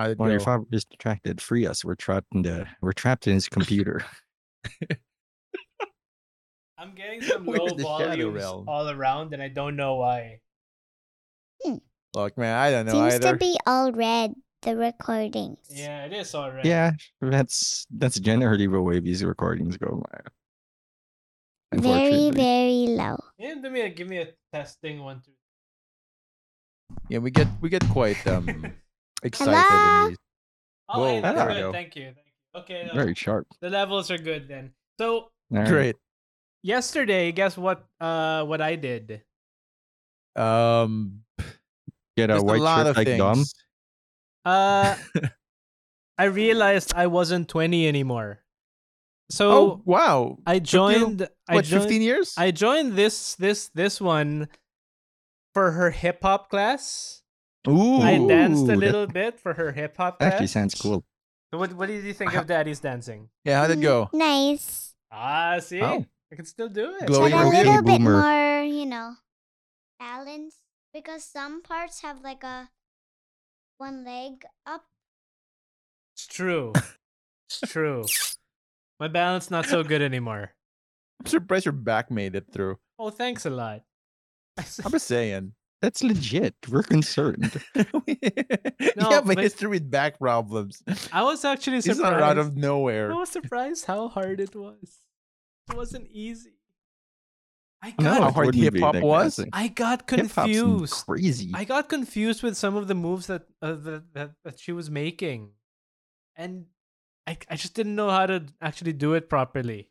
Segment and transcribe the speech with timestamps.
[0.00, 0.44] How did it Well, your go?
[0.46, 1.42] father is distracted.
[1.42, 1.84] Free us.
[1.84, 2.66] We're trapped in the.
[2.80, 4.02] We're trapped in his computer.
[6.78, 10.40] I'm getting some We're low in the volumes all around, and I don't know why.
[12.14, 13.32] Look, man, I don't know Seems either.
[13.32, 14.32] to be all red.
[14.62, 15.58] The recordings.
[15.68, 16.68] Yeah, it is already.
[16.68, 20.02] Yeah, that's that's generally the way these recordings go.
[21.72, 23.18] Very, very low.
[23.38, 25.32] Yeah, give me a give me a testing one two.
[27.08, 28.74] Yeah, we get we get quite um
[29.22, 29.54] excited.
[29.56, 30.14] Hello?
[30.88, 31.60] Oh, Whoa, hey, that's there we good.
[31.60, 31.72] go.
[31.72, 32.12] Thank you.
[32.54, 33.46] Okay, no, Very sharp.
[33.60, 34.72] the levels are good then.
[34.98, 35.68] So All right.
[35.68, 35.96] Great.
[36.62, 37.86] yesterday, guess what?
[38.00, 39.22] Uh, what I did.
[40.36, 41.22] Um,
[42.16, 43.18] Get a there's white a lot shirt of like things.
[43.18, 43.44] Dom.
[44.44, 44.96] Uh,
[46.18, 48.40] I realized I wasn't twenty anymore.
[49.30, 50.38] So oh wow!
[50.44, 51.28] I Took you, joined.
[51.48, 52.34] I What, joined, fifteen years?
[52.36, 54.48] I joined this this this one
[55.54, 57.19] for her hip hop class.
[57.68, 60.32] Ooh, I danced a little bit for her hip hop class.
[60.32, 61.04] Actually, sounds cool.
[61.52, 63.28] So what what did you think of Daddy's dancing?
[63.44, 63.60] yeah.
[63.60, 64.08] How did it go?
[64.14, 64.94] Mm, Nice.
[65.12, 66.06] Ah, see, Oh.
[66.32, 67.06] I can still do it.
[67.06, 68.22] Glowing but a little bit Boomer.
[68.22, 69.14] more, you know,
[69.98, 70.54] balance
[70.94, 72.70] because some parts have like a
[73.78, 74.84] one leg up.
[76.14, 76.72] It's true.
[77.50, 78.04] It's true.
[79.00, 80.52] My balance not so good anymore.
[81.18, 82.78] I'm surprised your back made it through.
[82.96, 83.82] Oh, thanks a lot.
[84.56, 85.52] I'm just saying.
[85.82, 86.54] That's legit.
[86.68, 87.62] We're concerned.
[87.74, 88.16] you
[88.96, 90.82] No, have a history with back problems.
[91.10, 92.02] I was actually It's surprised.
[92.20, 93.10] not out of nowhere.
[93.12, 94.98] I was surprised how hard it was.
[95.70, 96.52] It wasn't easy.
[97.82, 99.36] I No, got How hard hip hop was?
[99.36, 99.50] dancing.
[99.54, 101.06] I got Hip-hop's confused.
[101.06, 101.50] Crazy.
[101.54, 104.90] I got confused with some of the moves that uh, that, that that she was
[104.90, 105.52] making,
[106.36, 106.66] and
[107.26, 109.88] I I just didn't know how to actually do it properly.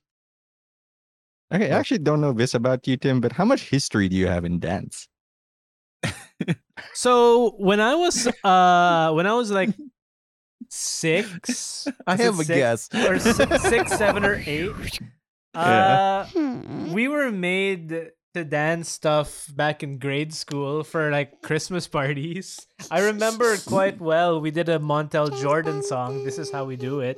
[1.51, 4.27] Okay, I actually don't know this about you, Tim, but how much history do you
[4.27, 5.07] have in dance?
[6.93, 9.69] So when I was uh when I was like
[10.69, 12.89] six, I have a six?
[12.89, 12.89] guess.
[13.07, 14.71] or six, six, seven, or eight.
[15.53, 16.93] Uh, Hmm.
[16.93, 17.89] we were made
[18.35, 22.67] to dance stuff back in grade school for like Christmas parties.
[22.91, 24.39] I remember quite well.
[24.39, 26.23] We did a Montel Jordan song.
[26.23, 27.17] This is how we do it.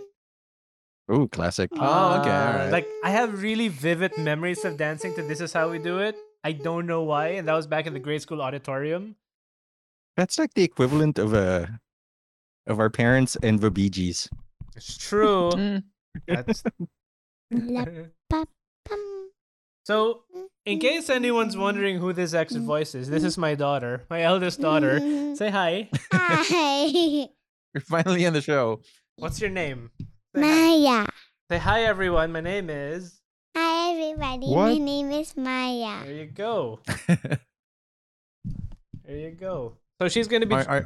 [1.10, 1.70] Oh, classic.
[1.76, 2.72] Oh, okay, Uh, alright.
[2.72, 6.16] Like I have really vivid memories of dancing to "This Is How We Do It."
[6.44, 9.16] I don't know why, and that was back in the grade school auditorium.
[10.18, 11.80] That's like the equivalent of a
[12.68, 14.30] of our parents and the Bee Gees.
[14.76, 15.52] It's true.
[15.62, 15.84] Mm.
[16.28, 16.64] That's
[19.86, 20.24] so.
[20.66, 24.60] In case anyone's wondering who this extra voice is, this is my daughter, my eldest
[24.60, 25.00] daughter.
[25.36, 25.90] Say hi.
[26.12, 27.30] Hi.
[27.74, 28.82] You're finally on the show.
[29.16, 29.90] What's your name?
[30.36, 30.78] Say hi.
[30.78, 31.08] Maya.
[31.50, 32.34] Say hi, everyone.
[32.34, 33.21] My name is.
[33.56, 34.48] Hi, everybody.
[34.48, 34.68] What?
[34.72, 36.04] My name is Maya.
[36.06, 36.80] There you go.
[39.04, 39.74] There you go.
[40.00, 40.56] So she's gonna be.
[40.56, 40.86] our, our,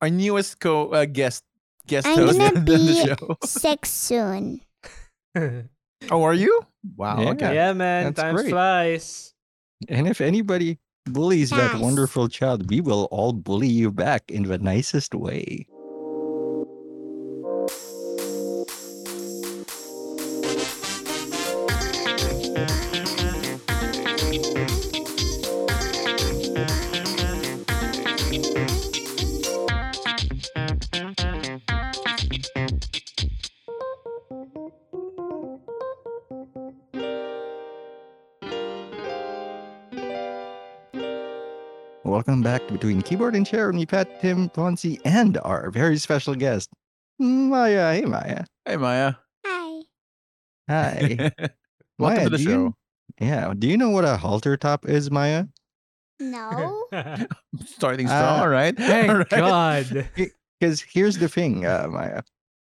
[0.00, 1.44] our newest co uh, guest
[1.86, 3.36] guest I'm host gonna on the be show.
[3.44, 4.60] six soon.
[6.10, 6.66] Oh, are you?
[6.96, 7.20] Wow.
[7.20, 7.30] Yeah.
[7.30, 7.54] Okay.
[7.54, 8.10] yeah, man.
[8.10, 8.50] That's time great.
[8.50, 9.34] flies.
[9.88, 14.58] And if anybody bullies that wonderful child, we will all bully you back in the
[14.58, 15.64] nicest way.
[42.12, 45.96] Welcome back to Between Keyboard and Chair with me, Pat, Tim, Ponzi, and our very
[45.96, 46.68] special guest,
[47.18, 47.94] Maya.
[47.94, 48.44] Hey, Maya.
[48.66, 49.14] Hey, Maya.
[49.46, 49.80] Hi.
[50.68, 51.30] Hi.
[51.38, 51.48] Welcome
[51.98, 52.50] Maya, to the show.
[52.50, 52.74] you-
[53.18, 53.54] yeah.
[53.58, 55.46] Do you know what a halter top is, Maya?
[56.20, 56.84] No.
[57.64, 58.40] Starting strong.
[58.40, 58.76] Uh, all right.
[58.76, 59.28] Thank All right.
[59.30, 60.08] God.
[60.60, 62.20] Because here's the thing, uh, Maya.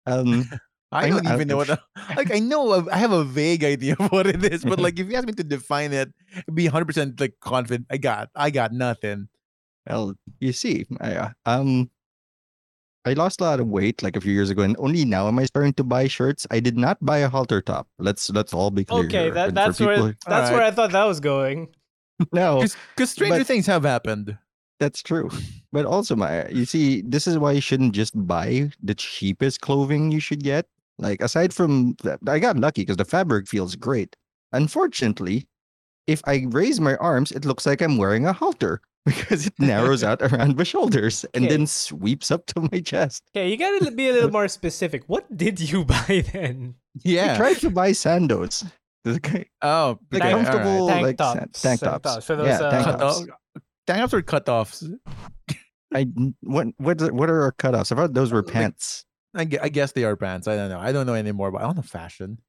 [0.06, 0.48] Um,
[0.92, 1.66] I I don't know- even know what.
[1.68, 1.80] The,
[2.16, 4.98] like I know a- I have a vague idea of what it is, but like
[4.98, 6.12] if you ask me to define it,
[6.54, 7.86] be 100 percent like confident.
[7.90, 9.28] I got I got nothing.
[9.88, 11.30] well, you see, Maya.
[11.44, 11.90] Um,
[13.04, 15.38] I lost a lot of weight like a few years ago, and only now am
[15.38, 16.46] I starting to buy shirts.
[16.50, 17.86] I did not buy a halter top.
[17.98, 19.06] Let's let's all be clear.
[19.06, 21.68] Okay, that, And for that's where people- that's where I thought that was going.
[22.32, 22.62] no,
[22.96, 24.38] Because stranger but- things have happened.
[24.78, 25.30] That's true.
[25.72, 30.12] But also, Maya, you see, this is why you shouldn't just buy the cheapest clothing
[30.12, 30.66] you should get.
[30.98, 34.16] Like, aside from that, I got lucky because the fabric feels great.
[34.52, 35.46] Unfortunately,
[36.06, 40.02] if I raise my arms, it looks like I'm wearing a halter because it narrows
[40.08, 41.56] out around my shoulders and Okay.
[41.56, 43.22] then sweeps up to my chest.
[43.36, 45.04] Okay, you gotta be a little more specific.
[45.06, 46.74] What did you buy then?
[47.04, 48.64] Yeah, I tried to buy sandos.
[49.06, 50.46] Okay, oh, Like okay, all right.
[50.46, 52.14] comfortable, Tank like san- tops, tank tank tops.
[52.14, 53.20] tops, for those, yeah, uh, tank Cut tops.
[53.20, 53.26] off.
[53.86, 54.98] Tank tops or cutoffs?
[55.94, 56.08] I
[56.42, 57.92] what what what are our cutoffs?
[57.92, 59.04] I thought those were Like- pants.
[59.36, 60.48] I, gue- I guess they are pants.
[60.48, 60.80] I don't know.
[60.80, 62.38] I don't know anymore, but I don't know fashion.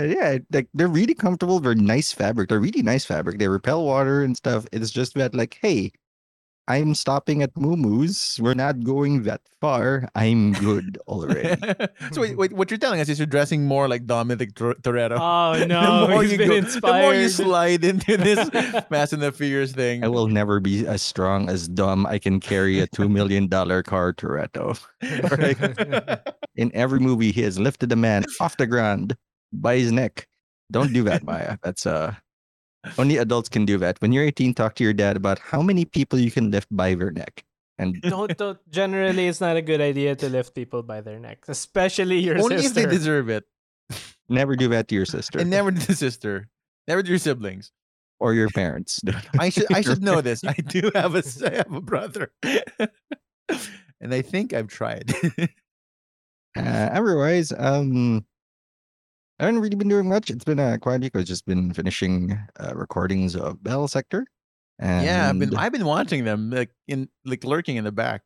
[0.00, 1.58] Yeah, like they're really comfortable.
[1.60, 2.48] They're nice fabric.
[2.48, 3.38] They're really nice fabric.
[3.38, 4.66] They repel water and stuff.
[4.72, 5.92] It's just that, like, hey,
[6.68, 8.38] I'm stopping at Mumu's.
[8.40, 10.06] We're not going that far.
[10.14, 11.56] I'm good already.
[12.12, 15.16] so wait, wait, what you're telling us is you're dressing more like Dominic Tor- Toretto.
[15.18, 16.92] Oh no, the more he's you been go- inspired.
[16.92, 18.48] The more you slide into this
[18.90, 20.04] Fast and the Furious thing.
[20.04, 22.04] I will never be as strong as Dom.
[22.06, 24.78] I can carry a two million dollar car Toretto.
[26.56, 29.16] In every movie, he has lifted a man off the ground
[29.52, 30.26] by his neck.
[30.70, 31.56] Don't do that, Maya.
[31.62, 32.14] That's uh
[32.98, 34.00] only adults can do that.
[34.00, 36.94] When you're 18, talk to your dad about how many people you can lift by
[36.94, 37.44] their neck.
[37.78, 38.58] And don't, don't.
[38.70, 42.56] Generally, it's not a good idea to lift people by their necks, especially your Only
[42.64, 43.44] if they deserve it.
[44.28, 46.48] never do that to your sister And never to the sister.
[46.86, 47.70] Never to your siblings.
[48.20, 49.00] or your parents.
[49.38, 50.42] I should I should know this.
[50.44, 52.32] I do have a s- I have a brother.
[52.42, 55.12] and I think I've tried.
[56.56, 58.24] Uh, otherwise, um,
[59.38, 60.30] I haven't really been doing much.
[60.30, 61.16] It's been quite a quiet week.
[61.16, 64.26] I've just been finishing uh, recordings of Bell Sector.
[64.78, 68.22] And yeah, I've been I've been watching them like in like lurking in the back.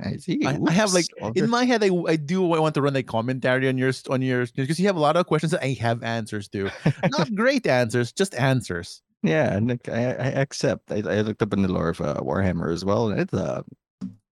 [0.00, 0.40] I see.
[0.44, 1.38] I, I have like Oops.
[1.38, 4.50] in my head I, I do want to run a commentary on your on yours
[4.50, 6.70] because you have a lot of questions that I have answers to.
[7.10, 9.00] Not great answers, just answers.
[9.22, 10.90] Yeah, and I, I accept.
[10.90, 13.64] I, I looked up in the lore of uh, Warhammer as well, and it's a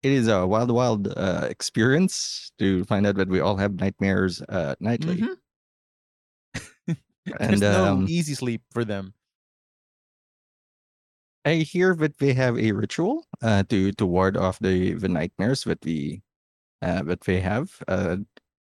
[0.02, 4.42] it is a wild, wild uh, experience to find out that we all have nightmares
[4.48, 5.22] uh, nightly.
[7.26, 7.38] Mhm.
[7.38, 9.14] There's no um, easy sleep for them.
[11.44, 15.64] I hear that they have a ritual uh, to to ward off the the nightmares
[15.64, 16.22] that we
[16.82, 17.76] uh, that they have.
[17.88, 18.18] Uh,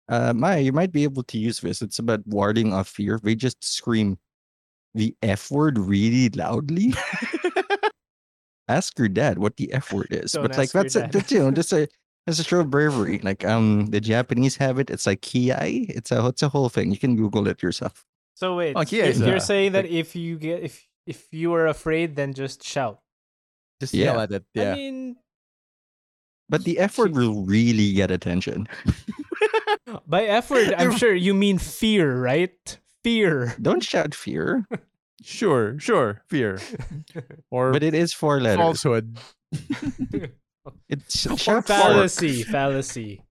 [0.09, 1.83] uh, Maya, you might be able to use this.
[1.83, 3.21] It's about warding off fear.
[3.23, 4.19] They just scream
[4.95, 6.95] the F word really loudly.
[8.69, 10.33] ask your dad what the F word is.
[10.33, 11.89] Don't but like that's a, that's you know just a
[12.27, 13.21] that's a show of bravery.
[13.23, 14.91] Like um the Japanese have it.
[14.91, 15.89] It's like kiai.
[15.91, 16.91] It's a it's a whole thing.
[16.91, 18.05] You can Google it yourself.
[18.37, 21.33] So wait, Oh, so yeah, you're, uh, saying that like- if you get if if
[21.33, 23.01] you are afraid, then just shout.
[23.81, 24.45] Just yell at it.
[24.55, 24.73] Yeah.
[24.73, 25.17] I mean,
[26.49, 28.69] But the F word will really get attention.
[30.07, 32.55] by effort, I'm sure you mean fear, right?
[33.03, 33.55] Fear.
[33.61, 34.67] Don't shout fear,
[35.23, 36.23] sure, sure.
[36.29, 36.59] Fear.
[37.51, 38.59] Or but it is four letters.
[38.63, 39.17] falsehood.
[40.89, 41.67] It's Or shout fork.
[41.67, 43.23] fallacy, fallacy.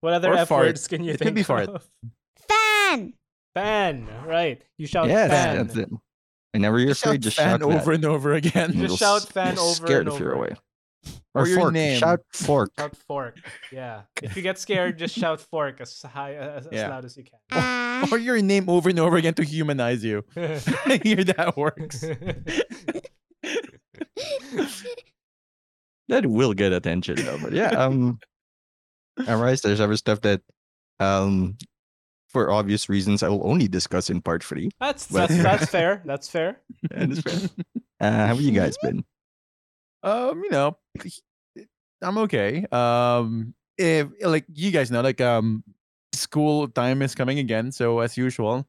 [0.00, 0.66] What other Or F fart.
[0.66, 1.68] words can you It think could be fart.
[1.68, 1.84] of?
[2.48, 3.12] Fan.
[3.62, 4.62] Fan, right?
[4.76, 5.56] You shout Yes, fan.
[5.66, 5.88] that's it.
[6.52, 7.94] Whenever you're afraid, just fan shout over that.
[7.94, 8.72] and over again.
[8.72, 10.44] Just It'll shout fan it'll over scare and the fear over.
[10.46, 10.56] away.
[11.34, 11.72] Or Or, your fork.
[11.74, 11.98] name.
[11.98, 12.70] Shout fork.
[12.78, 13.36] Shout fork.
[13.70, 14.02] Yeah.
[14.22, 17.38] If you get scared, just shout fork as high as, as loud as you can.
[17.52, 18.06] Ah.
[18.10, 20.24] or your name over and over again to humanize you.
[20.36, 22.04] I hear that works.
[26.08, 27.38] That will get attention though.
[27.42, 28.18] But yeah, um
[29.18, 30.40] otherwise there's other stuff that
[31.00, 31.58] um
[32.28, 34.70] for obvious reasons I will only discuss in part three.
[34.80, 36.02] that's But- that's that's fair.
[36.04, 36.60] That's fair.
[36.92, 37.48] And it's fair.
[38.00, 39.04] Uh, how have you guys been?
[40.02, 40.76] um, you know,
[42.02, 42.64] I'm okay.
[42.70, 45.64] Um, if like you guys know, like um,
[46.12, 48.68] school time is coming again, so as usual,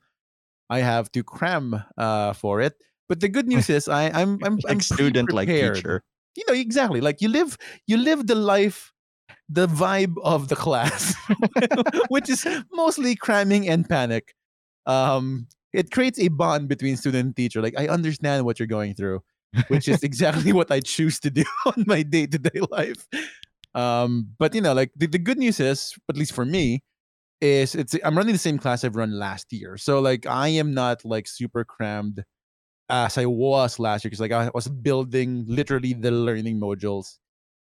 [0.70, 2.74] I have to cram uh for it.
[3.08, 5.76] But the good news is I I'm I'm, I'm student like pre-prepared.
[5.76, 6.04] teacher.
[6.36, 8.94] You know exactly like you live you live the life,
[9.48, 11.16] the vibe of the class,
[12.10, 14.34] which is mostly cramming and panic.
[14.86, 17.62] Um, it creates a bond between student and teacher.
[17.62, 19.22] Like I understand what you're going through
[19.68, 23.08] which is exactly what I choose to do on my day to day life.
[23.76, 26.84] Um, but you know, like the, the good news is, at least for me,
[27.42, 29.78] is it's I'm running the same class I've run last year.
[29.78, 32.24] So like I am not like super crammed
[32.90, 37.19] as I was last year because like I was building literally the learning modules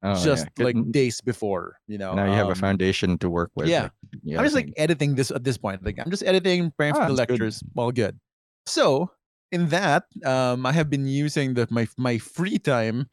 [0.01, 0.23] Oh, yeah.
[0.23, 0.63] just Good.
[0.63, 2.13] like days before, you know.
[2.13, 3.67] now you have a um, foundation to work with.
[3.67, 3.83] yeah.
[3.83, 3.91] like,
[4.23, 5.83] you I'm just like editing this at this point.
[5.83, 7.39] Like I'm just editing, preparing Ah, for the that's good.
[7.39, 7.63] lectures.
[7.75, 8.17] All good.
[8.65, 9.11] So
[9.51, 13.07] in that, um, I have been using the my my free time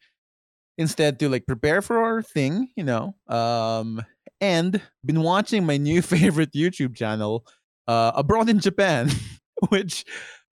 [0.77, 4.01] instead to like prepare for our thing, you know, um,
[4.39, 7.45] and been watching my new favorite YouTube channel,
[7.87, 9.09] uh, abroad in Japan,
[9.69, 10.05] which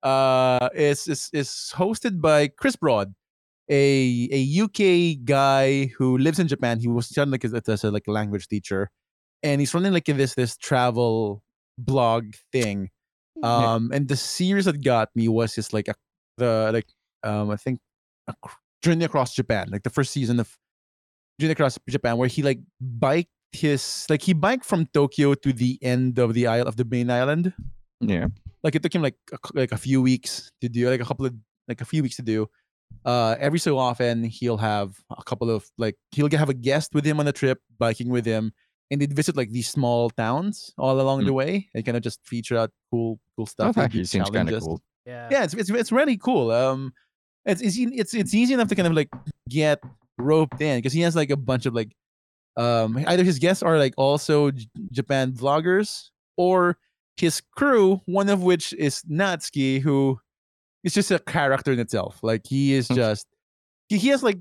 [0.04, 3.14] uh is is is hosted by Chris Broad,
[3.70, 6.80] a a UK guy who lives in Japan.
[6.80, 8.90] He was starting like as, a like language teacher,
[9.44, 11.44] and he's running like this this travel
[11.78, 12.90] blog thing.
[13.36, 13.74] Yeah.
[13.74, 15.94] Um, and the series that got me was just like a,
[16.38, 16.88] the like
[17.24, 17.80] um I think
[18.28, 18.34] a
[18.82, 20.58] journey across Japan, like the first season of
[21.40, 25.78] journey across Japan, where he like biked his like he biked from Tokyo to the
[25.82, 27.54] end of the isle of the main island.
[28.00, 28.28] yeah.
[28.64, 31.26] Like it took him like a, like a few weeks to do, like a couple
[31.26, 31.36] of
[31.68, 32.48] like a few weeks to do.
[33.06, 37.06] Uh, every so often he'll have a couple of like he'll have a guest with
[37.06, 38.52] him on the trip, biking with him,
[38.92, 42.20] and they'd visit like these small towns all along the way and kind of just
[42.26, 43.76] feature out cool cool That stuff.
[43.78, 44.82] and actually seems kind of cool.
[45.06, 45.30] Yeah.
[45.32, 46.52] Yeah, it's, it's it's really cool.
[46.52, 46.94] Um,
[47.46, 49.10] it's it's it's it's easy enough to kind of like
[49.48, 49.82] get
[50.18, 51.96] roped in because he has like a bunch of like
[52.58, 56.78] um either his guests are like also J- Japan vloggers or
[57.16, 60.20] his crew, one of which is Natsuki, who
[60.84, 62.20] is just a character in itself.
[62.24, 62.96] Like he is Hmm.
[62.96, 63.28] just
[63.90, 64.40] he, has like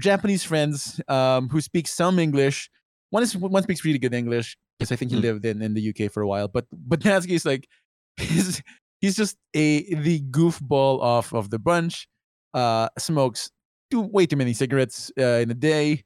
[0.00, 2.70] Japanese friends um who speak some English.
[3.10, 5.22] One is one speaks really good English because I think he Hmm.
[5.22, 6.48] lived in in the UK for a while.
[6.48, 7.66] But but Natsuki is like
[8.16, 8.62] he's
[9.00, 12.08] he's just a the goofball of of the bunch.
[12.54, 13.50] Uh, smokes
[13.90, 16.02] too way too many cigarettes uh, in a day,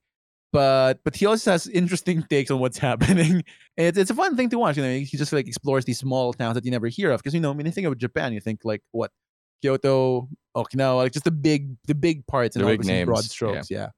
[0.53, 3.45] but but he also has interesting takes on what's happening.
[3.77, 4.77] And it's it's a fun thing to watch.
[4.77, 7.21] You know, he just like explores these small towns that you never hear of.
[7.21, 9.13] Because you know, when you think of Japan, you think like what
[9.63, 13.17] Kyoto, Okinawa, like just the big the big parts and The all big these broad
[13.17, 13.31] names, yeah.
[13.31, 13.71] strokes.
[13.71, 13.89] Yeah.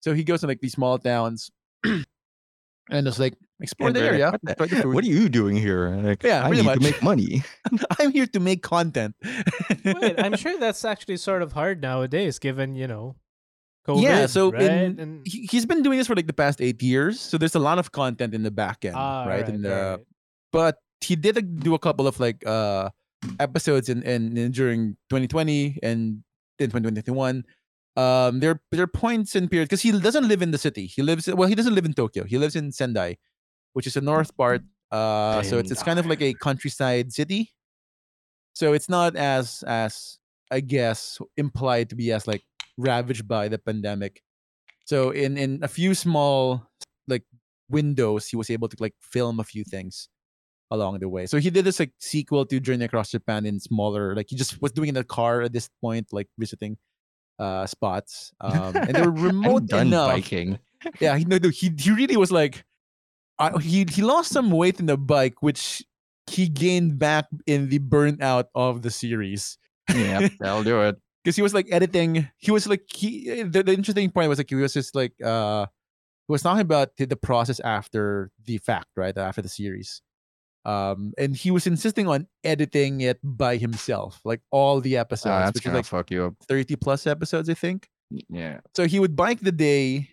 [0.00, 1.50] So he goes to like these small towns.
[2.90, 4.30] And just like explore And the area.
[4.32, 4.94] "What the- try the food.
[4.94, 5.90] What are you doing here?
[5.90, 6.78] Like, Yeah, I need much.
[6.78, 7.42] to make money.
[8.00, 9.14] I'm here to make content.
[9.84, 13.16] Wait, I'm sure that's actually sort of hard nowadays, given you know,
[13.86, 14.00] COVID.
[14.02, 14.62] yeah, so right?
[14.62, 17.20] in, and he, he's been doing this for like the past eight years.
[17.20, 19.42] So there's a lot of content in the back end, Ah, right?
[19.44, 20.06] right, And right, uh, right.
[20.50, 22.88] but he did do a couple of like uh
[23.40, 26.22] episodes in, in, in during 2020 and
[26.58, 27.44] in 2021.
[27.96, 30.86] Um, there there are points in period because he doesn't live in the city.
[30.86, 31.48] He lives well.
[31.48, 32.24] He doesn't live in Tokyo.
[32.24, 33.16] He lives in Sendai,
[33.72, 34.62] which is the north part.
[34.92, 37.52] Uh, so it's it's kind of like a countryside city.
[38.52, 40.18] So it's not as as
[40.50, 42.42] I guess implied to be as like
[42.76, 44.22] ravaged by the pandemic.
[44.84, 46.70] So in in a few small
[47.08, 47.24] like
[47.68, 50.08] windows, he was able to like film a few things
[50.70, 51.26] along the way.
[51.26, 54.60] So he did this like sequel to Journey Across Japan in smaller, like he just
[54.60, 56.76] was doing in a car at this point, like visiting
[57.38, 58.32] uh spots.
[58.40, 60.08] Um and they were remote done enough.
[60.10, 60.58] biking.
[61.00, 62.64] Yeah, he no, he he really was like
[63.38, 65.84] I, he he lost some weight in the bike, which
[66.26, 69.56] he gained back in the burnout of the series
[69.94, 70.96] Yeah, that'll do it.
[71.24, 72.28] because he was like editing.
[72.38, 73.42] He was like he.
[73.44, 75.66] The, the interesting point was like he was just like uh,
[76.26, 80.02] he was talking about the process after the fact, right after the series,
[80.68, 85.24] um, and he was insisting on editing it by himself, like all the Uh, episodes,
[85.48, 86.34] that's which is gonna like fuck you up.
[86.46, 87.88] thirty plus episodes, I think.
[88.28, 88.60] Yeah.
[88.76, 90.10] So he would bike the day,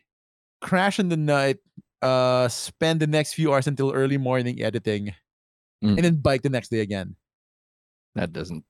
[0.62, 1.58] crash in the night,
[2.02, 5.12] uh, spend the next few hours until early morning editing,
[5.84, 5.96] Mm.
[6.00, 7.16] and then bike the next day again.
[8.16, 8.64] That doesn't.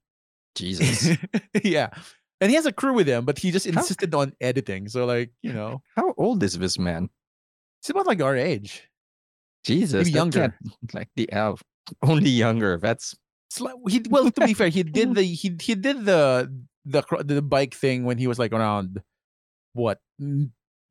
[0.55, 1.17] Jesus.
[1.63, 1.89] yeah.
[2.41, 4.89] And he has a crew with him, but he just How- insisted on editing.
[4.89, 7.09] So like, you know, How old is this man?
[7.81, 8.89] it's about like our age.
[9.63, 10.05] Jesus.
[10.05, 10.57] Maybe younger.
[10.93, 11.61] Like the elf.
[12.01, 12.77] Only younger.
[12.77, 13.15] That's
[13.87, 16.51] he well to be fair, he did the he he did the
[16.85, 19.01] the the bike thing when he was like around
[19.73, 19.99] what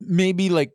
[0.00, 0.72] maybe like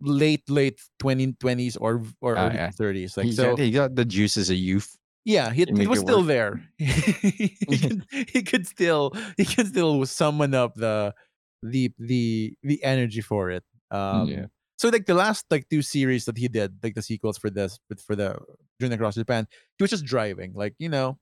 [0.00, 2.70] late late 2020s or or early yeah.
[2.70, 4.96] 30s like he, so got, he got the juice as a youth.
[5.24, 6.28] yeah he, he was still work.
[6.28, 11.14] there he, could, he could still he could still summon up the
[11.62, 14.46] the the the energy for it um yeah.
[14.76, 17.78] so like the last like two series that he did like the sequels for this
[17.88, 18.38] but for the
[18.80, 19.46] journey across japan
[19.78, 21.18] he was just driving like you know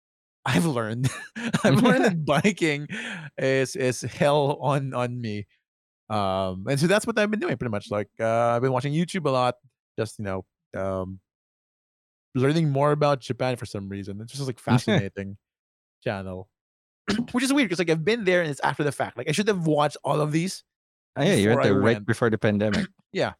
[0.46, 1.08] i've learned
[1.64, 2.86] i've learned that biking
[3.36, 5.46] is is hell on on me
[6.08, 8.92] um and so that's what i've been doing pretty much like uh i've been watching
[8.92, 9.56] youtube a lot
[9.98, 10.44] just you know
[10.76, 11.20] um
[12.34, 15.36] learning more about japan for some reason it's just like fascinating
[16.02, 16.48] channel
[17.32, 19.32] which is weird because like i've been there and it's after the fact like i
[19.32, 20.64] should have watched all of these
[21.16, 22.86] Oh, yeah, you before went there right before the pandemic.
[23.12, 23.32] Yeah.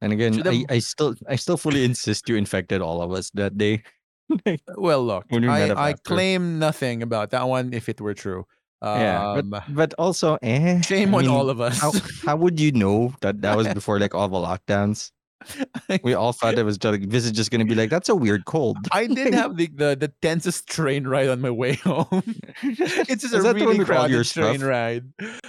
[0.00, 3.30] And again, Should I, I still I still fully insist you infected all of us
[3.34, 3.82] that day.
[4.76, 8.46] Well, look, we I, I claim nothing about that one if it were true.
[8.82, 9.32] yeah.
[9.32, 11.80] Um, But, but also, eh, shame I on mean, all of us.
[11.80, 11.92] How,
[12.24, 15.10] how would you know that that was before like all the lockdowns?
[16.04, 18.14] We all thought it was just like, this is just gonna be like that's a
[18.14, 18.76] weird cold.
[18.92, 22.22] I did have the, the the tensest train ride on my way home.
[22.62, 24.62] it's just Is a that the one really crowded train stuff?
[24.62, 25.04] ride.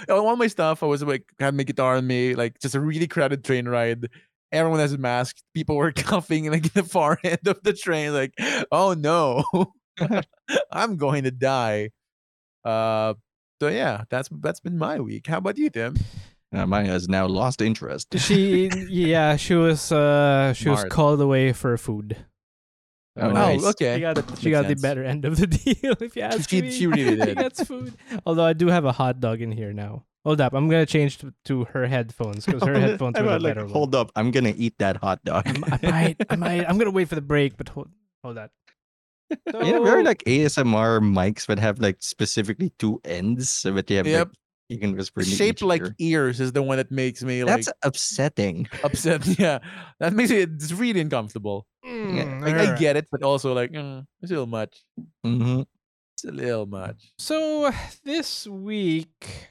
[0.08, 2.80] Uh, All my stuff, I was like had my guitar on me, like just a
[2.80, 4.08] really crowded train ride.
[4.52, 5.36] Everyone has a mask.
[5.54, 8.34] People were coughing like in the far end of the train, like,
[8.70, 9.44] oh no,
[10.70, 11.90] I'm going to die.
[12.64, 13.14] Uh,
[13.60, 15.26] so yeah, that's that's been my week.
[15.26, 15.96] How about you, Tim?
[16.54, 18.18] Uh, mine has now lost interest.
[18.18, 22.16] She yeah, she was uh she was called away for food.
[23.16, 23.64] Oh, Oh, nice.
[23.64, 23.96] okay.
[23.96, 24.80] She got That she got sense.
[24.80, 26.70] the better end of the deal if you ask She- me.
[26.70, 27.36] she really did.
[27.36, 27.92] gets food.
[28.26, 30.04] Although I do have a hot dog in here now.
[30.24, 33.54] Hold up, I'm gonna change to, to her headphones because her headphones I'm were like,
[33.54, 33.72] better one.
[33.72, 35.46] hold up, I'm gonna eat that hot dog.
[35.46, 37.90] I'm- might, I might, I'm gonna wait for the break, but hold,
[38.22, 38.50] hold that.
[39.30, 43.90] You know, there are like ASMR mics that have like specifically two ends, so that
[43.90, 44.28] you have Yep.
[44.28, 44.36] like
[44.68, 45.94] You can whisper in the shaped each like ear.
[45.98, 48.68] ears is the one that makes me like That's upsetting.
[48.84, 49.26] upset.
[49.38, 49.58] Yeah,
[50.00, 51.66] that makes it it's really uncomfortable.
[51.84, 54.84] Mm, Like I get it, but also like uh, it's a little much.
[55.26, 55.62] Mm-hmm.
[56.14, 57.10] It's a little much.
[57.18, 57.72] So
[58.04, 59.50] this week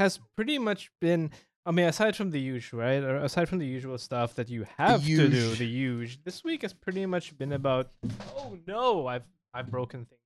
[0.00, 1.30] has pretty much been.
[1.66, 3.02] I mean, aside from the usual, right?
[3.04, 6.24] Or aside from the usual stuff that you have to do, the huge.
[6.24, 7.90] This week has pretty much been about.
[8.36, 9.06] Oh no!
[9.06, 9.22] I've
[9.54, 10.16] I've broken things.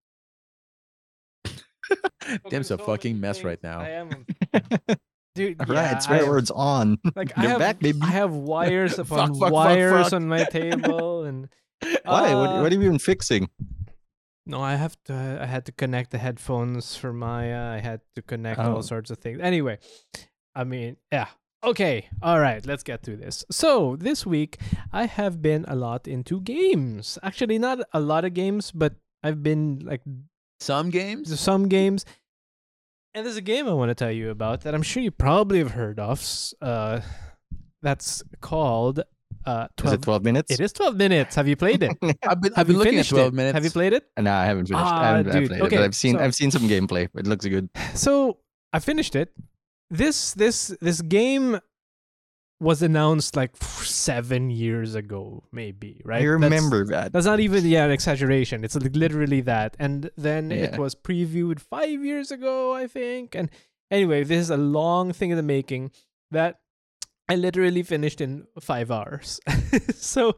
[2.49, 3.81] Tim's a so many fucking mess right now.
[3.81, 4.09] I am,
[5.35, 5.61] dude.
[5.61, 6.99] All yeah, right, I swear am- words on.
[7.15, 7.99] Like I You're have, back, baby.
[8.03, 10.13] I have wires Fuck, upon fuck, fuck, wires fuck.
[10.15, 11.49] on my table, and
[12.05, 12.35] Why?
[12.35, 13.49] what, Uh, what have you been fixing?
[14.47, 15.39] No, I have to.
[15.41, 17.73] I had to connect the headphones for Maya.
[17.77, 18.77] I had to connect Oh.
[18.77, 19.41] all sorts of things.
[19.41, 19.79] Anyway,
[20.55, 21.29] I mean, yeah.
[21.63, 22.65] Okay, all right.
[22.67, 23.43] Let's get through this.
[23.51, 24.59] So this week,
[24.93, 27.19] I have been a lot into games.
[27.23, 30.03] Actually, not a lot of games, but I've been like
[30.61, 31.41] Some games.
[31.41, 32.05] some games.
[33.15, 35.59] And there's a game I want to tell you about that I'm sure you probably
[35.61, 36.21] have heard of.
[36.61, 37.01] Uh,
[37.81, 39.01] that's called
[39.47, 39.95] uh, Is 12.
[39.95, 40.51] it 12 minutes?
[40.53, 41.35] It is 12 minutes.
[41.35, 41.93] Have you played it?
[42.27, 43.37] I've been, I've been you looking at finished twelve it?
[43.37, 43.55] minutes.
[43.55, 44.05] Have you played it?
[44.19, 44.85] No, I haven't finished.
[44.85, 47.09] Ah, I haven't dude, played it, okay, but I've seen so- I've seen some gameplay.
[47.15, 47.69] It looks good.
[47.95, 48.39] so
[48.73, 49.33] I finished it.
[49.91, 51.61] This this this game
[52.61, 56.17] was announced like seven years ago, maybe right?
[56.23, 57.13] I That's- remember that.
[57.13, 58.65] That's, not even yeah an exaggeration.
[58.65, 59.77] It's like literally that.
[59.79, 63.35] And then it was previewed five years ago, I think.
[63.35, 63.51] And
[63.91, 65.91] anyway, this is a long thing in the making
[66.31, 66.61] that
[67.29, 69.41] I literally finished in five hours.
[69.95, 70.37] so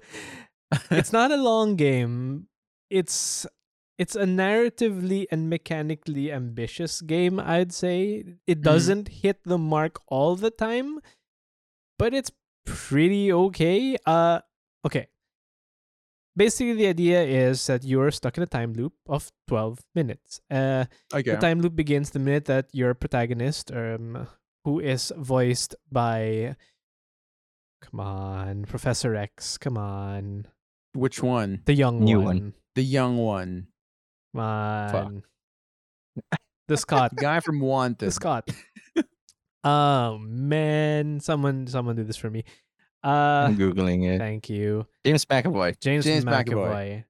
[0.90, 2.47] it's not a long game.
[2.90, 3.47] It's
[3.99, 8.25] it's a narratively and mechanically ambitious game, I'd say.
[8.47, 11.00] It doesn't hit the mark all the time,
[11.99, 12.31] but it's
[12.66, 13.97] pretty okay.
[14.07, 14.40] Uh
[14.85, 15.09] okay.
[16.37, 20.40] Basically the idea is that you're stuck in a time loop of 12 minutes.
[20.50, 21.33] Uh okay.
[21.33, 24.28] the time loop begins the minute that your protagonist, um,
[24.64, 26.55] who is voiced by,
[27.83, 30.47] come on, Professor X, come on,
[30.95, 31.62] Which one?
[31.66, 32.54] the young New one, one.
[32.75, 33.68] The young one.
[34.35, 35.22] come on,
[36.68, 37.98] the Scott, The guy from Wanted.
[37.98, 38.12] the Wanted.
[38.14, 38.51] Scott.
[39.64, 42.44] oh man, someone, someone do this for me.
[43.05, 44.18] Uh, I'm googling it.
[44.18, 45.79] thank you, James McAvoy.
[45.81, 46.44] James, James McAvoy.
[46.46, 47.05] McAvoy.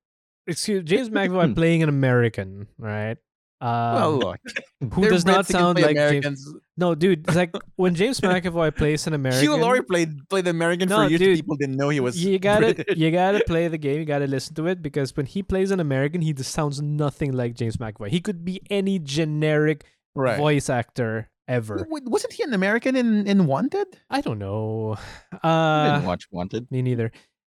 [0.47, 3.17] Excuse James McAvoy playing an American, right?
[3.61, 4.41] Um, Well, look.
[4.93, 8.75] who does not Brits, can sound like James No, dude, it's like when James McAvoy
[8.77, 9.41] plays an American.
[9.49, 11.21] Hugh Laurie played played American No, for years.
[11.21, 12.23] dude, People didn't know he was.
[12.23, 12.97] you gotta British.
[12.99, 13.99] you gotta play the game.
[13.99, 17.33] You gotta listen to it because when he plays an American, he just sounds nothing
[17.33, 18.09] like James McAvoy.
[18.09, 20.37] He could be any generic right.
[20.37, 21.77] voice actor ever.
[21.79, 23.87] W- w- Wasn't he an American in, in Wanted?
[24.11, 24.97] I don't know.
[25.43, 26.71] I Uh, didn't watch Wanted.
[26.71, 27.11] me neither.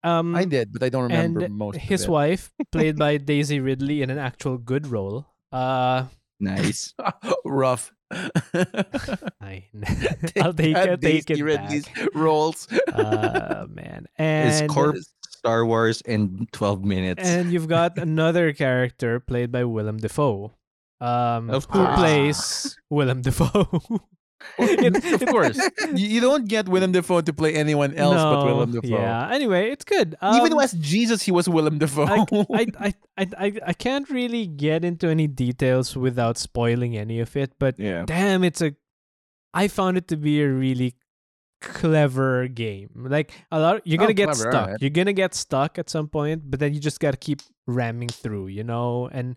[0.03, 1.77] Um, I did, but I don't remember most.
[1.77, 1.89] his of it.
[1.89, 5.25] His wife, played by Daisy Ridley, in an actual good role.
[5.51, 6.05] Uh,
[6.39, 6.93] Nice.
[7.45, 7.91] rough.
[8.11, 8.21] I'll
[10.53, 11.01] take That it.
[11.01, 12.07] Take Daisy it Ridley's back.
[12.15, 12.67] roles.
[12.93, 17.23] Uh, man, His and corpse Star Wars in 12 minutes.
[17.27, 20.53] And you've got another character played by Willem Dafoe.
[21.01, 23.81] Um, Of who plays Willem Dafoe?
[24.59, 25.59] of course,
[25.95, 28.97] you, don't get Willem Dafoe to play anyone else but Willem No, Dafoe.
[28.99, 29.29] Yeah.
[29.31, 30.15] Anyway, it's good.
[30.21, 32.05] Even Um, as Jesus, he was Willem Dafoe.
[32.53, 37.35] I, I, I, I, I can't really get into any details without spoiling any of
[37.35, 38.05] it, but yeah.
[38.05, 38.73] damn, it's a.
[39.53, 40.93] I found it to be a really
[41.61, 42.89] clever game.
[42.95, 44.53] Like a lot, you're gonna Oh, get clever, stuck.
[44.53, 44.81] alright.
[44.81, 48.47] You're gonna get stuck at some point, but then you just gotta keep ramming through,
[48.47, 49.09] you know.
[49.11, 49.35] And.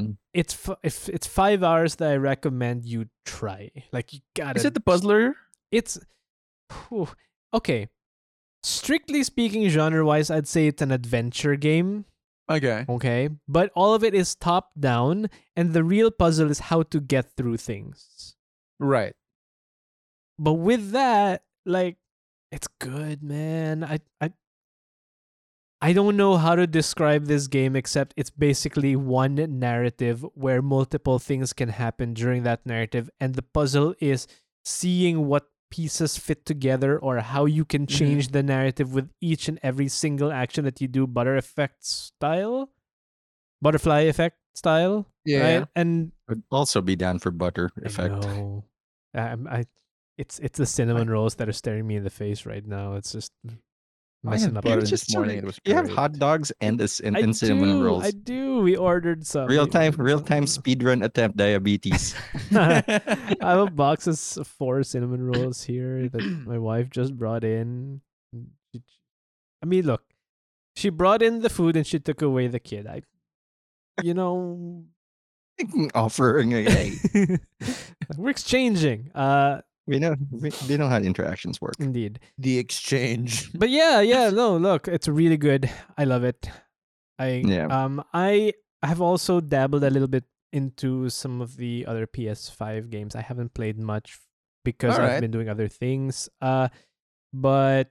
[0.00, 0.16] Mm.
[0.34, 3.70] it's f- if it's five hours that I recommend you try.
[3.92, 4.58] Like you gotta.
[4.58, 5.36] Is it the puzzler?
[5.70, 5.98] It's
[6.88, 7.08] whew,
[7.54, 7.88] okay.
[8.62, 12.04] Strictly speaking, genre-wise, I'd say it's an adventure game.
[12.50, 12.84] Okay.
[12.88, 17.00] Okay, but all of it is top down, and the real puzzle is how to
[17.00, 18.34] get through things.
[18.78, 19.14] Right.
[20.38, 21.96] But with that, like,
[22.50, 23.84] it's good, man.
[23.84, 24.32] I I
[25.82, 31.18] I don't know how to describe this game except it's basically one narrative where multiple
[31.18, 34.26] things can happen during that narrative, and the puzzle is
[34.62, 37.96] seeing what pieces fit together or how you can Mhm.
[37.96, 42.68] change the narrative with each and every single action that you do butter effect style
[43.62, 45.58] butterfly effect style Yeah.
[45.60, 48.14] right and Would also be down for butter I effect.
[48.20, 48.64] know.
[49.14, 49.64] Um, I,
[50.18, 52.94] it's it's the cinnamon rolls that are staring me in the face right now.
[52.94, 53.30] It's just
[54.26, 54.64] I messing up.
[54.64, 57.78] butter this morning, it was you have hot dogs and, this, and, I and cinnamon
[57.78, 58.04] do, rolls.
[58.04, 58.60] I do.
[58.60, 59.46] We ordered some.
[59.46, 62.14] Real time, real time speedrun attempt diabetes.
[62.52, 62.82] I
[63.40, 68.02] have a box of four cinnamon rolls here that my wife just brought in.
[69.62, 70.02] I mean, look,
[70.76, 72.86] she brought in the food and she took away the kid.
[72.86, 73.02] I,
[74.02, 74.84] you know,
[75.94, 76.96] Offering a.
[78.16, 79.10] We're exchanging.
[79.14, 81.74] Uh, we know we, they know how interactions work.
[81.80, 82.20] indeed.
[82.38, 83.50] The exchange.
[83.54, 85.70] But yeah, yeah, no, look, it's really good.
[85.98, 86.48] I love it.
[87.18, 87.66] I Yeah.
[87.66, 93.14] um I have also dabbled a little bit into some of the other PS5 games.
[93.14, 94.18] I haven't played much
[94.64, 96.28] because I've been doing other things.
[96.40, 96.68] Uh
[97.32, 97.88] but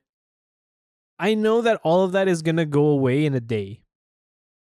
[1.20, 3.82] I know that all of that is gonna go away in a day.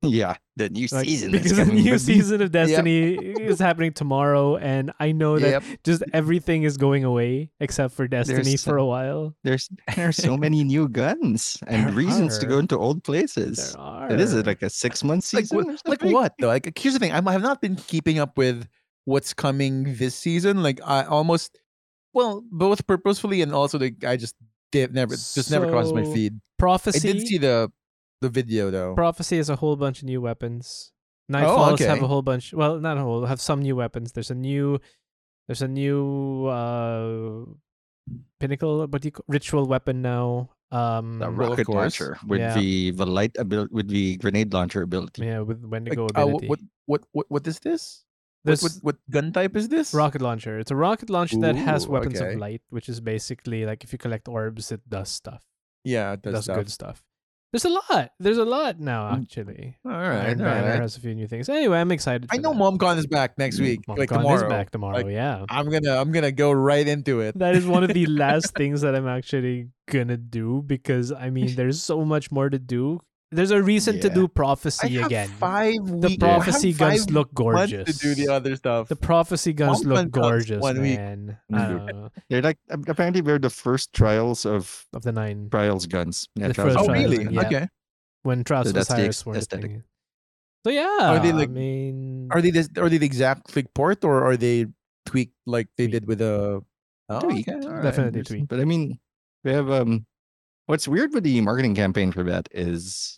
[0.04, 4.92] Yeah, the new Like, season because the new season of Destiny is happening tomorrow, and
[5.00, 5.64] I know that Yep.
[5.84, 9.36] just everything is going away except for Destiny for some- a while.
[9.44, 13.74] There's there are so many new guns and There reasons to go into old places.
[13.74, 14.12] There are.
[14.12, 15.56] It is it like a six month season?
[15.58, 16.48] what, or like what though?
[16.48, 18.68] Like here's the thing: I'm, I have not been keeping up with
[19.06, 20.64] what's coming this season.
[20.64, 21.60] Like I almost,
[22.14, 24.34] well, both purposefully and also like I just
[24.72, 26.42] did never just never crosses my feed.
[26.58, 26.98] Prophecy.
[26.98, 27.14] I Prophecy.
[27.20, 27.72] did see the
[28.22, 28.94] the video though.
[28.96, 30.92] Prophecy has a whole bunch of new weapons.
[31.32, 32.04] Nightfalls have okay.
[32.06, 32.54] a whole bunch.
[32.54, 33.26] Well, not a whole.
[33.26, 34.12] Have some new weapons.
[34.12, 34.80] There's a new.
[35.48, 37.46] There's a new uh,
[38.40, 38.88] pinnacle.
[38.88, 40.50] What do you call, ritual weapon now?
[40.72, 41.76] Um, The rocket course.
[42.00, 42.54] launcher with Yeah.
[42.56, 45.26] the the light ability with the grenade launcher ability.
[45.26, 46.48] yeah, with Like, Wendigo uh, ability.
[46.48, 48.06] what, what what what is this?
[48.44, 49.94] What, what what gun type is this?
[49.94, 50.60] rocket launcher.
[50.60, 52.34] It's a rocket launcher that has weapons okay.
[52.34, 55.44] of light, which is basically like if you collect orbs, it does stuff.
[55.84, 56.58] Yeah, it Does, does stuff.
[56.58, 57.04] good stuff.
[57.52, 58.12] There's a lot.
[58.20, 59.76] There's a lot now, Mm, actually.
[59.84, 60.82] All right, Iron right, all Banner right.
[60.82, 61.50] has a few new things.
[61.50, 62.30] Anyway, I'm excited.
[62.32, 62.60] I know that.
[62.60, 64.36] MomCon is back next Mm, week, like MomCon tomorrow.
[64.38, 65.08] is back tomorrow.
[65.08, 65.46] yeah.
[65.50, 67.38] I'm gonna I'm gonna go right into it.
[67.40, 71.56] that is one of the last things that I'm actually gonna do because I mean
[71.56, 73.02] there's so much more to do.
[73.32, 74.14] There's a reason to Yeah.
[74.14, 75.30] do I prophecy have again.
[75.40, 76.02] five weeks.
[76.02, 76.18] the weeks.
[76.20, 77.88] prophecy guns look gorgeous.
[77.88, 78.90] to do the other stuff.
[78.90, 81.00] The prophecy guns One look gorgeous, one week.
[81.00, 81.38] man.
[82.30, 86.28] They're like apparently they're the first trials of Of the nine trials guns.
[86.36, 87.10] Yeah, The trials first oh of guns.
[87.10, 87.34] really?
[87.34, 87.42] yeah.
[87.48, 87.68] Okay.
[88.24, 89.72] when Trials So that's the Osiris ex- were the aesthetic.
[89.72, 89.84] thing.
[90.64, 93.74] So yeah, are they I like- mean, Are they this, are they the exact like
[93.74, 94.68] port or are they
[95.08, 96.06] tweaked like they Tweaked.
[96.06, 96.62] did with a?
[97.10, 97.50] Oh, Tweaked.
[97.50, 97.82] okay.
[97.82, 98.48] Definitely There's- tweaked.
[98.48, 99.00] But I mean,
[99.44, 100.06] we have um,
[100.68, 103.18] what's weird with the marketing campaign for that is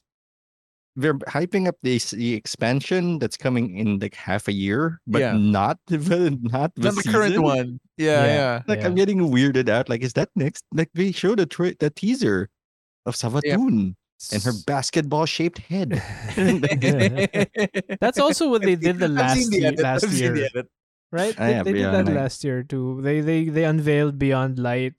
[0.95, 5.33] they're hyping up the the expansion that's coming in like half a year, but Yeah.
[5.37, 5.97] not the
[6.41, 7.79] not the, Not the current one.
[7.97, 8.33] Yeah, Yeah.
[8.35, 8.61] yeah.
[8.67, 9.89] Like I'm getting weirded out.
[9.89, 10.63] Like, is that next?
[10.71, 12.49] Like they showed a tra- the teaser
[13.05, 13.95] of Savathûn
[14.31, 16.01] and her basketball shaped head.
[17.99, 20.33] That's also what they did the last the edit, last year.
[20.53, 20.67] the
[21.11, 21.35] right?
[21.35, 23.01] They, they did that last year too.
[23.01, 24.93] They they they unveiled Beyond Light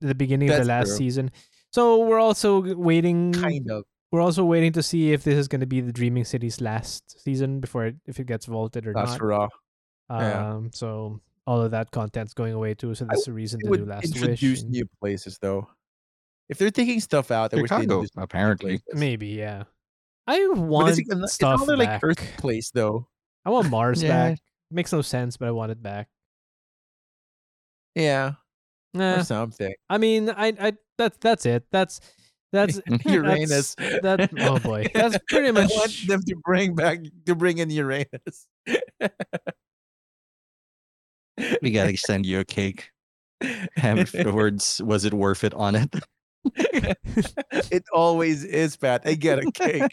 [0.00, 0.96] the beginning of the last true.
[0.96, 1.30] season.
[1.72, 3.32] So we're also waiting.
[3.32, 3.84] Kind of.
[4.14, 7.20] We're also waiting to see if this is going to be the Dreaming City's last
[7.20, 9.22] season before it, if it gets vaulted or That's not.
[9.22, 9.48] raw.
[10.08, 10.60] Um, yeah.
[10.72, 12.94] so all of that content's going away too.
[12.94, 14.22] So that's this is a reason They to do would Last Wish.
[14.22, 15.66] introduce and- new places though.
[16.48, 18.78] If they're taking stuff out, I wish they Chicago, introduced apparently.
[18.78, 19.00] places.
[19.00, 19.64] Maybe yeah.
[20.28, 22.04] I But want it's, it's stuff another like back.
[22.04, 23.08] Earth place though.
[23.44, 24.30] I want Mars Yeah.
[24.30, 24.38] back.
[24.70, 26.06] Makes no sense, but I want it back.
[27.96, 28.34] Yeah,
[28.92, 29.74] Nah, or something.
[29.90, 31.64] I mean, I, I that's that's it.
[31.72, 32.00] That's
[32.54, 33.74] that's Uranus.
[33.74, 35.64] That's, that oh boy, that's pretty much.
[35.72, 35.76] I much.
[35.76, 38.46] want them to bring back to bring in Uranus.
[41.60, 42.90] We gotta send you a cake.
[43.76, 44.80] afterwards.
[44.84, 45.94] "Was it worth it?" on it.
[47.70, 49.02] it always is, Pat.
[49.04, 49.90] I get a cake.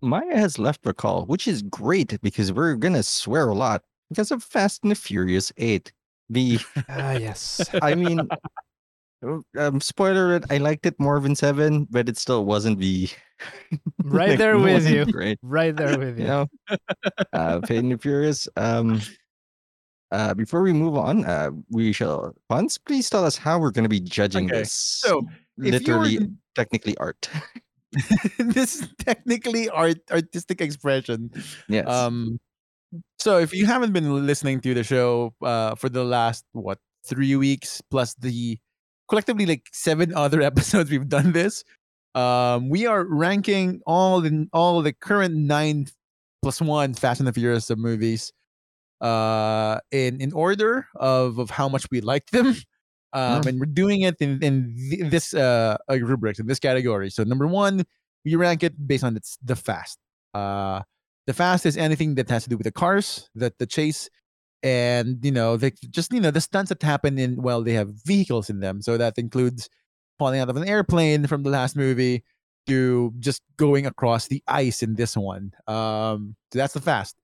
[0.00, 4.30] Maya has left the call, which is great because we're gonna swear a lot because
[4.30, 5.92] of Fast and the Furious Eight.
[6.30, 6.58] The
[6.88, 7.68] ah yes.
[7.82, 8.20] I mean,
[9.26, 10.44] uh, um, spoiler it.
[10.50, 13.08] I liked it more than seven, but it still wasn't the
[14.02, 15.04] Right like, there with you.
[15.06, 16.28] Great, Right there with you you.
[16.28, 16.46] know.
[17.32, 18.48] Uh, Fast and the Furious.
[18.56, 19.00] Um,
[20.10, 22.34] uh, before we move on, uh, we shall.
[22.50, 24.72] Hans, please tell us how we're going to be judging Okay, this.
[24.72, 25.26] So,
[25.58, 27.28] literally, were, technically, art.
[28.38, 31.30] this is technically art artistic expression.
[31.68, 31.88] yes.
[31.88, 32.38] Um,
[33.18, 37.36] so if you haven't been listening to the show uh, for the last what three
[37.36, 38.58] weeks plus the
[39.08, 41.64] collectively like seven other episodes we've done this,
[42.14, 45.86] um, we are ranking all the all the current nine
[46.42, 48.32] plus one Fast and the Furious movies
[49.00, 52.56] uh in in order of of how much we like them
[53.12, 57.10] um and we're doing it in in th- this uh uh, rubrics in this category.
[57.10, 57.84] So number one
[58.24, 59.98] we rank it based on its the fast.
[60.34, 60.82] Uh
[61.26, 64.08] the fast is anything that has to do with the cars the the chase
[64.62, 67.90] and you know the just you know the stunts that happen in well they have
[68.04, 68.82] vehicles in them.
[68.82, 69.68] So that includes
[70.18, 72.24] falling out of an airplane from the last movie
[72.66, 75.52] to just going across the ice in this one.
[75.66, 77.16] Um so that's the fast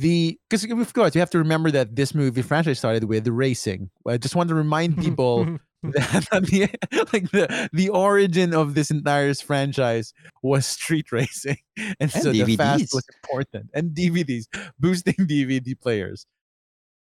[0.00, 3.90] the because of course you have to remember that this movie franchise started with racing.
[4.08, 6.68] I just want to remind people that the,
[7.12, 11.58] like the the origin of this entire franchise was street racing,
[12.00, 14.46] and, so the fast was important, and DVDs
[14.78, 16.26] boosting DVD players.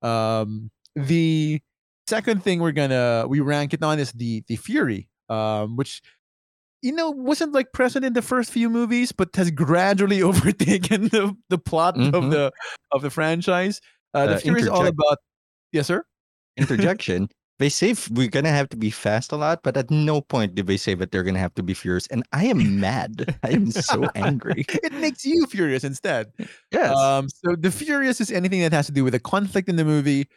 [0.04, 1.62] Um, the
[2.08, 6.02] second thing we're gonna we rank it on is the the Fury, um, which
[6.84, 11.34] you know wasn't like present in the first few movies, but has gradually overtaken the
[11.50, 12.32] the plot of Mhm.
[12.32, 12.52] the
[12.92, 13.82] of the franchise.
[14.14, 15.18] Uh, the Uh, Fury is all about.
[15.72, 16.04] Yes, sir.
[16.58, 17.30] Interjection.
[17.60, 20.68] They say we're gonna have to be fast a lot, but at no point did
[20.68, 22.08] they say that they're gonna have to be furious.
[22.08, 23.38] And I am mad.
[23.44, 24.66] I am so angry.
[24.84, 26.34] it makes you furious instead.
[26.72, 26.94] Yes.
[26.98, 29.86] Um, so the furious is anything that has to do with a conflict in the
[29.86, 30.28] movie,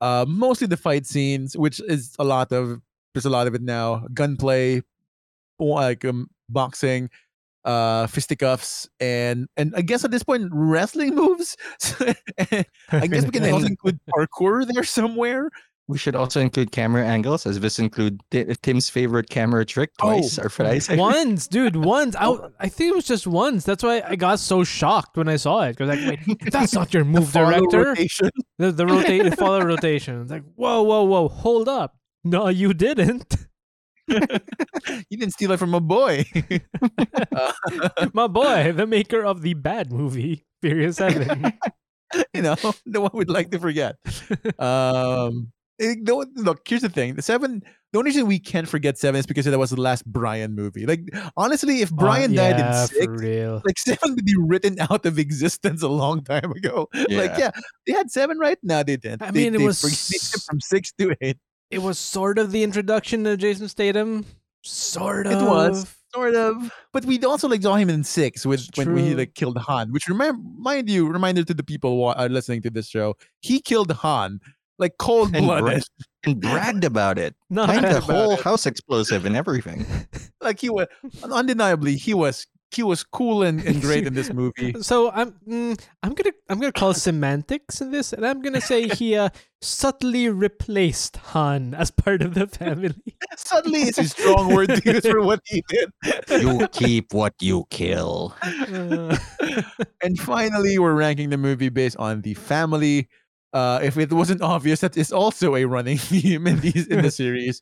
[0.00, 2.80] uh, mostly the fight scenes, which is a lot of
[3.14, 4.06] there's a lot of it now.
[4.14, 4.82] Gunplay,
[5.60, 7.10] like um, boxing,
[7.64, 11.56] uh, fisticuffs, and and I guess at this point wrestling moves.
[12.90, 15.50] I guess we can also include parkour there somewhere.
[15.88, 20.38] we should also include camera angles, as this include Ti- Tim's favorite camera trick twice.
[20.38, 22.14] Oh, or should I once, dude, once.
[22.16, 23.64] I, I think it was just once.
[23.64, 25.76] That's why I got so shocked when I saw it.
[25.76, 27.88] Because like, wait, that's not your move, Follow director.
[27.90, 28.30] rotation.
[28.58, 30.22] The the rotate, follow rotation.
[30.22, 31.96] It's like, whoa, whoa, whoa, hold up.
[32.24, 33.34] No, you didn't.
[34.10, 36.24] You didn't steal it from a boy.
[37.34, 37.52] Uh,
[38.14, 41.52] My boy, the maker of the bad movie, Furious Seven.
[42.34, 43.96] you know, the one we'd like to forget.
[44.58, 47.62] Um, eh, no, look, here's the thing: the seven.
[47.92, 50.86] The only reason we can't forget seven is because that was the last Brian movie.
[50.86, 51.00] Like,
[51.36, 53.60] honestly, if Brian Uh, died in six, real.
[53.66, 56.86] like seven would be written out of existence a long time ago.
[56.94, 57.38] Like, Yeah.
[57.38, 57.50] yeah,
[57.88, 58.58] they had seven, right?
[58.62, 58.84] now.
[58.84, 59.22] they didn't.
[59.22, 61.38] I They- mean, it they was bring- from six to eight.
[61.70, 64.24] It was sort of the introduction to Jason Statham.
[64.62, 65.40] Sort of.
[65.40, 68.96] It was sort of, but we also like saw him in six with It's when
[68.96, 69.92] he like killed Han.
[69.92, 73.60] Which remember, mind you, reminder to the people wa- uh, listening to this show, he
[73.60, 74.40] killed Han
[74.78, 75.84] like cold And bra- blooded.
[76.24, 77.34] and bragged about it.
[77.50, 78.40] No, Kind Bragged the whole it.
[78.40, 79.86] house explosive and everything.
[80.40, 80.88] like he was
[81.22, 84.74] undeniably he was he was cool and, and great in this movie.
[84.80, 88.88] So I'm mm, I'm gonna I'm gonna call semantics in this, and I'm gonna say
[88.88, 89.30] he uh,
[89.60, 92.94] subtly replaced Han as part of the family.
[93.36, 95.90] Suddenly, it's a strong word to use for what he did.
[96.30, 98.34] You keep what you kill.
[98.42, 99.16] Uh,
[100.02, 103.08] and finally, we're ranking the movie based on the family.
[103.52, 107.10] Uh, if it wasn't obvious, that is also a running theme in these in the
[107.10, 107.60] series.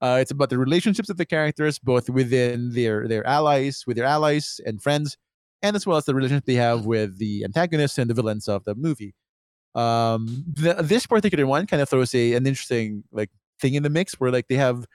[0.00, 4.04] Uh, it's about the relationships of the characters, both within their their allies, with their
[4.06, 5.16] allies and friends,
[5.62, 8.64] and as well as the relationship they have with the antagonists and the villains of
[8.64, 9.14] the movie.
[9.74, 13.30] Um, the, this particular one kind of throws a an interesting like
[13.60, 14.86] thing in the mix where like they have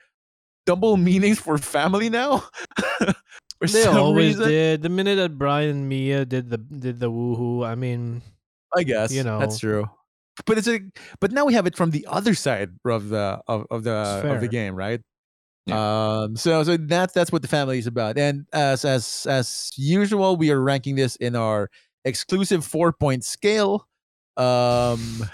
[0.66, 2.44] double meanings for family now.
[2.98, 4.48] for they always reason.
[4.48, 4.82] did.
[4.82, 8.22] The minute that Brian and Mia did the did the woohoo, I mean,
[8.76, 9.88] I guess you know that's true.
[10.46, 10.80] But it's a
[11.20, 13.92] but now we have it from the other side of the of, of the
[14.24, 15.00] of the game, right?
[15.70, 18.18] Um so so that's that's what the family is about.
[18.18, 21.70] And as as as usual, we are ranking this in our
[22.04, 23.86] exclusive four point scale.
[24.38, 25.28] Um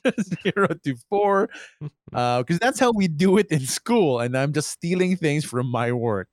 [0.42, 1.50] zero to four.
[2.12, 5.66] Uh because that's how we do it in school, and I'm just stealing things from
[5.66, 6.28] my work.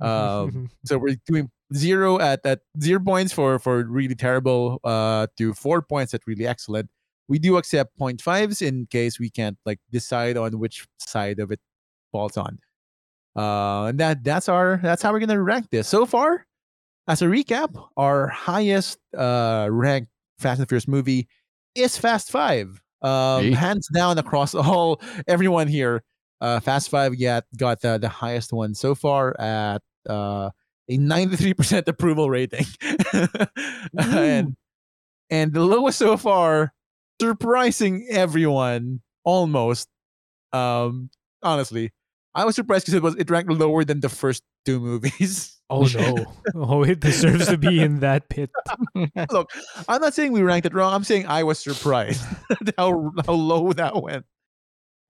[0.00, 5.54] Um, so we're doing zero at at zero points for for really terrible uh to
[5.54, 6.90] four points at really excellent
[7.28, 11.50] we do accept point fives in case we can't like decide on which side of
[11.50, 11.60] it
[12.12, 12.58] falls on.
[13.36, 15.88] Uh and that that's our that's how we're gonna rank this.
[15.88, 16.46] So far
[17.08, 21.28] as a recap our highest uh ranked fast and furious movie
[21.74, 22.80] is fast five.
[23.02, 26.02] Um hands down across all everyone here
[26.40, 30.50] uh fast five yet got the, the highest one so far at uh
[30.88, 32.66] a 93% approval rating.
[33.98, 34.56] And
[35.30, 36.72] and the lowest so far
[37.20, 39.88] surprising everyone almost
[40.52, 41.10] um
[41.42, 41.90] honestly
[42.34, 45.88] i was surprised because it was it ranked lower than the first two movies oh
[45.94, 46.26] no!
[46.54, 48.50] Oh, it deserves to be in that pit.
[49.30, 49.50] look
[49.88, 52.22] i'm not saying we ranked it wrong i'm saying i was surprised
[52.78, 54.26] how how low that went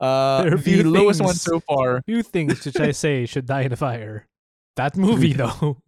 [0.00, 3.72] uh the few lowest one so far Few things which I say should die in
[3.72, 4.26] a fire.
[4.76, 5.78] That movie, though.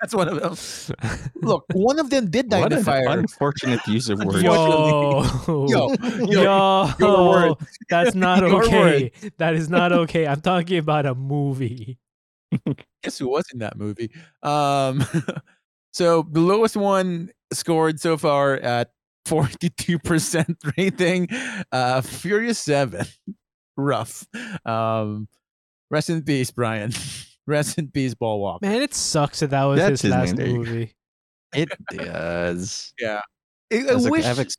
[0.00, 3.80] That's one of them look one of them did die what in the fire unfortunate
[3.86, 4.42] use of words.
[4.42, 5.66] Yo, yo
[6.28, 7.54] yo yo, word.
[7.88, 9.12] that's not Your okay.
[9.38, 10.26] That is not okay.
[10.26, 11.98] I'm talking about a movie.
[13.02, 14.10] guess who was in that movie?
[14.42, 15.04] Um,
[15.92, 18.90] so the lowest one scored so far at
[19.26, 21.28] 42% rating.
[21.72, 23.06] Uh, Furious 7.
[23.76, 24.26] Rough.
[24.64, 25.28] Um,
[25.90, 26.92] rest in peace, Brian.
[27.48, 28.66] Rest in peace, Paul Walker.
[28.66, 30.56] Man, it sucks that that was That's his his last name.
[30.58, 30.92] movie.
[31.54, 32.92] It does.
[33.00, 33.20] Yeah.
[33.72, 34.56] I, I As a- wish I've ex-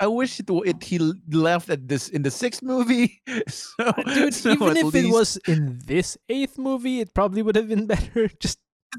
[0.00, 3.22] I wish it, it he l- left at this in the sixth movie.
[3.48, 7.42] so, uh, Dude, so even at if it was in this eighth movie, it probably
[7.42, 8.28] would have been better.
[8.40, 8.58] Just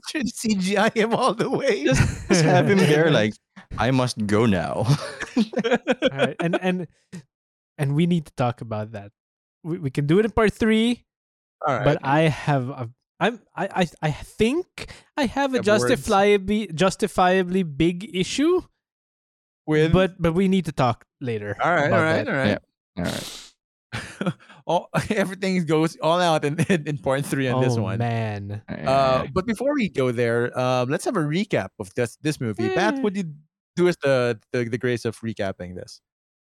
[0.10, 1.84] should CGI him all the way.
[1.86, 3.34] just, just have him there, like
[3.78, 4.86] I must go now.
[6.12, 6.88] Alright, and and
[7.78, 9.12] and we need to talk about that.
[9.64, 11.04] We, we can do it in part three,
[11.66, 11.84] all right.
[11.84, 18.14] but I have a, I'm I, I I think I have a justifiably justifiably big
[18.16, 18.62] issue,
[19.66, 21.56] with but but we need to talk later.
[21.64, 22.28] all right, about all right, that.
[22.28, 22.60] all right.
[22.98, 24.34] All right.
[24.66, 28.00] all everything goes all out in, in, in part three on this Oh, one.
[28.00, 28.62] man.
[28.68, 32.70] Uh, but before we go there, um, let's have a recap of this this movie.
[32.70, 33.32] Pat, would you
[33.76, 36.02] do us the, the the grace of recapping this?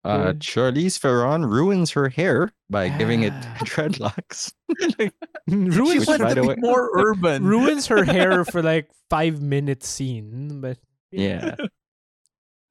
[0.05, 0.41] Uh, Good.
[0.41, 3.33] Charlize Theron ruins her hair by giving it
[3.67, 4.53] dreadlocks.
[5.49, 7.43] She ruins Which, wants by to the be way- more urban.
[7.45, 10.79] ruins her hair for like five minute scene, but
[11.11, 11.57] yeah.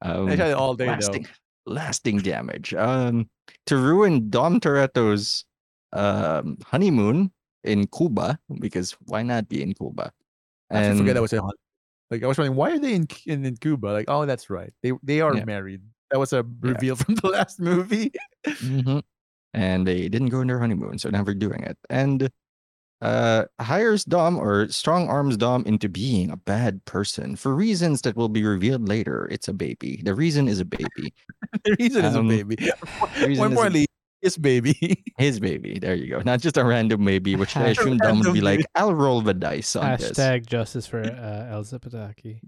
[0.00, 1.26] Um, I tried all day lasting,
[1.66, 2.72] lasting damage.
[2.74, 3.28] Um,
[3.66, 5.44] to ruin Dom Toretto's
[5.92, 7.32] um, honeymoon
[7.64, 10.12] in Cuba, because why not be in Cuba?
[10.70, 10.78] though.
[10.78, 11.42] I And forget that was a
[12.10, 13.88] like I was wondering why are they in in, in Cuba?
[13.88, 15.44] Like oh that's right they they are Yeah.
[15.44, 15.82] married.
[16.10, 18.12] That was a reveal from the last movie.
[18.46, 19.02] Mhm.
[19.54, 21.76] and they didn't go on their honeymoon, so never doing it.
[21.90, 22.30] And
[23.00, 28.16] uh, hires Dom or strong arms Dom into being a bad person for reasons that
[28.16, 29.28] will be revealed later.
[29.30, 30.00] It's a baby.
[30.02, 31.14] The reason is a baby.
[31.64, 32.56] the reason is a Um, baby.
[33.18, 33.86] reason is More a- importantly,
[34.20, 35.04] his baby.
[35.16, 35.78] His baby.
[35.78, 36.20] There you go.
[36.22, 38.66] Not just a random baby, which I assume Dom would be random like.
[38.74, 40.10] I'll roll the dice on this.
[40.12, 42.40] hashtag justice for uh, Elsa Pataky.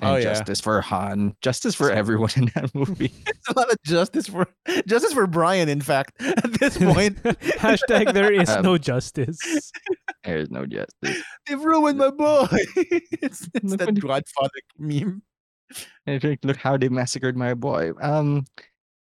[0.00, 0.22] And Oh, yeah.
[0.22, 1.34] justice for Han.
[1.42, 3.12] Justice for everyone in that movie.
[3.26, 4.46] It's a lot of justice for
[4.86, 5.68] justice for Brian.
[5.68, 7.20] In fact, at this point,
[7.58, 9.38] hashtag there is Um, no justice.
[10.24, 11.22] There's no justice.
[11.46, 12.46] they've ruined my boy.
[13.24, 15.22] it's it's that Godfather meme.
[16.06, 17.92] Think, look how they massacred my boy.
[18.02, 18.44] Um,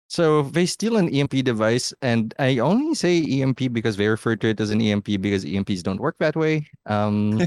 [0.09, 4.49] so they steal an EMP device, and I only say EMP because they refer to
[4.49, 6.69] it as an EMP because EMPs don't work that way.
[6.87, 7.41] Um,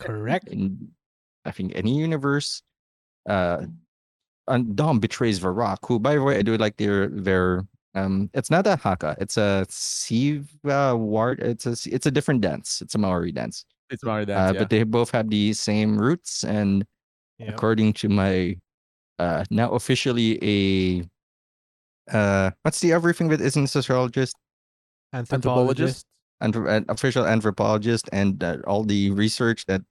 [0.00, 0.48] Correct.
[0.48, 0.88] in
[1.44, 2.62] I think any universe,
[3.28, 3.64] uh,
[4.48, 8.28] and Dom betrays Varrock, who, by the way, I do like their their um.
[8.34, 9.16] It's not a haka.
[9.20, 11.40] It's a Siva ward.
[11.40, 12.82] It's a it's a different dance.
[12.82, 13.64] It's a Maori dance.
[13.90, 14.54] It's Uh, Dance.
[14.54, 14.58] yeah.
[14.58, 16.84] But they both have the same roots and
[17.38, 17.48] Yep.
[17.54, 18.56] according to my
[19.18, 21.04] uh now officially a
[22.16, 24.36] uh what's the other everything that isn't a sociologist
[25.12, 26.06] Anthropologist.
[26.42, 29.82] Anthrop- an official anthropologist and uh, all the research that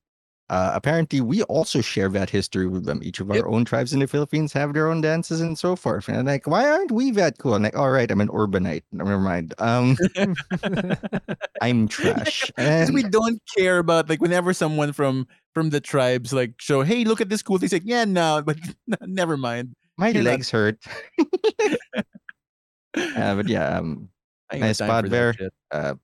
[0.49, 3.45] uh apparently we also share that history with them each of our Yep.
[3.47, 6.45] own tribes in the philippines have their own dances and so forth and I'm like
[6.47, 9.95] why aren't we that cool like all right i'm an urbanite never mind um
[11.61, 16.33] i'm trash 'Cause and we don't care about like whenever someone from from the tribes
[16.33, 17.65] like show, hey, look at this cool thing.
[17.65, 18.57] It's like, yeah, no, but
[19.05, 19.75] never mind.
[19.97, 20.79] my you're not- legs hurt
[22.97, 24.09] uh, but yeah um
[24.51, 25.33] I Nice spot there.
[25.71, 25.95] uh,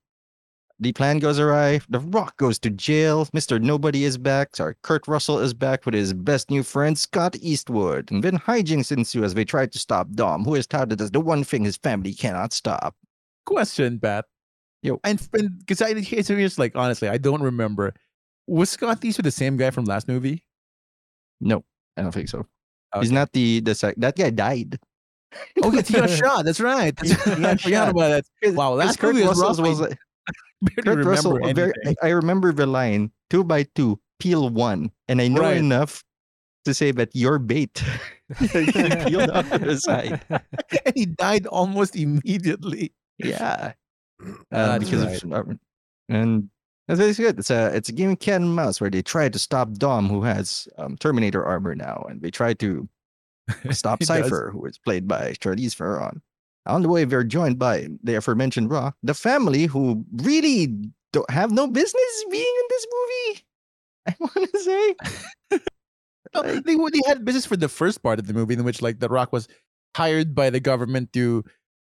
[0.79, 1.81] the plan goes awry.
[1.89, 3.25] The Rock goes to jail.
[3.27, 3.61] Mr.
[3.61, 4.55] Nobody is back.
[4.55, 8.09] Sorry, Kurt Russell is back with his best new friend, Scott Eastwood.
[8.11, 11.19] And then hijinks ensue as they try to stop Dom, who is touted as the
[11.19, 12.95] one thing his family cannot stop.
[13.45, 14.25] Question, Pat.
[14.81, 14.99] Yo.
[15.03, 15.19] And
[15.59, 17.93] because I here's here's, like honestly, I don't remember.
[18.47, 20.43] Was Scott Eastwood the same guy from last movie?
[21.41, 21.63] No,
[21.97, 22.45] I don't think so.
[22.99, 24.79] He's not the the sec- that guy died.
[25.61, 26.45] Oh, he got shot.
[26.45, 26.95] That's right.
[26.95, 27.45] That's right.
[27.45, 28.25] I forgot about that.
[28.55, 29.97] Wow, Because last movie was was I like- barely
[30.83, 31.39] Kurt Russell.
[31.53, 31.73] Very.
[32.03, 35.57] I remember the line two by two, peel one, and I know Right.
[35.57, 36.03] enough
[36.65, 37.81] to say that you're bait.
[38.37, 40.21] Peeled off to the side.
[40.29, 42.93] and he died almost immediately.
[43.17, 43.73] Yeah.
[44.51, 45.23] Uh, because right.
[45.23, 45.53] of, uh,
[46.09, 46.49] and
[46.89, 47.39] that's it's good.
[47.39, 50.09] It's a it's a game of cat and mouse where they try to stop Dom,
[50.09, 52.89] who has um, Terminator armor now, and they try to
[53.71, 54.07] stop He does.
[54.07, 56.21] Cipher, who is played by Charlize Theron.
[56.69, 60.67] On the way, they're joined by the aforementioned Raw, the family, who really
[61.11, 63.45] don't have no business being in this movie.
[64.07, 65.59] I want to say,
[66.33, 68.99] No, they, they had business for the first part of the movie in which like
[68.99, 69.47] the rock was
[69.95, 71.43] hired by the government to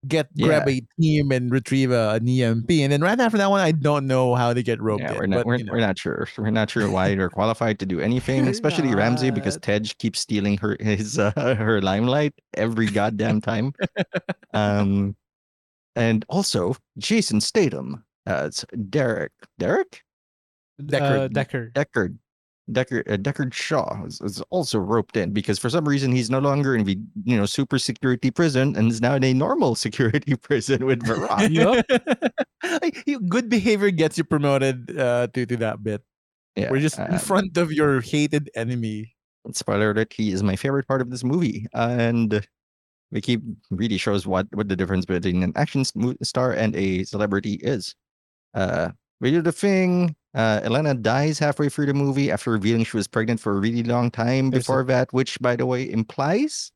[0.07, 3.61] get grab a team and retrieve a, an emp and then right after that one
[3.61, 5.73] i don't know how they get roped yeah, in we're not but, we're, you know.
[5.73, 6.27] we're not sure.
[6.37, 9.63] We're not sure why they're qualified to do anything, especially Ramsey, because not.
[9.63, 13.73] Tej keeps stealing her his uh, her limelight every goddamn time.
[14.53, 15.15] um,
[15.95, 20.01] and also Jason Statham as Derek Derek
[20.79, 21.73] Uh, Deckard.
[21.73, 22.17] Deckard.
[22.71, 23.11] Deckard.
[23.11, 26.75] Uh, Deckard Shaw is, is also roped in because for some reason he's no longer
[26.75, 30.85] in the you know super security prison and is now in a normal security prison
[30.85, 31.01] with.
[31.49, 31.85] Yup.
[33.05, 36.01] You- good behavior gets you promoted uh, to, to that bit
[36.55, 39.13] Yeah, we're just in uh, front of your hated enemy
[39.51, 41.67] spoiler alert, he is my favorite part of this movie.
[41.73, 42.45] And
[43.11, 43.39] Vicky
[43.71, 45.83] really shows what, what the difference between an action
[46.23, 47.95] star and a celebrity is.
[48.53, 48.89] Uh,
[49.19, 50.15] we do the thing.
[50.33, 53.83] Uh, Elena dies halfway through the movie after revealing she was pregnant for a really
[53.83, 56.71] long time There's a- before that, which, by the way, implies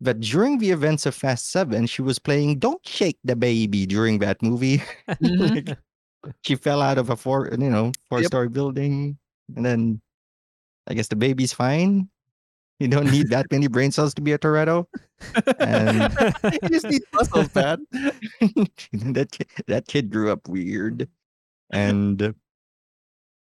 [0.00, 4.20] that during the events of Fast Seven, she was playing "Don't Shake the Baby" during
[4.20, 4.82] that movie.
[5.20, 5.68] Mhm.
[5.68, 5.78] Like,
[6.42, 9.16] she fell out of a four, you know, four-story building,
[9.56, 10.00] and then
[10.88, 12.08] I guess the baby's fine.
[12.80, 14.86] You don't need that many brain cells to be a Toretto.
[15.58, 16.14] And-
[16.62, 17.86] you just need muscles, man.
[19.14, 21.08] that kid, that kid grew up weird,
[21.70, 22.32] and uh,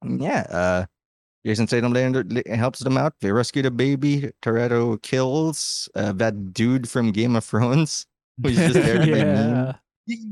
[0.04, 0.86] yeah, uh,
[1.46, 2.24] Jason Statham later
[2.56, 3.14] helps them out.
[3.22, 4.32] They rescue the baby.
[4.42, 8.06] Toretto kills uh, that dude from Game of Thrones,
[8.44, 9.74] who's just there to yeah.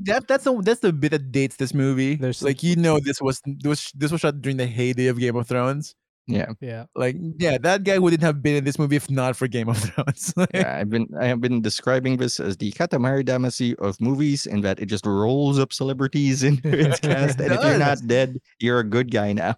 [0.03, 2.15] That that's the that's the bit that dates this movie.
[2.15, 5.20] There's like you know this was this was this was shot during the heyday of
[5.20, 5.95] Game of Thrones.
[6.30, 6.86] Yeah, Yeah.
[6.96, 9.78] Like yeah, that guy wouldn't have been in this movie if not for Game of
[9.84, 10.34] Thrones.
[10.38, 10.78] Like, yeah.
[10.78, 14.80] I've been I have been describing this as the Katamari Damacy of movies, in that
[14.80, 18.84] it just rolls up celebrities into its cast, and if you're not dead, you're a
[18.84, 19.56] good guy now.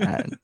[0.00, 0.36] And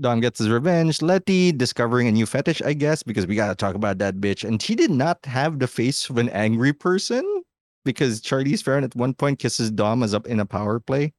[0.00, 1.02] Dom gets his revenge.
[1.02, 4.44] Letty discovering a new fetish, I guess, because we gotta talk about that bitch.
[4.46, 7.24] And she did not have the face of an angry person
[7.84, 11.12] because Charlize Theron at one point kisses Dom as up in a power play,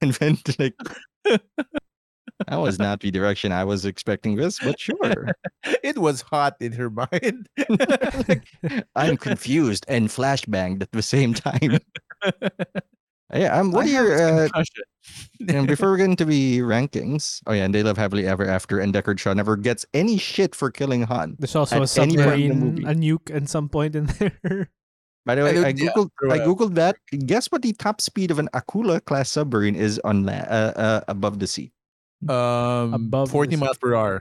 [0.00, 0.74] and then like
[2.48, 5.34] that was not the direction I was expecting this, but sure.
[5.82, 7.48] it was hot in her mind.
[8.28, 8.46] Like,
[8.94, 11.78] I'm confused and flashbanged at the same time.
[13.34, 14.62] Yeah, um, what I are have your this uh,
[15.48, 18.78] and before we get into the rankings, oh yeah, and they live happily ever after,
[18.78, 21.36] and Deckard Shaw never gets any shit for killing Han.
[21.38, 24.68] There's also a any point in the submarine, a nuke at some point in there.
[25.24, 26.96] By the way, And I it- yeah, googled I googled that.
[27.24, 31.00] Guess what the top speed of an Akula class submarine is on la- uh, uh,
[31.08, 31.72] above the sea?
[32.28, 34.20] Um, Above the 40 miles per hour.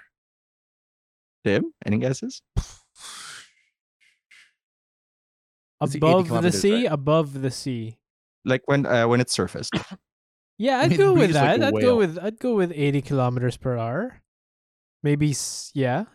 [1.46, 2.42] Tim, any guesses?
[5.82, 6.92] It's above the sea, right?
[6.92, 7.98] above the sea.
[8.46, 9.74] Like when uh, when it's surfaced.
[10.58, 11.62] Yeah, I'd It go with like that.
[11.64, 14.22] a I'd go with I'd go with 80 kilometers per hour.
[15.02, 15.34] Maybe
[15.74, 16.06] yeah.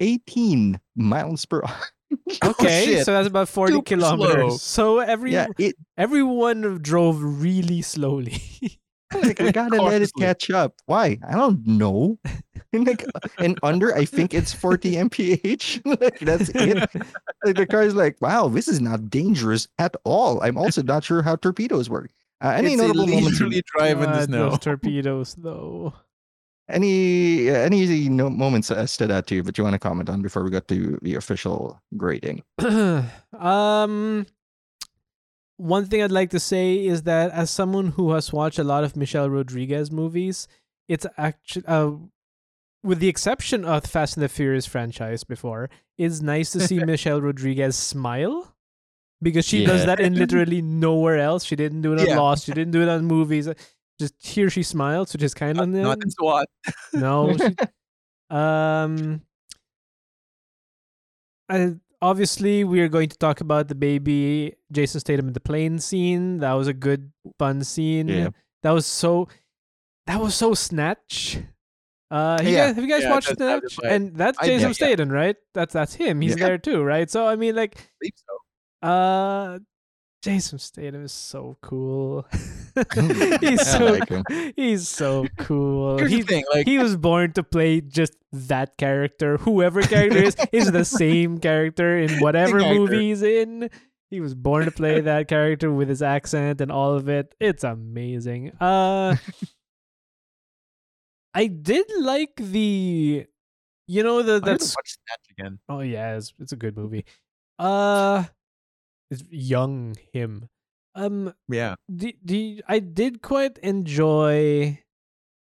[0.00, 1.80] 18 miles per hour.
[2.44, 4.60] Okay, Oh, so that's about 40 Super kilometers.
[4.62, 8.40] So every yeah, it everyone drove really slowly.
[9.14, 10.74] like I gotta let it catch up.
[10.86, 11.18] Why?
[11.26, 12.18] I don't know.
[12.74, 13.04] And like
[13.36, 15.82] and under, I think it's 40 mph.
[16.00, 16.78] like that's it.
[17.44, 20.42] Like the car's like, wow, this is not dangerous at all.
[20.42, 22.12] I'm also not sure how torpedoes work.
[22.42, 23.36] Uh, any it's notable moments?
[23.36, 24.48] from- leisurely drive in the snow.
[24.48, 25.92] Those torpedoes, though.
[26.68, 30.08] Any uh, any no, moments uh, stood out to you, but you want to comment
[30.08, 32.42] on before we go to the official grading?
[33.38, 34.26] um,
[35.62, 38.82] one thing I'd like to say is that as someone who has watched a lot
[38.84, 40.48] of Michelle Rodriguez movies,
[40.88, 41.92] it's actually uh,
[42.82, 46.78] with the exception of the Fast and the Furious franchise before, it's nice to see
[46.84, 48.54] Michelle Rodriguez smile
[49.20, 51.44] because she does that in literally nowhere else.
[51.44, 52.18] She didn't do it on Yeah.
[52.18, 52.46] Lost.
[52.46, 53.48] She didn't do it on movies.
[54.00, 56.48] Just here she smiles, which is kind of Not in SWAT.
[56.92, 57.36] no.
[57.36, 57.54] she-
[58.30, 59.22] um.
[61.48, 65.78] I, obviously, we are going to talk about the baby Jason Statham in the plane
[65.78, 66.38] scene.
[66.38, 68.08] That was a good, fun scene.
[68.08, 68.28] Yeah.
[68.62, 69.28] That was so.
[70.06, 71.38] That was so snatch.
[72.10, 73.76] Uh, you Yeah, guys, have you guys yeah, watched that's Snatch?
[73.80, 73.94] they.
[73.94, 74.72] And that's I- Jason yeah, yeah.
[74.72, 75.36] Statham, right?
[75.54, 76.20] That's that's him.
[76.20, 76.44] He's Yeah.
[76.46, 77.08] there too, right?
[77.08, 78.88] So I mean, like, believe so.
[78.88, 79.58] uh,
[80.22, 82.24] Jason Statham is so cool.
[83.40, 84.08] He's so like
[84.56, 85.98] he's so cool.
[85.98, 89.36] Here's He- thing, like he was born to play just that character.
[89.38, 93.68] Whoever character is is the same character in whatever movie he's in.
[94.10, 97.34] He was born to play that character with his accent and all of it.
[97.40, 98.52] It's amazing.
[98.60, 99.16] Uh
[101.34, 103.26] I did like the
[103.88, 105.58] you know the that's watch Snatch again.
[105.68, 107.04] oh yeah, it's, it's a good movie.
[107.58, 108.24] Uh
[109.12, 110.48] it's young him.
[110.96, 111.76] Um Yeah.
[111.88, 114.80] the, the I did quite enjoy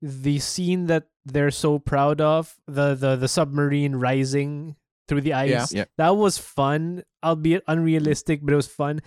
[0.04, 4.76] the scene that they're so proud of the the the submarine rising
[5.08, 5.72] through the ice.
[5.72, 5.80] Yeah.
[5.80, 5.86] yeah.
[5.98, 9.02] That was fun, albeit unrealistic, but it was fun.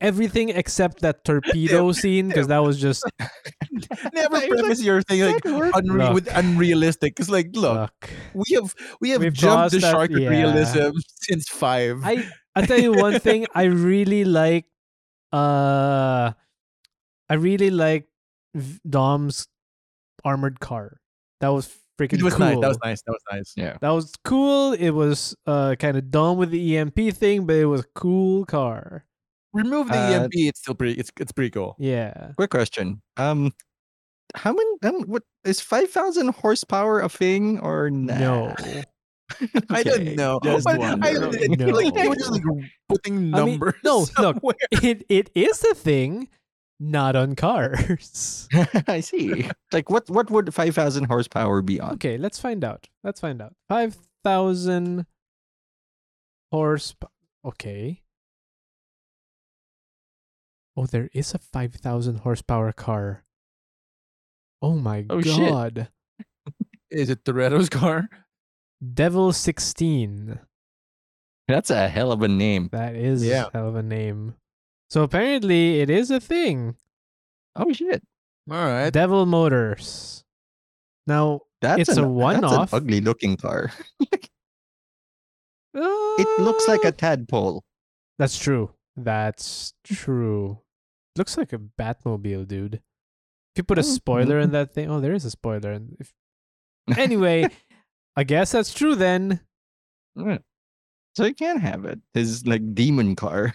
[0.00, 3.02] Everything except that torpedo scene because that was just
[4.12, 6.14] Never premise your thing like unre- Look.
[6.14, 7.14] with unrealistic.
[7.16, 8.10] Because like, look, fuck.
[8.34, 10.28] we have we have We've jumped the that- shark of yeah.
[10.28, 10.90] realism
[11.22, 12.00] since five.
[12.04, 14.64] I I tell you one thing, I really like
[15.32, 16.32] uh
[17.28, 18.08] I really like
[18.88, 19.48] Dom's
[20.24, 21.00] armored car.
[21.40, 21.68] That was
[22.00, 22.46] freaking it was cool.
[22.46, 22.60] nice.
[22.60, 23.02] That was nice.
[23.02, 23.52] That was nice.
[23.56, 23.76] Yeah.
[23.80, 24.72] That was cool.
[24.72, 28.44] It was uh kind of dumb with the EMP thing, but it was a cool
[28.46, 29.04] car.
[29.52, 30.32] Remove the Uh, EMP.
[30.34, 30.94] It's still pretty.
[30.98, 31.76] It's it's pretty cool.
[31.78, 32.32] Yeah.
[32.36, 33.02] Quick question.
[33.16, 33.52] Um,
[34.34, 34.70] how many?
[34.82, 38.18] Um, what is five thousand horsepower a thing or nah?
[38.18, 38.54] No.
[39.70, 40.38] I don't know.
[40.42, 41.52] Just But I, wondering.
[41.52, 42.20] I feel like they were No.
[42.20, 42.42] just like
[42.88, 43.74] putting I mean, numbers.
[43.84, 44.56] no, look.
[44.70, 46.28] It it is a thing,
[46.78, 48.48] not on cars.
[48.86, 49.50] I see.
[49.72, 50.08] Like what?
[50.08, 51.94] What would five thousand horsepower be on?
[51.94, 52.86] Okay, let's find out.
[53.02, 53.54] Let's find out.
[53.68, 55.06] Five thousand
[56.52, 56.94] horse.
[57.44, 58.02] Okay.
[60.76, 63.24] Oh, there is a five thousand horsepower car.
[64.62, 65.36] Oh my Oh, shit.
[65.50, 65.88] god!
[66.90, 68.08] Is it Toretto's car?
[68.80, 70.38] Devil sixteen.
[71.48, 72.68] That's a hell of a name.
[72.72, 73.46] That is Yeah.
[73.46, 74.34] a hell of a name.
[74.90, 76.76] So apparently, it is a thing.
[77.54, 78.02] Oh shit!
[78.50, 78.92] All right.
[78.92, 80.24] Devil Motors.
[81.06, 82.70] Now That's It's an, a one-off.
[82.70, 83.72] That's an ugly looking car.
[85.78, 87.62] It looks like uh, a tadpole.
[88.18, 88.70] That's true.
[88.96, 90.60] That's true.
[91.16, 92.76] Looks like a Batmobile, dude.
[92.76, 95.72] If you put a Oh, spoiler in that thing, oh, there is a spoiler.
[95.72, 96.14] And if...
[96.96, 97.48] anyway,
[98.16, 99.40] I guess that's true then.
[100.16, 100.38] Yeah.
[101.14, 102.00] So you can't have it.
[102.14, 103.54] His like demon car.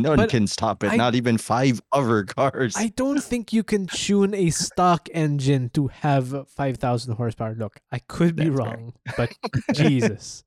[0.00, 0.92] No one can stop it.
[0.92, 2.74] I- not even five other cars.
[2.76, 7.56] I don't think you can tune a stock engine to have 5,000 horsepower.
[7.58, 8.66] Look, I could be That's fair.
[8.66, 9.34] wrong, but
[9.74, 10.44] Jesus.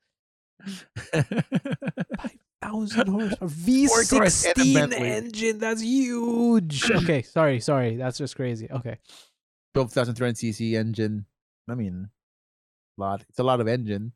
[1.12, 3.50] 5,000 horsepower.
[3.90, 5.58] Four cars and a V16 engine.
[5.60, 6.90] That's huge.
[6.90, 7.96] Okay, sorry, sorry.
[7.98, 8.70] That's just crazy.
[8.72, 8.98] Okay.
[9.74, 11.26] 12,300 cc engine.
[11.70, 12.10] I mean,
[12.98, 13.24] lot.
[13.30, 14.12] It's a lot of engine.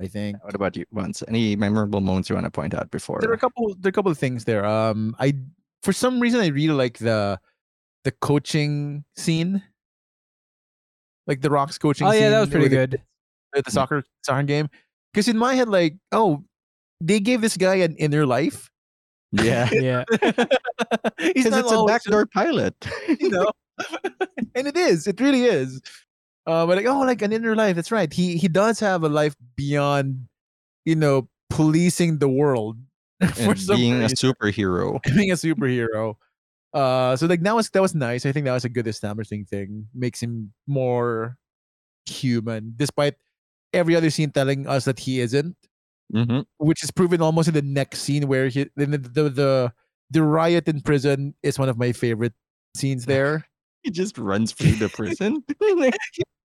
[0.00, 1.22] I think what about you, once?
[1.26, 3.18] Any memorable moments you want to point out before?
[3.20, 3.74] there are a couple.
[3.80, 4.64] There are a couple of things there.
[4.64, 5.34] Um, I
[5.82, 7.40] for some reason I really like the
[8.04, 9.62] the coaching scene,
[11.26, 12.06] like the Rocks coaching.
[12.06, 13.02] Oh, yeah, that was pretty with the- good.
[13.54, 14.68] The, the soccer soccer game,
[15.14, 16.44] because in my head, like, oh,
[17.00, 18.70] they gave this guy an inner life.
[19.32, 19.68] yeah.
[19.72, 20.04] Yeah.
[21.18, 22.74] He's Because not it's a always just- backdoor pilot.
[23.20, 23.50] you know
[24.54, 25.80] and it is it really is
[26.46, 28.12] uh but like oh like an inner life that's right.
[28.12, 30.28] He he does have a life beyond
[30.84, 32.78] you know policing the world
[33.34, 35.02] for being a superhero.
[35.16, 36.16] being a superhero.
[36.72, 38.26] Uh so like that was that was nice.
[38.26, 39.88] I think that was a good establishing thing.
[39.94, 41.36] Makes him more
[42.06, 43.14] human despite
[43.72, 45.56] every other scene telling us that he isn't.
[46.12, 49.72] Hmm which is proven almost in the next scene where he the the the,
[50.10, 52.34] the, riot in prison is one of my favorite
[52.76, 53.46] scenes there.
[53.82, 55.44] He just runs through the prison.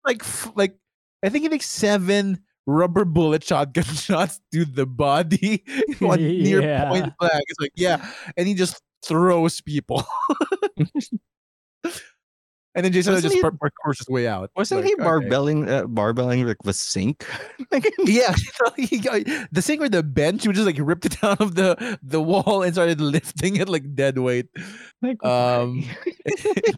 [0.06, 0.78] Like f- like
[1.24, 5.64] I think he makes seven rubber bullet shotgun shots to the body
[6.02, 7.44] on near point blank.
[7.48, 8.06] It's like yeah,
[8.38, 10.04] and he just throws people.
[12.76, 14.50] and then Jason Wasn't just he- par- parkours his way out.
[14.56, 15.04] wasn't Like, he okay.
[15.04, 17.26] barbelling uh, barbelling like the sink?
[17.72, 18.34] like, Yeah,
[18.76, 20.44] he got, the sink or the bench.
[20.46, 23.96] He just like ripped it out of the the wall and started lifting it like
[23.96, 24.48] dead weight
[25.02, 25.86] like Um,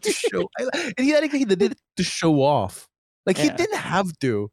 [0.02, 0.48] to show.
[0.60, 2.86] And he I think he did it to show off.
[3.28, 4.50] Like he didn't have to.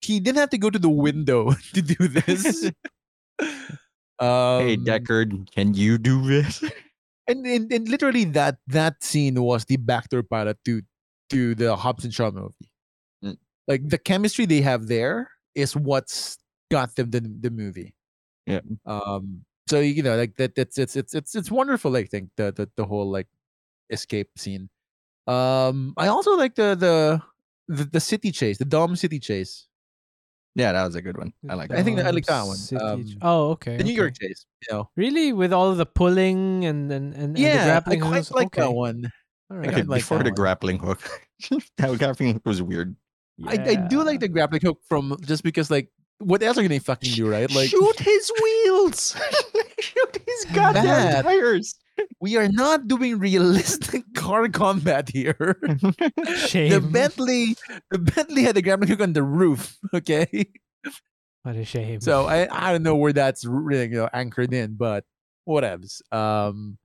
[0.00, 2.64] He didn't have to go to the window to do this.
[4.18, 6.64] um, hey Deckard, can you do this?
[7.28, 10.80] and, and and literally that that scene was the backdoor pilot to
[11.28, 12.72] to the Hobbs and Shaw movie.
[13.22, 13.36] Mm.
[13.68, 16.38] Like the chemistry they have there is what's
[16.70, 17.94] got them the the movie.
[18.46, 18.60] Yeah.
[18.86, 19.44] Um.
[19.68, 20.54] So you know, like that.
[20.54, 21.94] That's it's it's it's it's wonderful.
[21.94, 23.28] I think the the the whole like
[23.90, 24.70] escape scene.
[25.26, 25.92] Um.
[25.98, 27.22] I also like the the
[27.68, 29.66] the, the city chase, the Dom city chase,
[30.54, 31.32] Yeah, that was a good one.
[31.48, 31.84] I like I that.
[31.84, 32.58] think I like that Dom one.
[32.82, 33.76] Um, Ch- oh, okay.
[33.76, 33.96] the New okay.
[33.96, 34.46] York chase.
[34.68, 34.90] You know.
[34.96, 38.30] Really, with all the pulling and and and, and the Yeah, I grappling quite hooks?
[38.30, 39.10] like that Okay, one.
[39.50, 39.68] all I right.
[39.68, 40.34] Okay, kinda like before the one.
[40.34, 41.00] grappling hook.
[41.78, 42.94] that grappling hook was weird.
[43.46, 46.78] I, I do like the grappling hook from just because like what else are they
[46.78, 47.50] fucking do, right?
[47.50, 49.16] Like shoot his wheels.
[49.80, 51.24] shoot his goddamn Bad.
[51.24, 51.74] tires.
[52.20, 55.56] We are not doing realistic car combat here.
[56.46, 56.70] Shame.
[56.70, 57.56] the Bentley
[57.90, 60.26] the Bentley had the grappling hook on the roof, okay?
[61.42, 62.00] What a shame.
[62.00, 65.04] So I I don't know where that's really you know anchored in, but
[65.48, 66.00] whatevs.
[66.12, 66.78] Um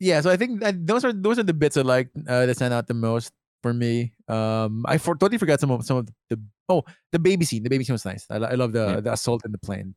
[0.00, 2.56] yeah, so I think that those are those are the bits I like uh, that
[2.56, 4.12] stand out the most for me.
[4.28, 6.38] Um I for, totally forgot some of some of the
[6.68, 7.62] oh the baby scene.
[7.62, 8.26] The baby scene was nice.
[8.28, 9.00] I, I love the Yeah.
[9.00, 9.94] the assault in the plane.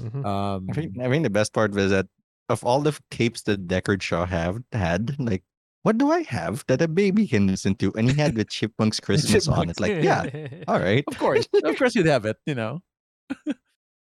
[0.00, 0.24] Mhm.
[0.24, 2.06] Um I think, I think the best part was that
[2.48, 5.42] of all the capes that Deckard Shaw have had, like,
[5.82, 7.92] what do I have that a baby can listen to?
[7.94, 9.78] And he had the Chipmunks Christmas on it.
[9.80, 10.26] Like, yeah,
[10.68, 11.04] all right.
[11.06, 12.82] of course, of course you'd have it, you know.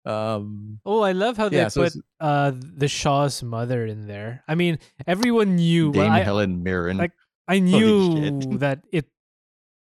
[0.06, 4.08] um Oh, I love how they Yeah, so put it's- uh the Shaw's mother in
[4.08, 4.44] there.
[4.48, 5.92] I mean, everyone knew.
[5.92, 6.98] well, Dame I, Helen Mirren.
[6.98, 7.12] like,
[7.48, 9.06] I knew that it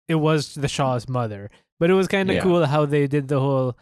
[0.09, 2.43] it was the Shaw's mother, but it was kind of Yeah.
[2.43, 3.78] cool how they did the whole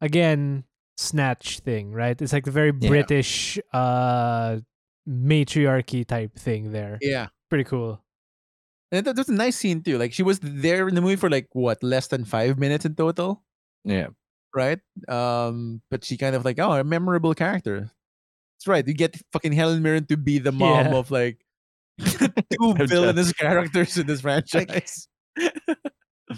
[0.00, 0.62] again
[0.96, 2.20] snatch thing, right?
[2.20, 2.88] It's like the very Yeah.
[2.88, 4.58] British uh
[5.06, 6.98] matriarchy type thing there.
[7.00, 7.28] yeah.
[7.48, 8.02] Pretty cool.
[8.92, 9.98] And that was a nice scene too.
[9.98, 12.94] Like she was there in the movie for like what less than five minutes in
[12.94, 13.42] total,
[13.84, 14.08] Yeah.
[14.54, 14.78] right?
[15.08, 17.90] Um, but she kind of like oh a memorable character.
[18.58, 18.86] That's right.
[18.86, 20.94] You get fucking Helen Mirren to be the mom Yeah.
[20.96, 21.44] of like
[22.00, 25.08] two Of villainous characters in this franchise.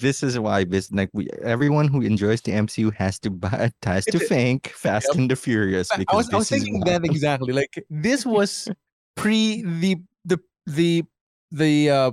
[0.00, 4.04] This is why this like we everyone who enjoys the MCU has to buy has
[4.06, 7.04] to thank Fast and the Furious I because was, I was this is thinking that
[7.04, 7.52] exactly.
[7.52, 8.68] Like this was
[9.16, 11.04] pre the the the
[11.50, 12.10] the uh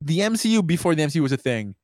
[0.00, 1.74] the MCU before the MCU was a thing.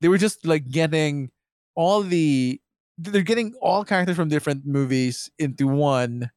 [0.00, 1.30] They were just like getting
[1.74, 2.60] all the
[2.98, 6.30] they're getting all characters from different movies into one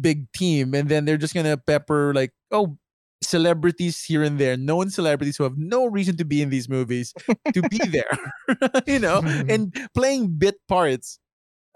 [0.00, 2.78] big team and then they're just gonna pepper like oh
[3.24, 7.12] celebrities here and there known celebrities who have no reason to be in these movies
[7.52, 8.18] to be there
[8.86, 11.18] you know and playing bit parts.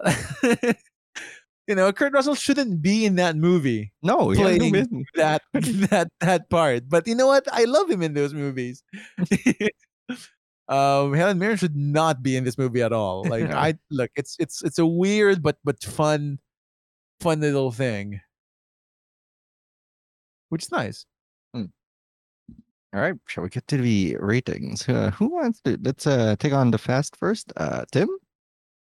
[1.69, 6.09] You know kurt russell shouldn't be in that movie no, yeah, no playing that that
[6.19, 6.89] that part.
[6.89, 7.45] But you know what?
[7.53, 8.81] I love him in those movies.
[10.67, 13.23] Um helen mirren should not be in this movie at all.
[13.23, 16.39] Like i look it's it's it's a weird but but fun
[17.21, 18.19] fun little thing.
[20.49, 21.05] Which is nice
[22.93, 24.89] All right, shall we get to the ratings?
[24.89, 25.77] Uh, who wants to?
[25.81, 27.53] Let's uh take on the fast first.
[27.55, 28.09] Uh, Tim,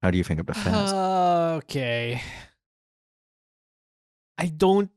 [0.03, 0.95] how do you think of the fast?
[1.64, 2.22] okay.
[4.38, 4.90] I don't.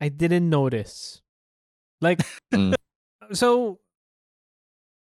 [0.00, 1.22] I didn't notice.
[2.00, 2.20] Like,
[2.54, 2.74] Mm.
[3.32, 3.80] so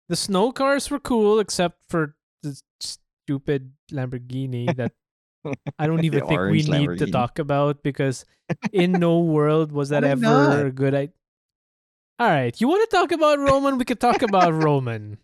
[0.08, 4.92] the snow cars were cool, except for the stupid Lamborghini that
[5.78, 8.24] I don't even think we need to talk about because
[8.72, 10.66] in no world was that ever not?
[10.66, 11.14] a good idea.
[12.22, 13.78] All right, you want to talk about Roman?
[13.78, 15.18] We could talk about Roman.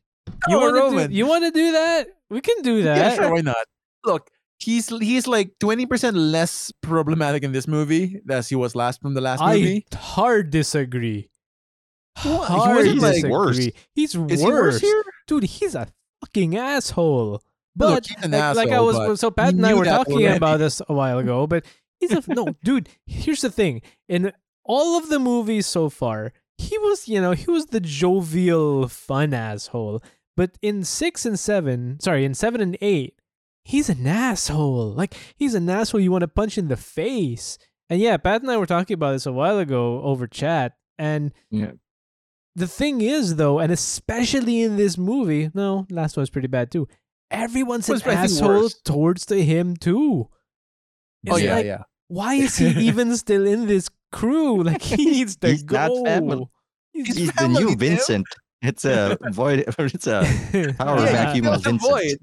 [0.49, 1.11] You Oh, want to Roman.
[1.11, 1.16] do?
[1.16, 2.09] You want to do that?
[2.28, 2.96] We can do that.
[2.96, 3.57] yeah sure why not
[4.05, 9.14] look he's he's like 20% less problematic in this movie as he was last from
[9.14, 11.30] the last I movie hard disagree.
[12.22, 12.49] What?
[12.51, 13.30] He Hard wasn't, like, disagree.
[13.30, 13.68] worse.
[13.94, 15.44] He's is worse, he worse here dude.
[15.44, 15.86] He's a
[16.20, 17.30] fucking asshole.
[17.32, 17.42] Look,
[17.76, 20.14] But he's an like, like I was, but so Pat we and I were talking
[20.18, 20.36] already.
[20.36, 21.46] about this a while ago.
[21.46, 21.64] But
[22.01, 22.88] he's a no, dude.
[23.07, 24.32] Here's the thing: in
[24.64, 29.32] all of the movies so far, he was, you know, he was the jovial, fun
[29.32, 30.02] asshole.
[30.36, 33.14] But in six and seven, sorry, in seven and eight,
[33.64, 34.92] he's an asshole.
[34.92, 37.59] Like he's an asshole you want to punch in the face.
[37.90, 40.74] And yeah, Pat and I were talking about this a while ago over chat.
[40.98, 41.72] And Yeah.
[42.54, 46.86] the thing is, though, and especially in this movie, no, last one's pretty bad too.
[47.30, 50.28] Everyone's an Was, I think, asshole towards to him too.
[51.30, 54.62] oh yeah like, yeah Why is he even still in this crew?
[54.68, 56.04] Like he needs to He's go.
[56.04, 56.46] family.
[56.92, 57.78] He's He's the new Tim.
[57.78, 58.26] Vincent.
[58.62, 59.64] It's a void.
[59.78, 60.22] It's a
[60.78, 61.12] power Yeah.
[61.12, 61.80] vacuum of Vincent.
[61.80, 62.18] void.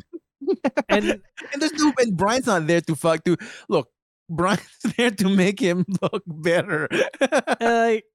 [0.90, 1.06] and
[1.54, 3.38] and there's no and Brian's not there to fuck to
[3.70, 3.90] look.
[4.30, 6.90] Brian's there to make him look better.
[7.22, 8.06] uh, like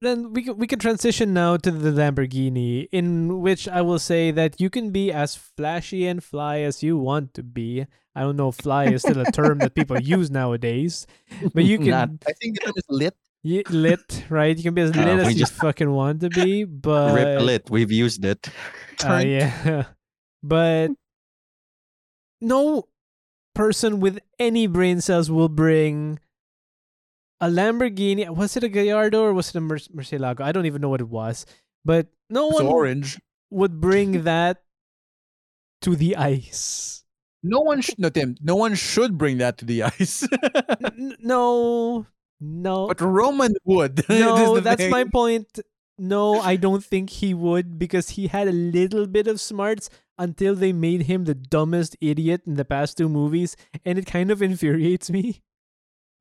[0.00, 4.30] then we could, we could transition now to the Lamborghini, in which I will say
[4.30, 7.86] that you can be as flashy and fly as you want to be.
[8.18, 11.06] I don't know if fly is still a term that people use nowadays,
[11.54, 13.14] but you can Not I think the term is lit.
[13.46, 14.56] y- lit, right?
[14.56, 17.14] You can be as Uh, lit we as you just- fucking want to be, but
[17.14, 17.64] Rip lit.
[17.70, 18.50] We've used it.
[19.04, 19.84] Uh, yeah.
[20.42, 20.90] But
[22.40, 22.86] no
[23.54, 26.18] person with any brain cells will bring
[27.40, 28.28] a Lamborghini.
[28.30, 30.40] Was it a Gallardo or was it a Mer- Murcielago?
[30.42, 31.46] I don't even know what it was.
[31.84, 33.18] But no It's one orange.
[33.50, 34.62] would bring that
[35.82, 37.04] to the ice.
[37.42, 38.36] No one should no Tim.
[38.42, 40.26] No one should bring that to the ice.
[40.80, 42.06] N- no,
[42.40, 44.04] no, but Roman would.
[44.08, 44.58] No.
[44.60, 45.60] That's my point.
[45.98, 50.54] No, I don't think he would because he had a little bit of smarts until
[50.54, 54.42] they made him the dumbest idiot in the past two movies, and it kind of
[54.42, 55.40] infuriates me.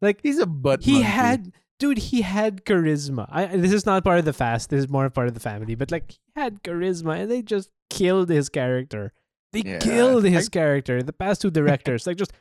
[0.01, 0.84] Like He's a butt.
[0.84, 1.07] he monkey.
[1.07, 3.28] had, dude, he had charisma.
[3.32, 4.70] I this is not part of the fast.
[4.70, 5.74] This is more part of the family.
[5.74, 9.13] But like he had charisma, and they just killed his character.
[9.53, 11.01] They Yeah, killed I- his character.
[11.03, 12.33] The past two directors like just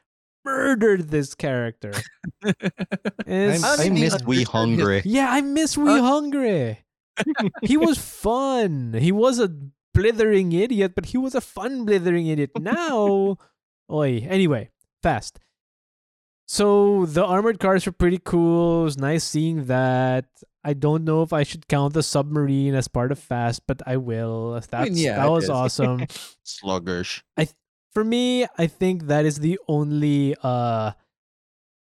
[0.44, 1.92] murdered this character.
[2.44, 5.02] I I miss We Hungry.
[5.04, 6.78] yeah, I miss We Uh, Hungry.
[7.62, 8.94] he was fun.
[8.98, 9.50] He was a
[9.94, 12.50] blithering idiot, but he was a fun blithering idiot.
[12.60, 13.38] Now,
[13.90, 14.18] oi.
[14.28, 14.70] Anyway,
[15.02, 15.40] fast.
[16.46, 18.82] So the armored cars were pretty cool.
[18.82, 20.26] It was nice seeing that.
[20.62, 23.96] I don't know if I should count the submarine as part of fast, but I
[23.98, 24.60] will.
[24.70, 25.50] That's yeah, that was is.
[25.60, 26.06] awesome.
[26.42, 27.24] Sluggish.
[27.92, 30.92] For me, I think that is the only uh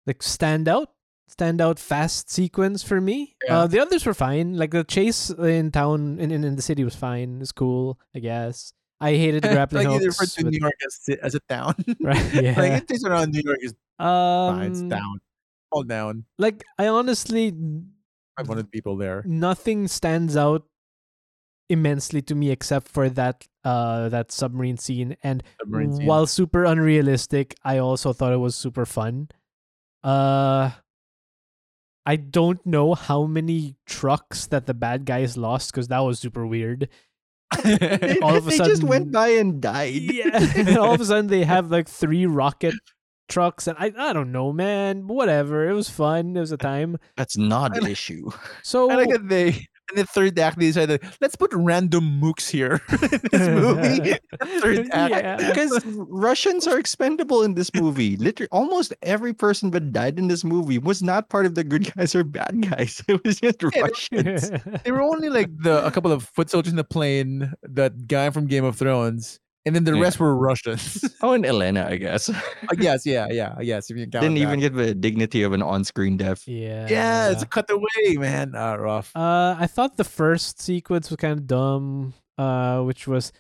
[0.05, 0.88] like standout
[1.30, 3.36] standout fast sequence for me.
[3.45, 3.59] Yeah.
[3.59, 4.55] Uh, the others were fine.
[4.57, 7.39] Like the chase in town in, in, in the city was fine.
[7.41, 8.74] It's cool, I guess.
[9.04, 10.36] I hated the grappling like hooks.
[10.36, 11.76] to but- New York as, as a town.
[12.01, 12.34] right?
[12.34, 12.56] Yeah.
[12.60, 14.72] like it takes around New York is um, fine.
[14.72, 15.20] It's down.
[15.72, 16.26] All down.
[16.38, 17.54] Like I honestly
[18.38, 19.24] 500 people there.
[19.26, 20.64] nothing stands out
[21.70, 26.06] immensely to me except for that uh that submarine scene and Submarine scene.
[26.06, 29.30] while super unrealistic i also thought it was super fun
[30.04, 30.70] uh
[32.06, 36.45] i don't know how many trucks that the bad guys lost because that was super
[36.45, 36.89] weird
[38.22, 39.93] all of a they just went by and died.
[39.93, 42.76] yeah and all of a sudden they have like three rocket
[43.30, 46.97] trucks and i i don't know man whatever it was fun it was a time
[47.16, 48.30] That's not an issue.
[48.64, 52.50] so I like that they in the third act they decided let's put random mooks
[52.50, 54.14] here in this movie.
[54.62, 55.14] third act.
[55.14, 55.38] Yeah.
[55.38, 58.18] Because Russians are expendable in this movie.
[58.18, 61.94] Literally, almost every person that died in this movie was not part of the good
[61.94, 63.02] guys or bad guys.
[63.08, 64.52] It was just Yeah, Russians.
[64.84, 68.30] They were only like the a couple of foot soldiers in the plane, that guy
[68.30, 70.01] from Game of Thrones, and then the Yeah.
[70.01, 71.03] rest were Russians.
[71.22, 72.30] Oh, and Elena, I guess.
[72.70, 73.89] I guess, yeah, yeah, yes.
[73.89, 76.43] If you count Didn't even get the dignity of an on-screen death.
[76.47, 78.55] yeah Yeah, it's a cutaway, man.
[78.55, 79.16] Uh, rough.
[79.16, 82.14] Uh, I thought the first sequence was kind of dumb.
[82.38, 83.32] Uh, which was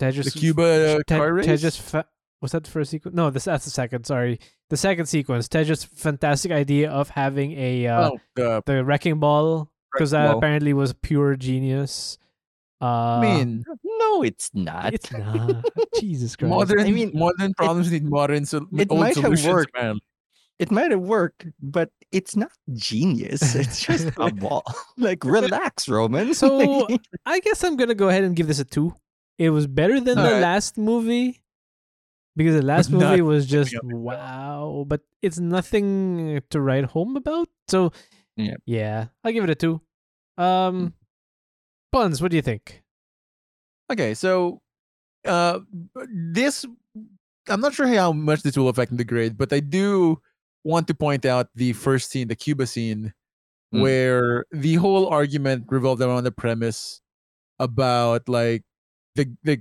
[0.00, 0.32] Tetris.
[0.32, 1.46] the Cuba uh, Te- car race.
[1.46, 2.06] Tetris fa-
[2.40, 3.14] was that the first sequence?
[3.14, 4.06] No, this that's the second.
[4.06, 5.48] Sorry, the second sequence.
[5.48, 10.30] Tetris' fantastic idea of having a uh, oh, the the wrecking ball because that Wrecking
[10.32, 10.38] ball.
[10.38, 12.16] apparently was pure genius.
[12.80, 14.94] Uh, I mean, No, it's not.
[14.94, 15.64] it's not.
[16.00, 16.50] Jesus Christ.
[16.50, 16.80] modern.
[16.86, 18.44] I mean, modern problems need modern.
[18.46, 19.74] So, it old might have worked.
[19.76, 19.98] man.
[20.58, 23.54] it might have worked, but it's not genius.
[23.62, 24.62] It's just a ball.
[24.96, 26.34] Like, relax, Roman.
[26.34, 26.86] So-
[27.26, 28.94] I guess I'm gonna go ahead and give this a two.
[29.38, 30.42] It was better than the Alright.
[30.42, 31.42] last movie
[32.36, 37.48] because the last Not movie was just wow, but it's nothing to write home about.
[37.68, 37.90] So
[38.36, 38.54] Yeah.
[38.66, 39.80] yeah, I'll give it a two.
[40.38, 40.94] Um,
[41.92, 42.82] Buns, what do you think?
[43.90, 44.60] Okay, so
[45.26, 45.60] uh
[46.12, 46.64] this
[47.48, 50.20] I'm not sure how much this will affect the grade, but I do
[50.64, 53.14] want to point out the first scene, the Cuba scene,
[53.74, 53.82] Mm.
[53.82, 57.02] where the whole argument revolved around the premise
[57.60, 58.64] about like
[59.16, 59.60] the the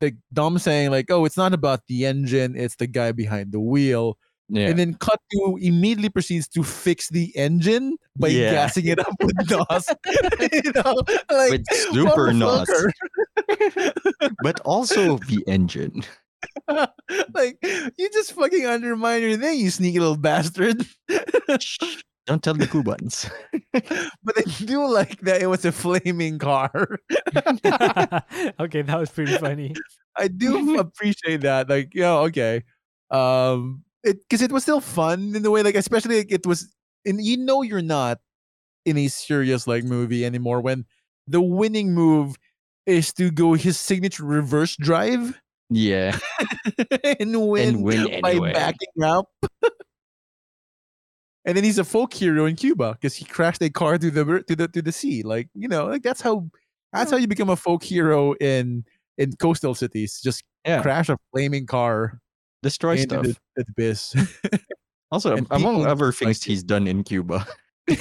[0.00, 3.60] the Dom saying like, oh, it's not about the engine, it's the guy behind the
[3.60, 4.18] wheel.
[4.48, 4.68] Yeah.
[4.68, 8.52] And then cut to immediately proceeds to fix the engine by Yeah.
[8.52, 9.88] gassing it up with NOS.
[10.52, 10.94] you know,
[11.30, 12.68] like With super NOS.
[14.42, 16.02] but also the engine.
[17.34, 20.86] like you just fucking undermine your thing, you sneaky little bastard.
[22.26, 23.28] Don't tell the Cubans.
[23.72, 26.98] but I do like that it was a flaming car.
[28.60, 29.74] okay, that was pretty funny.
[30.16, 31.68] I do appreciate that.
[31.70, 32.64] Like, yeah, okay.
[33.10, 36.74] Um it because it was still fun in the way, like especially like, it was
[37.06, 38.18] and you know you're not
[38.84, 40.84] in a serious like movie anymore when
[41.26, 42.36] the winning move
[42.86, 45.38] is to go his signature reverse drive
[45.70, 46.18] Yeah.
[47.20, 48.52] and win, And win by anyway.
[48.54, 49.26] backing up.
[51.44, 54.24] and then he's a folk hero in Cuba because he crashed a car to the
[54.24, 55.22] ver- to the to the sea.
[55.22, 56.48] Like you know, like that's how
[56.92, 58.84] that's how you become a folk hero in
[59.18, 60.20] in coastal cities.
[60.22, 60.82] Just Yeah.
[60.82, 62.20] crash a flaming car
[62.62, 63.40] Destroy into stuff.
[63.56, 64.28] the, the.
[65.10, 66.44] Also, and among people other things it.
[66.44, 67.46] he's done in Cuba.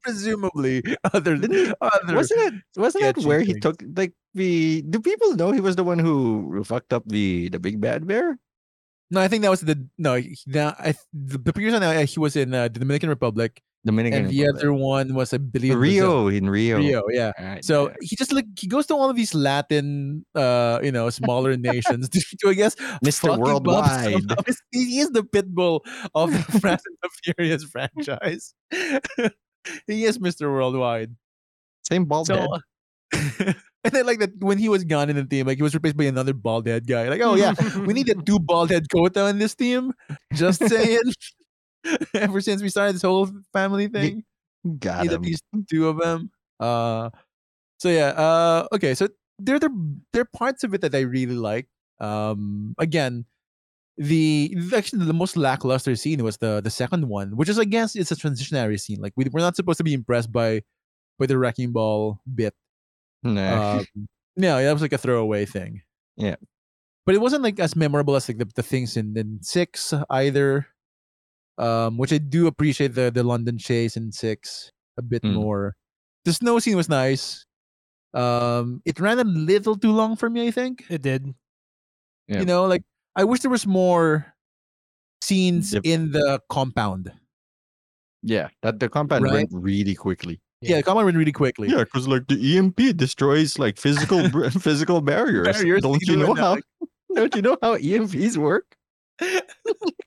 [0.00, 5.36] Presumably, other Didn't other wasn't it wasn't it where he took like the do people
[5.36, 8.38] know he was the one who fucked up the the big bad bear?
[9.10, 10.20] No, I think that was the no.
[10.48, 14.26] That I the, the previous one uh, he was in uh, the Dominican Republic, Dominican
[14.26, 14.60] and the Republic.
[14.62, 15.74] other one was I believe.
[15.74, 16.78] Rio in Rio.
[16.78, 17.32] Rio, yeah.
[17.38, 17.94] Alright, So yeah.
[18.02, 22.08] he just like he goes to all of these Latin, uh, you know, smaller nations
[22.10, 23.36] to, I guess Mr.
[23.38, 24.12] Worldwide.
[24.12, 25.80] some of his- He is the Pitbull
[26.14, 28.54] of the Fast and the Furious franchise.
[29.86, 30.42] he is Mr.
[30.52, 31.16] Worldwide.
[31.82, 32.46] same bald head.
[33.82, 35.96] And then like that when he was gone in the team, like he was replaced
[35.96, 37.08] by another bald head guy.
[37.08, 37.54] Like, oh yeah,
[37.86, 39.94] we need a two bald head quota in this team.
[40.34, 41.00] Just saying.
[42.12, 44.24] Ever since we started this whole family thing
[44.78, 46.30] Got need at least two of them.
[46.58, 47.08] Uh,
[47.78, 48.08] so yeah.
[48.08, 48.94] Uh, okay.
[48.94, 49.08] So
[49.38, 49.70] there, there,
[50.12, 51.66] there are parts of it that I really like.
[51.98, 53.24] Um, again,
[53.96, 57.64] the the- actually the most lackluster scene was the the second one, which is I
[57.64, 59.00] guess it's a transitionary scene.
[59.00, 60.62] Like we we're not supposed to be impressed by
[61.18, 62.54] by the wrecking ball bit.
[63.22, 63.78] Nah.
[63.78, 63.86] Um,
[64.36, 65.82] no, that was like a throwaway thing.
[66.16, 66.36] Yeah.
[67.06, 70.66] But it wasn't like as memorable as like the, the things in, in six either.
[71.58, 75.34] Um, which I do appreciate the the London chase in six a bit Mm.
[75.34, 75.76] more.
[76.24, 77.44] The snow scene was nice.
[78.14, 80.84] Um, it ran a little too long for me, I think.
[80.88, 81.34] it did.
[82.28, 82.40] Yeah.
[82.40, 82.82] You know, like
[83.16, 84.32] I wish there was more
[85.22, 85.82] scenes Yep.
[85.84, 87.12] in the compound.
[88.22, 89.32] yeah, that the compound Right.
[89.32, 90.40] went really quickly.
[90.62, 91.68] Yeah, the compound ran really quickly.
[91.68, 95.46] Yeah, because like the EMP destroys like physical br- physical barriers.
[95.56, 96.50] Barriers, Don't you you know how?
[96.52, 96.64] like-
[97.14, 98.76] Don't you know how EMPs work?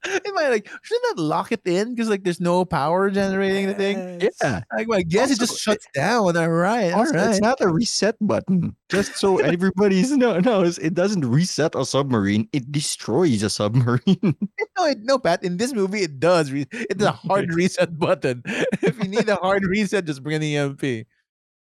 [0.05, 3.73] Am I like shouldn't that lock it in because like there's no power generating the
[3.73, 4.21] thing?
[4.41, 4.61] Yeah.
[4.75, 6.35] Like, well, I guess it just shuts down.
[6.35, 7.29] All right, all Also, right.
[7.29, 8.75] It's not a reset button.
[8.89, 12.47] Just so everybody's no knows, it doesn't reset a submarine.
[12.51, 14.01] It destroys a submarine.
[14.77, 15.43] No, it, no, Pat.
[15.43, 16.51] In this movie, it does.
[16.51, 18.41] Re- it's a hard reset button.
[18.81, 21.05] if you need a hard reset, just bring an EMP,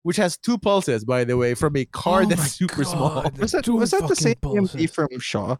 [0.04, 3.22] which has two pulses, by the way, from a car Oh that's my super small.
[3.22, 3.36] God.
[3.38, 5.56] was that was that the same fucking EMP from Shaw?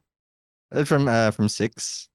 [0.73, 2.09] Uh, From uh from six?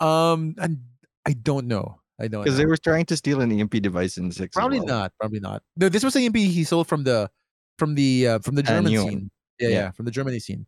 [0.00, 0.80] Um, and
[1.26, 2.00] I don't know.
[2.18, 2.44] I don't know.
[2.44, 4.54] Because they were trying to steal an EMP device in six.
[4.54, 4.88] probably well.
[4.88, 5.12] not.
[5.20, 5.62] Probably not.
[5.76, 7.30] No, this was an EMP he sold from the
[7.78, 9.30] from the uh, from the German scene.
[9.58, 9.90] Yeah, yeah, Yeah.
[9.92, 10.66] from the Germany scene.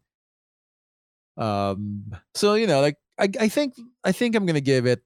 [1.36, 2.12] Um.
[2.34, 3.74] So you know, like I, I think
[4.04, 5.02] I think I'm gonna give it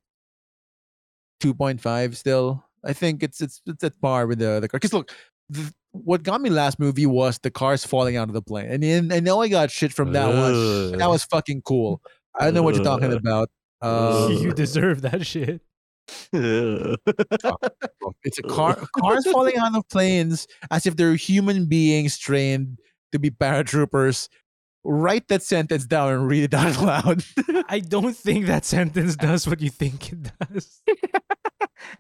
[1.41, 2.16] two point five.
[2.16, 4.78] Still, I think it's it's it's at par with the the car.
[4.78, 5.12] Because look,
[5.49, 8.82] the, what got me last movie was the cars falling out of the plane, and
[8.82, 10.99] then, I know I got shit from that one.
[10.99, 12.01] That was fucking cool.
[12.38, 13.49] I don't know what you're talking about.
[13.80, 15.61] Uh, you deserve that shit.
[18.22, 22.78] It's a car cars falling out of planes as if they're human beings trained
[23.12, 24.28] to be paratroopers.
[24.84, 27.24] Write that sentence down and read it out loud.
[27.68, 30.80] I don't think that sentence does what you think it does.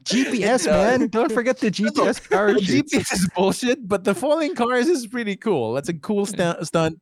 [0.04, 1.08] GPS, man.
[1.08, 2.54] Don't forget the GPS the.
[2.54, 5.72] GPS is bullshit, but the falling cars is pretty cool.
[5.72, 7.00] That's a cool stu- stunt.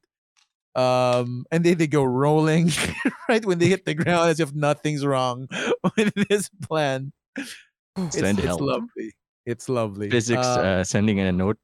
[0.77, 2.71] Um, and then they go rolling
[3.29, 5.47] right when they hit the ground as if nothing's wrong
[5.97, 7.13] with this plan.
[7.37, 8.61] It's, Send it's help.
[8.61, 9.13] lovely.
[9.47, 10.11] It's lovely.
[10.11, 11.59] Physics Uh, uh, sending in a note.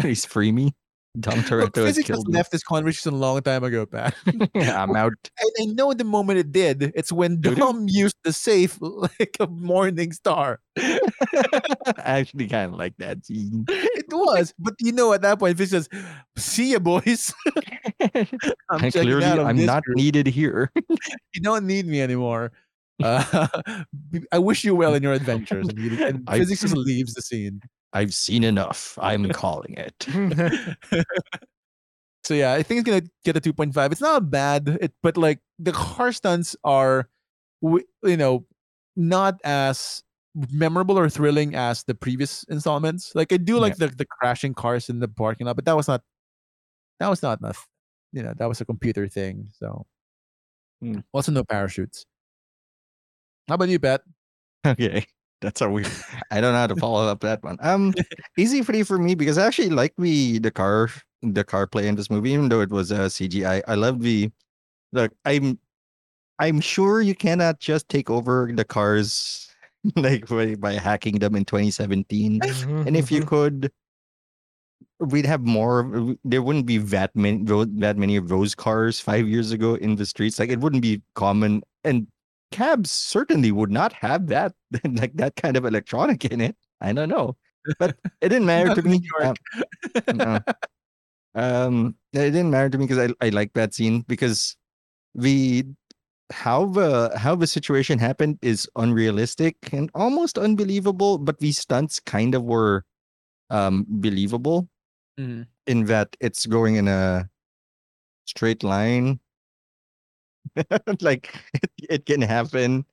[0.00, 0.74] Please free me.
[1.18, 4.14] Dom Toretto has physics has left this conversation a long time ago, Pat.
[4.54, 5.12] I'm out.
[5.40, 6.92] And I know the moment it did.
[6.94, 7.40] It's when?
[7.40, 10.60] Dom used the safe like a morning star.
[10.76, 11.00] I
[11.96, 13.64] actually kind of like that scene.
[13.68, 15.88] It was, but you know, at that point, Fish says,
[16.36, 17.32] "See ya, boys.
[18.70, 19.96] I'm clearly, I'm not group.
[19.96, 20.72] needed here.
[21.34, 22.52] You don't need me anymore.
[23.02, 23.48] Uh,
[24.32, 27.60] I wish you well in your adventures." And, he, and Physics just leaves the scene.
[27.92, 28.98] I've seen enough.
[29.00, 30.06] I'm calling it.
[32.24, 33.92] So yeah, I think it's gonna get a two point five.
[33.92, 37.10] It's not bad, it, but like the car stunts are,
[37.60, 38.46] you know,
[38.96, 40.02] not as
[40.50, 43.12] memorable or thrilling as the previous installments.
[43.14, 45.86] Like I do like the the crashing cars in the parking lot, but that was
[45.86, 46.00] not,
[46.98, 47.68] that was not enough.
[48.12, 49.50] You know, that was a computer thing.
[49.52, 49.84] So
[50.80, 51.00] Hmm.
[51.12, 52.06] also no parachutes.
[53.48, 54.02] How about you, Pat?
[54.66, 55.06] Okay.
[55.40, 55.84] That's how we
[56.30, 57.58] I don't know how to follow up that one.
[57.60, 57.92] Um
[58.38, 60.88] easy free for me because I actually like the the car
[61.22, 63.62] the car play in this movie, even though it was a CGI.
[63.68, 64.30] I love the
[64.92, 65.58] look, I'm
[66.38, 69.54] I'm sure you cannot just take over the cars
[69.96, 72.40] like by, by hacking them in 2017.
[72.42, 73.70] and if you could
[75.00, 79.50] we'd have more there wouldn't be that many that many of those cars five years
[79.50, 82.06] ago in the streets like it wouldn't be common and
[82.50, 84.52] cabs certainly would not have that
[84.84, 87.36] like that kind of electronic in it i don't know
[87.78, 89.34] but it didn't matter to me um,
[90.14, 90.40] no.
[91.34, 94.56] um it didn't matter to me because i i like that scene because
[95.14, 95.64] the
[96.32, 102.34] how the how the situation happened is unrealistic and almost unbelievable but these stunts kind
[102.34, 102.84] of were
[103.50, 104.68] um believable
[105.18, 105.46] Mhm.
[105.68, 107.30] in that it's going in a
[108.24, 109.20] straight line
[111.00, 112.84] like it, it can happen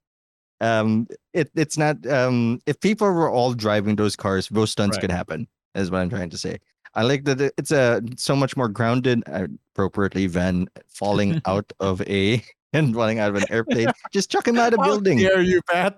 [0.61, 5.01] um it it's not um if people were all driving those cars those stunts Right.
[5.01, 6.59] could happen is what i'm trying to say
[6.95, 12.43] i like that it's a so much more grounded appropriately than falling out of a
[12.73, 15.61] and falling out of an airplane just chuck him out of How building dare you,
[15.69, 15.97] Pat?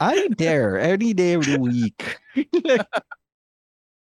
[0.00, 2.18] I dare any day of the week.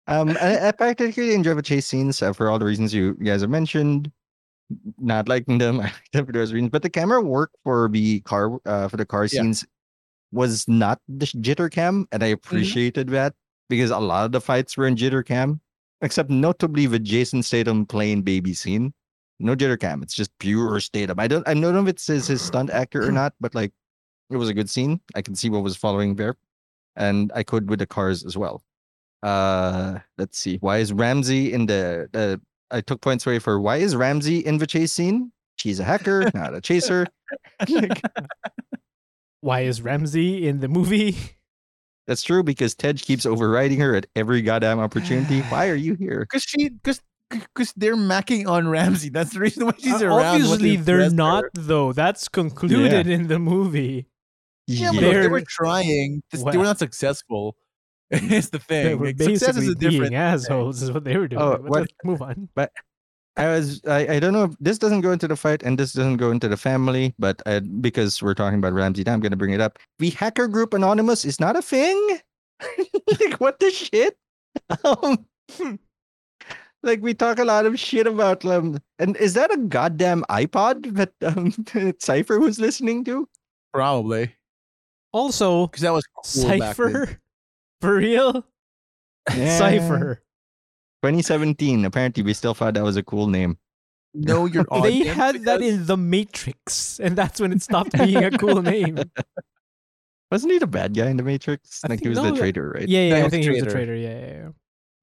[0.07, 3.41] um, I, I particularly enjoy the chase scenes uh, for all the reasons you guys
[3.41, 4.11] have mentioned.
[4.97, 8.19] Not liking them I like them for those reasons, but the camera work for the
[8.21, 9.41] car uh, for the car Yeah.
[9.41, 9.65] scenes
[10.31, 13.33] was not the jitter cam, and I appreciated that
[13.69, 15.61] because a lot of the fights were in jitter cam,
[16.01, 18.93] except notably the Jason Statham playing baby scene.
[19.39, 20.01] No jitter cam.
[20.01, 21.19] It's just pure Statham.
[21.19, 21.47] I don't.
[21.47, 23.71] I don't know if it's his, his stunt actor or not, but like
[24.29, 24.99] it was a good scene.
[25.13, 26.35] I can see what was following there,
[26.95, 28.63] and I could with the cars as well.
[29.21, 30.57] Uh, let's see.
[30.61, 32.09] Why is Ramsey in the?
[32.11, 32.41] the
[32.75, 35.31] I took points away for why is Ramsey in the chase scene?
[35.55, 37.07] She's a hacker, not a chaser.
[37.69, 38.01] Like,
[39.41, 41.15] Why is Ramsey in the movie?
[42.07, 45.41] That's true because Tej keeps overriding her at every goddamn opportunity.
[45.49, 46.19] Why are you here?
[46.29, 49.09] Because she, because because they're macking on Ramsey.
[49.09, 50.41] That's the reason why she's Uh, around.
[50.41, 51.51] Obviously, they're not her.
[51.55, 51.93] though.
[51.93, 54.07] That's concluded in the movie.
[54.67, 55.07] Yeah, but Yeah.
[55.07, 56.21] look, they were trying.
[56.31, 57.55] This- They were not successful.
[58.11, 58.85] It's the thing.
[58.85, 60.11] They were Like, success is basically a different.
[60.11, 61.41] being assholes, is what they were doing.
[61.41, 62.49] Oh, but what- move on.
[62.55, 62.71] But
[63.37, 65.91] I was I, I don't know if this doesn't go into the fight and this
[65.91, 69.35] doesn't go into the family, but I, because we're talking about Ramsey now, I'm gonna
[69.35, 69.77] bring it up.
[69.99, 72.19] The hacker group anonymous is not a thing.
[73.19, 74.17] like what the shit?
[74.85, 75.25] Um,
[76.81, 80.93] like we talk a lot of shit about them, and is that a goddamn iPod
[80.95, 81.51] that um,
[81.99, 83.27] Cipher was listening to?
[83.73, 84.33] Probably
[85.11, 86.59] Also, because that was cool back then.
[86.73, 87.19] Cipher?
[87.85, 88.43] For real?
[89.35, 89.57] Yeah.
[89.57, 90.21] Cipher.
[91.01, 91.85] 2017.
[91.85, 93.57] Apparently, we still thought that was a cool name.
[94.13, 95.17] Know your They audience.
[95.17, 98.99] had that in The Matrix, and that's when it stopped being a cool name.
[100.31, 101.81] Wasn't he the bad guy in the Matrix?
[101.83, 102.87] I like he think- was no, the that- traitor, right?
[102.87, 103.93] Yeah, yeah, he I was think he was a traitor.
[103.93, 103.95] traitor.
[103.95, 104.49] Yeah, yeah,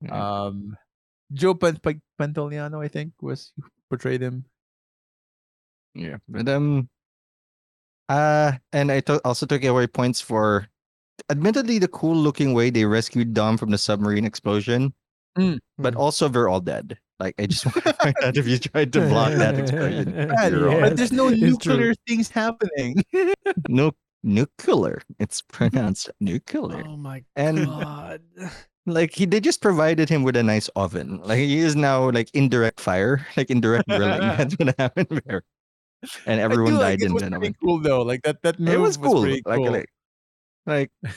[0.07, 0.45] yeah.
[0.47, 0.77] um
[1.33, 3.53] Joe Pan- Pan- Pantoliano, I think, was
[3.91, 4.45] portrayed him.
[5.95, 6.89] Yeah, but um,
[8.09, 10.69] uh, and I to- also took away points for,
[11.31, 14.93] admittedly, the cool looking way they rescued Dom from the submarine explosion,
[15.39, 15.99] Mm, but Mm.
[15.99, 16.99] also they're all dead.
[17.19, 20.49] Like I just want to find out if you tried to block that explosion, Yeah,
[20.49, 21.49] Yes, but there's no it's true.
[21.79, 23.03] nuclear things happening.
[23.69, 23.93] no
[24.23, 25.01] nuclear.
[25.19, 26.85] It's pronounced nuclear.
[26.87, 28.21] Oh my And god.
[28.87, 31.21] like he, they just provided him with a nice oven.
[31.23, 34.21] Like he is now like indirect fire, like indirect grilling.
[34.21, 35.45] That's what happened there.
[36.27, 37.55] And I everyone do like died it in was pretty oven.
[37.63, 38.03] cool though.
[38.03, 39.23] Like that that move it was cool.
[39.23, 39.63] pretty cool.
[39.63, 39.89] like, like,
[40.67, 40.89] they,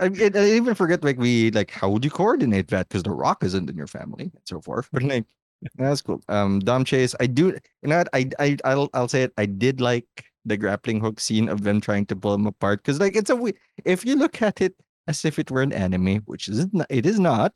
[0.00, 3.10] I, I I even forget like we like how would you coordinate that because the
[3.10, 4.88] Rock isn't in your family and so forth.
[4.92, 5.24] But like
[5.76, 6.22] that's cool.
[6.28, 7.48] Um, Dom Chase, I do.
[7.82, 8.08] You know what?
[8.12, 9.32] I I I'll I'll say it.
[9.36, 10.06] I did like
[10.46, 13.36] the grappling hook scene of them trying to pull him apart because like it's a
[13.36, 14.74] we- if you look at it
[15.06, 17.52] as if it were an anime, which is not, it is not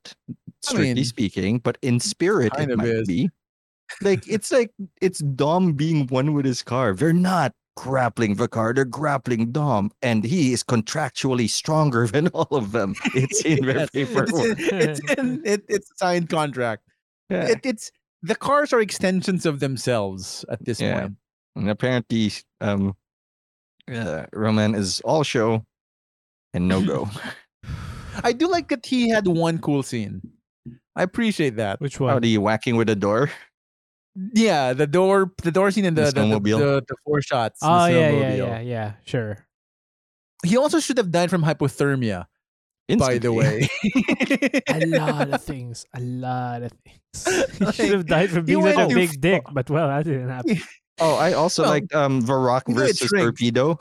[0.63, 3.09] strictly mean, speaking, but in spirit it might is.
[3.09, 3.31] be.
[4.03, 4.71] Like it's like
[5.01, 6.95] it's Dom being one with his car.
[6.95, 12.49] They're not grappling the car, they're grappling Dom, and he is contractually stronger than all
[12.51, 12.95] of them.
[13.15, 14.29] It's in their Yes, paperwork.
[14.31, 16.83] It's in, it's, in it, it's a signed contract.
[17.31, 17.49] Yeah.
[17.49, 17.91] It, it's
[18.23, 21.01] the cars are extensions of themselves at this Yeah.
[21.01, 21.15] point.
[21.57, 22.97] And apparently, um,
[23.93, 25.65] uh, Roman is all show
[26.53, 27.09] and no go.
[28.25, 30.23] I do like that he had one cool scene.
[30.97, 31.81] I appreciate that.
[31.81, 32.09] Which one?
[32.09, 32.23] How one?
[32.23, 33.31] the whacking with a door?
[34.35, 37.59] Yeah, the door, the door scene and The the the, the, the, the four shots.
[37.63, 38.93] Oh yeah, yeah, yeah, yeah.
[39.05, 39.39] Sure.
[40.45, 42.27] He also should have died from hypothermia.
[42.99, 43.67] By the way,
[44.69, 45.87] A lot of things.
[45.95, 47.57] A lot of things.
[47.59, 49.89] he Like, should have died from being such a went too big dick, but well,
[49.89, 50.59] that didn't happen.
[51.01, 53.11] Oh, I also Well, liked um The Rock you know it versus.
[53.11, 53.81] Torpedo.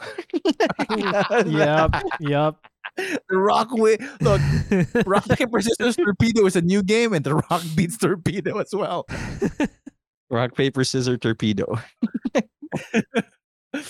[1.46, 2.56] yep, yep.
[2.98, 3.98] the Rock way.
[4.22, 4.42] Look,
[5.06, 9.06] Rock Paper Scissors Torpedo is a new game, and the Rock beats Torpedo as well.
[10.30, 11.78] Rock, paper, scissors, torpedo.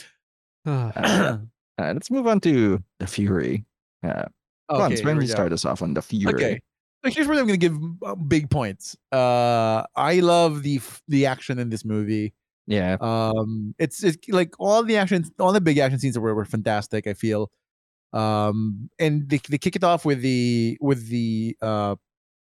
[0.65, 1.37] Uh,
[1.77, 3.65] let's move on to the Fury.
[4.01, 4.25] Uh,
[4.69, 6.33] Okay, Sven, we start us off on the Fury.
[6.33, 6.61] Okay.
[7.03, 8.95] So here's where I'm going to give uh, big points.
[9.11, 10.79] Uh, I love the
[11.09, 12.33] the action in this movie.
[12.65, 12.95] Yeah.
[13.01, 17.07] Um, it's it's like all the action, all the big action scenes were, were fantastic.
[17.07, 17.51] I feel,
[18.13, 21.95] um, and they, they kick it off with the with the uh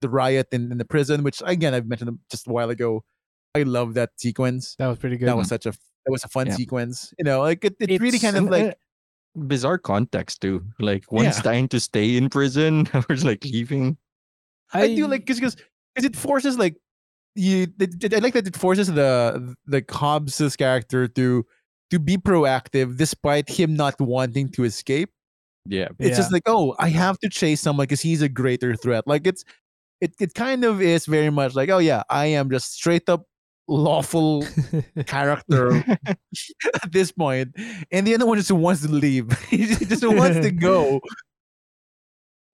[0.03, 3.03] the riot in, in the prison, which again I've mentioned just a while ago.
[3.55, 4.75] I love that sequence.
[4.79, 5.29] that was pretty good.
[5.29, 6.55] That was such a that was a fun Yeah.
[6.57, 7.15] sequence.
[7.19, 8.75] You know, like it, it really kind of like uh,
[9.37, 10.65] bizarre context too.
[10.79, 11.43] Like one's Yeah.
[11.43, 13.97] dying to stay in prison, others like leaving.
[14.73, 15.57] I, do like because because
[16.05, 16.77] it forces like
[17.37, 17.69] you.
[17.79, 21.47] It, it- I like that it forces the the Hobbs's character to
[21.91, 25.11] to be proactive despite him not wanting to escape.
[25.67, 25.89] Yeah.
[25.99, 29.07] It's just like, oh, I have to chase someone because he's a greater threat.
[29.07, 29.45] Like it's
[30.01, 33.27] it it kind of is very much like, oh yeah, I am just straight up
[33.69, 34.45] lawful
[35.07, 37.55] character at this point,
[37.91, 39.31] and the other one just wants to leave.
[39.49, 41.01] he just wants to go.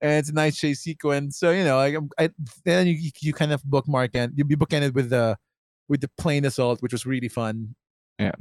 [0.02, 1.38] And it's a nice chase sequence.
[1.38, 2.30] So you know, like um, I,
[2.64, 5.36] then you you- you kind of bookmark and you be bookended with the
[5.88, 7.74] with the plane assault, which was really fun.
[8.18, 8.32] Yeah.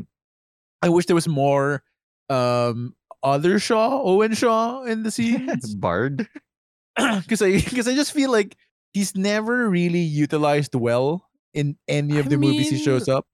[0.82, 1.84] I wish there was more
[2.30, 6.28] um other Shaw, Owen Shaw in the scenes Bard.
[6.96, 8.56] because I because I just feel like
[8.94, 13.26] he's never really utilized well in any of I the movies he shows up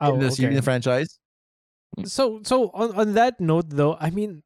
[0.00, 1.18] oh, in the, oh, se- in the franchise.
[1.98, 2.08] Mm.
[2.08, 4.42] So so on, on that note though, I mean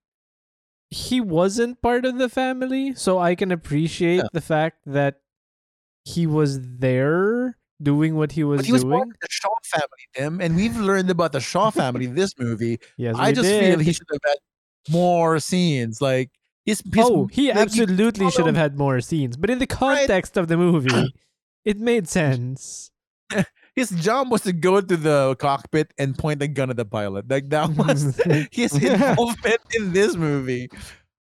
[0.91, 4.29] he wasn't part of the family, so I can appreciate Yeah.
[4.33, 5.21] the fact that
[6.05, 8.99] he was there doing what he was But he was doing.
[8.99, 12.35] part of the Shaw family, Tim, and we've learned about the Shaw family in this
[12.39, 12.79] movie.
[12.97, 13.61] yes, I just did.
[13.75, 14.39] feel he should have had
[14.93, 16.01] more scenes.
[16.01, 16.31] Like
[16.67, 19.67] his, his oh, he like, you absolutely should have had more scenes, but in the
[19.67, 21.15] context of the movie,
[21.65, 22.90] it made sense.
[23.77, 27.29] his job was to go to the cockpit and point a gun at the pilot.
[27.29, 28.17] Like that was
[28.53, 30.69] his involvement in this movie.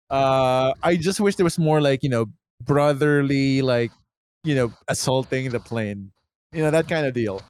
[0.10, 2.26] Uh, I just wish there was more like you know
[2.64, 3.92] brotherly, like
[4.44, 6.12] you know assaulting the plane,
[6.52, 7.42] you know that kind of deal.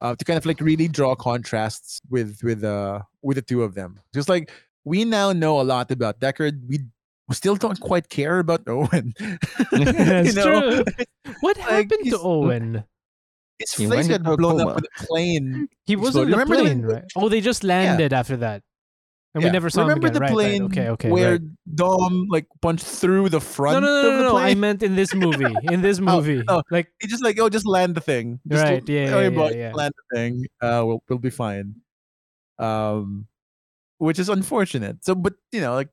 [0.00, 3.74] uh, to kind of like really draw contrasts with with uh with the two of
[3.74, 3.98] them.
[4.14, 4.50] Just like
[4.84, 6.80] we now know a lot about Deckard, we
[7.28, 9.14] we still don't quite care about Owen.
[9.72, 10.82] That's You know?
[10.82, 10.84] true.
[11.40, 12.84] What Like, happened to Owen?
[13.58, 15.68] His He face went got into a blown up with a plane.
[15.86, 16.32] He was on exploded.
[16.32, 17.04] the Remember the- plane, right?
[17.16, 18.62] Oh, they just landed after that,
[19.34, 20.14] and we never saw Remember him again.
[20.14, 20.70] the right, plane right.
[20.72, 21.10] Okay, okay.
[21.10, 21.40] where right.
[21.74, 24.36] Dom like punched through the front No, no, of no, the no, no.
[24.36, 25.54] I meant in this movie.
[25.62, 26.62] In this movie, oh.
[26.70, 28.40] like He just like, oh, just land the thing.
[28.46, 29.72] Just Right, l- yeah, sorry, yeah, yeah, yeah.
[29.72, 30.44] land the thing.
[30.60, 31.76] Uh, we'll we'll be fine.
[32.58, 33.26] Um,
[33.98, 35.04] which is unfortunate.
[35.04, 35.88] So, but you know, like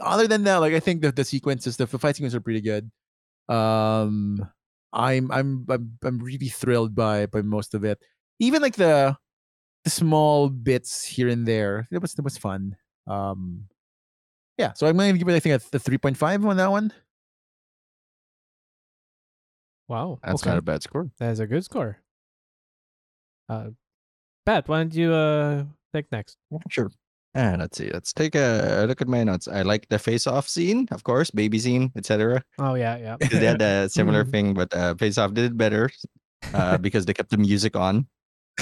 [0.00, 2.60] other than that, like I think the the sequences, the, the fight sequences are pretty
[2.60, 2.90] good.
[3.48, 4.48] Um,
[4.96, 8.00] I'm I'm I'm I'm really thrilled by by most of it.
[8.40, 9.16] Even like the
[9.84, 11.86] the small bits here and there.
[11.92, 12.76] It was it was fun.
[13.06, 13.68] Um,
[14.56, 14.72] yeah.
[14.72, 16.92] So I'm gonna give it I think a, the three point five on that one.
[19.86, 20.18] wow.
[20.24, 20.50] That's okay.
[20.50, 21.10] not a bad score.
[21.18, 21.98] That's a good score.
[23.48, 23.68] Uh,
[24.46, 26.38] Pat, why don't you uh take next?
[26.70, 26.90] Sure.
[27.36, 27.90] Ah, let's see.
[27.92, 29.46] Let's take a look at my notes.
[29.46, 32.42] I like the face-off scene, of course, baby scene, etc.
[32.58, 33.16] Oh yeah, yeah.
[33.20, 34.30] They had a similar Mhm.
[34.30, 35.90] thing, but uh, face-off did it better
[36.54, 38.06] uh, because they kept the music on,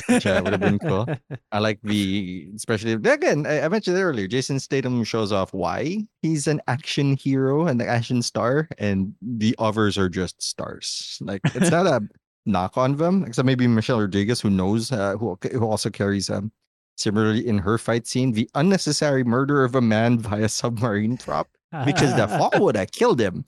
[0.08, 1.06] which uh, would have been cool.
[1.52, 3.46] I like the especially again.
[3.46, 4.26] I, I mentioned earlier.
[4.26, 9.54] Jason Statham shows off why he's an action hero and an action star, and the
[9.58, 11.16] others are just stars.
[11.20, 12.02] Like it's not a
[12.44, 16.50] knock on them, except maybe Michelle Rodriguez, who knows, uh, who who also carries um
[16.96, 21.48] similarly in her fight scene the unnecessary murder of a man via submarine prop
[21.84, 23.44] because the fall would have killed him.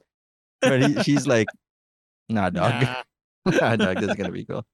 [0.61, 1.47] But he, she's like,
[2.28, 2.86] nah, dog.
[3.44, 4.64] Nah, dog, this is gonna be cool.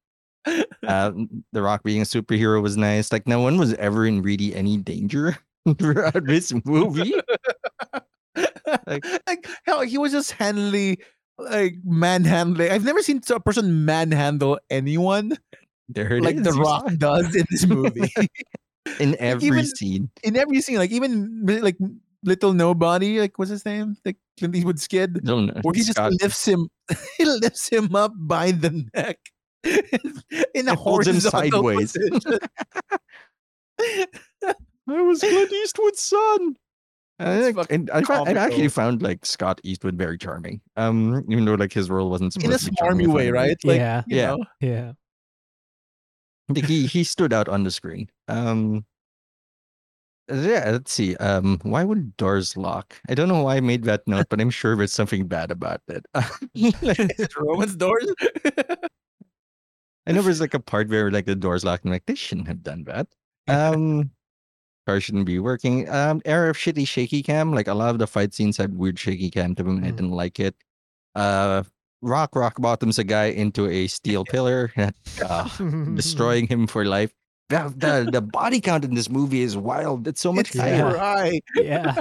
[0.87, 1.13] Uh,
[1.53, 3.13] the Rock being a superhero was nice.
[3.13, 5.37] Like no one was ever in really any danger
[5.79, 7.15] throughout this movie.
[8.87, 10.97] like, like hell, he was just handling
[11.39, 12.71] like manhandling.
[12.71, 15.37] I've never seen a person manhandle anyone
[15.89, 18.13] There it like is, The Rock does in this movie.
[19.01, 20.11] In every even- scene.
[20.23, 21.77] in every scene, like even like
[22.25, 25.93] little nobody, like what's his name, like Clint Eastwood's kid, No, no, where he just
[25.93, 26.69] Scott lifts him,
[27.19, 29.19] he lifts him up by the neck
[29.65, 31.93] in a And holds him horizontal sideways.
[31.93, 32.39] position.
[33.81, 34.55] I
[35.03, 36.57] was Clint Eastwood's son.
[37.19, 40.61] And I, It's think- fucking and I, I actually found like Scott Eastwood very charming.
[40.77, 43.31] Um, even though like his role wasn't in a to be charming smarmy way, front
[43.31, 43.49] of me.
[43.49, 43.57] right?
[43.65, 44.03] Like, Yeah.
[44.07, 44.27] you Yeah.
[44.31, 44.93] know, yeah.
[46.55, 48.09] He he stood out on the screen.
[48.29, 48.85] Um,
[50.29, 50.71] yeah.
[50.71, 51.17] Let's see.
[51.17, 52.97] Um, why would doors lock?
[53.09, 55.81] I don't know why I made that note, but I'm sure there's something bad about
[55.89, 56.05] it.
[57.37, 58.07] Roman's doors.
[60.07, 61.85] I know there's like a part where like the doors locked.
[61.85, 63.07] I'm like, they shouldn't have done that.
[63.49, 64.11] Um,
[64.87, 65.89] car shouldn't be working.
[65.89, 67.53] Um, era of shitty shaky cam.
[67.53, 69.77] Like a lot of the fight scenes had weird shaky cam to them.
[69.79, 69.97] and I Mm.
[69.97, 70.57] didn't like it.
[71.15, 71.63] Uh,
[72.03, 74.73] Rock Rock bottoms a guy into a steel pillar,
[75.25, 75.49] uh,
[75.95, 77.13] destroying him for life.
[77.49, 80.07] The, the the body count in this movie is wild.
[80.09, 80.91] It's so much it's higher.
[80.91, 81.41] super high.
[81.57, 82.01] yeah.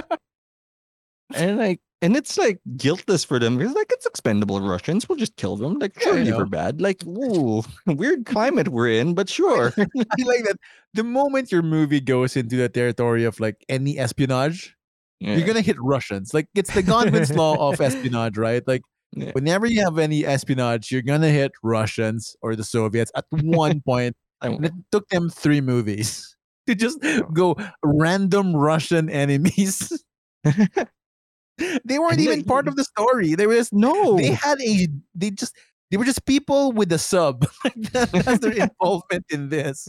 [1.34, 5.08] and like and it's like guiltless for them because like it's expendable Russians.
[5.08, 5.78] We'll just kill them.
[5.78, 6.80] Like Yeah, sure, I you were bad.
[6.80, 9.72] Like ooh, weird climate we're in, but sure.
[9.78, 10.56] I like that.
[10.94, 14.76] The moment your movie goes into the territory of like any espionage,
[15.20, 16.34] Yeah, you're gonna hit Russians.
[16.34, 18.66] Like it's the Godwin's law of espionage, right?
[18.66, 18.82] Like
[19.12, 19.32] yeah.
[19.32, 24.16] whenever you have any espionage, you're gonna hit Russians or the Soviets at one point.
[24.40, 26.36] And it took them three movies
[26.66, 26.98] to just
[27.32, 30.04] go random Russian enemies.
[30.44, 33.34] they weren't even part of the story.
[33.34, 34.16] They were just no.
[34.16, 35.54] they had a they just
[35.90, 37.46] they were just people with a sub.
[37.92, 39.88] That, that's their involvement in this.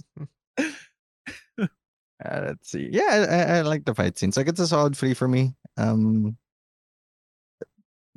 [2.23, 2.89] Uh, let's see.
[2.91, 4.37] Yeah, I, I, I like the fight scenes.
[4.37, 5.55] Like it's a solid three for me.
[5.77, 6.37] Um,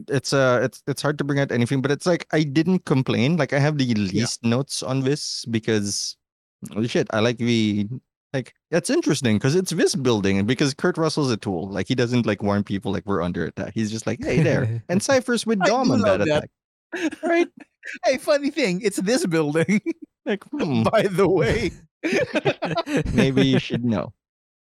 [0.09, 3.37] it's uh, it's it's hard to bring out anything, but it's like I didn't complain.
[3.37, 6.17] Like I have the least notes on this because,
[6.73, 7.89] holy shit, I like the
[8.33, 11.69] like that's interesting because it's this building and because Kurt Russell's a tool.
[11.69, 13.73] Like he doesn't like warn people like we're under attack.
[13.75, 16.49] He's just like, hey there, and Cypher's with Dom do on that that.
[16.95, 17.19] attack.
[17.23, 17.49] Right?
[18.05, 19.81] Hey, funny thing, it's this building,
[20.27, 21.71] Like, hmm, by the way.
[23.15, 24.13] maybe you should know.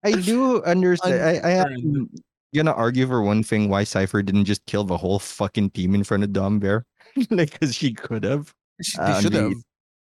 [0.03, 1.21] I do understand.
[1.23, 2.23] I, I Unearned.
[2.55, 6.05] Gonna argue for one thing why Cypher didn't just kill the whole fucking team in
[6.05, 6.85] front of Dom Bear.
[7.31, 8.53] like, because she could have.
[8.83, 9.53] Sh- Uh, They should have.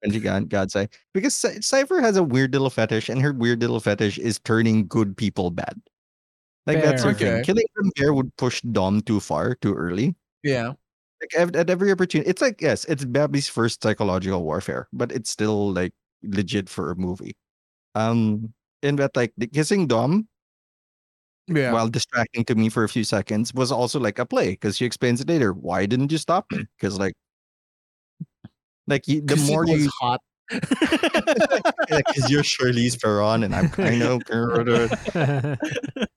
[0.03, 0.89] And she got God's eye.
[1.13, 4.85] Because Cy- Cypher has a weird little fetish, and her weird little fetish is turning
[4.87, 5.79] good people bad.
[6.65, 7.17] Like, that's her Fair.
[7.19, 7.33] thing.
[7.35, 7.43] Okay.
[7.43, 10.15] Killing them Bear would push Dom too far, too early.
[10.43, 10.73] Yeah.
[11.21, 12.29] Like, at, at every opportunity.
[12.29, 16.95] It's like, yes, it's Babby's first psychological warfare, but it's still, like, legit for a
[16.95, 17.35] movie.
[17.95, 20.27] Um, in that, like, the kissing Dom
[21.47, 21.73] Yeah.
[21.73, 24.85] while distracting to me for a few seconds was also like a play because she
[24.85, 25.51] explains it later.
[25.53, 26.65] Why didn't you stop me?
[26.79, 27.13] Because like,
[28.87, 30.21] like you, the more you hot.
[30.51, 34.21] Because you're Charlize Theron and I'm kind of.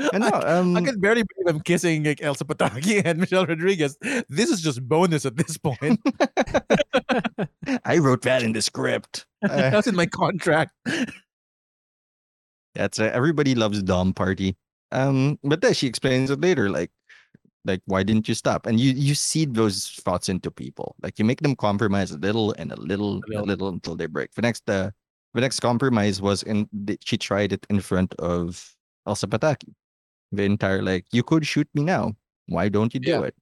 [0.00, 0.40] I know.
[0.44, 3.96] Um, I can barely believe I'm kissing like Elsa Pataky and Michelle Rodriguez.
[4.28, 6.00] This is just bonus at this point.
[7.84, 9.26] I wrote that in the script.
[9.42, 10.72] Uh, That's in my contract.
[12.78, 14.56] That's uh, everybody loves Dom party.
[14.92, 16.90] Um, but then she explains it later, like,
[17.64, 18.64] like why didn't you stop?
[18.66, 20.94] And you you seed those thoughts into people.
[21.02, 23.68] Like you make them compromise a little and a little, a little.
[23.68, 24.32] until they break.
[24.32, 24.90] The next, uh,
[25.34, 28.74] the next compromise was in the, she tried it in front of
[29.06, 29.74] Elsa Pataky.
[30.32, 32.14] The entire like, you could shoot me now.
[32.46, 33.22] Why don't you do Yeah.
[33.22, 33.34] it?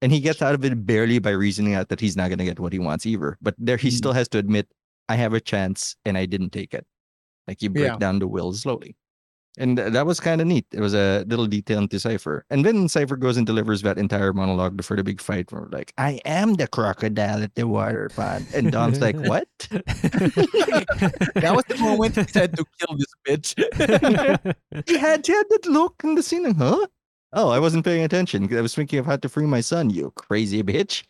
[0.00, 2.58] And he gets out of it barely by reasoning out that he's not gonna get
[2.58, 3.36] what he wants either.
[3.42, 3.98] But there, he Mm.
[4.00, 4.66] still has to admit,
[5.08, 6.86] I have a chance and I didn't take it.
[7.48, 7.96] Like you break Yeah.
[7.96, 8.94] down the will slowly.
[9.58, 10.66] And th- that was kind of neat.
[10.70, 12.44] It was a little detail into Cypher.
[12.48, 15.92] And then Cypher goes and delivers that entire monologue before the big fight where like,
[15.98, 18.46] I am the crocodile at the water pond.
[18.54, 19.48] And Dom's like, What?
[21.34, 23.54] That was the moment he said to kill this bitch.
[24.86, 26.54] He had, he had that look in the scene.
[26.54, 26.86] Huh?
[27.32, 30.12] Oh, I wasn't paying attention I was thinking of how to free my son, you
[30.14, 31.02] crazy bitch.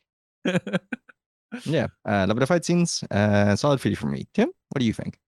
[1.65, 1.87] Yeah.
[2.07, 3.05] Uh, love the fight scenes.
[3.11, 4.27] Uh, solid 50 for me.
[4.35, 5.19] Tim, what do you think?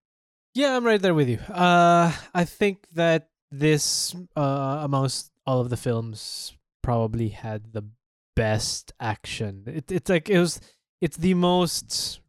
[0.55, 1.39] Yeah, I'm right there with you.
[1.39, 7.83] Uh, I think that this, uh, amongst all of the films, probably had the
[8.35, 9.63] best action.
[9.67, 10.61] It, it's like it was.
[11.01, 12.21] It's the most.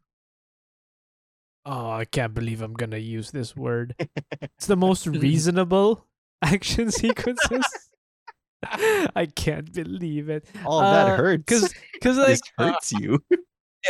[1.64, 3.94] Oh, I can't believe I'm gonna use this word.
[4.40, 6.06] It's the most reasonable
[6.42, 7.64] action sequences.
[8.64, 10.44] I can't believe it.
[10.64, 11.44] Oh, that Uh, hurts.
[11.46, 13.22] Cause, cause like this hurts you.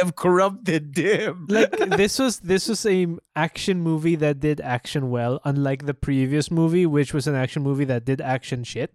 [0.00, 1.46] Have corrupted him.
[1.48, 3.06] like this was this was a
[3.36, 7.84] action movie that did action well unlike the previous movie which was an action movie
[7.84, 8.92] that did action shit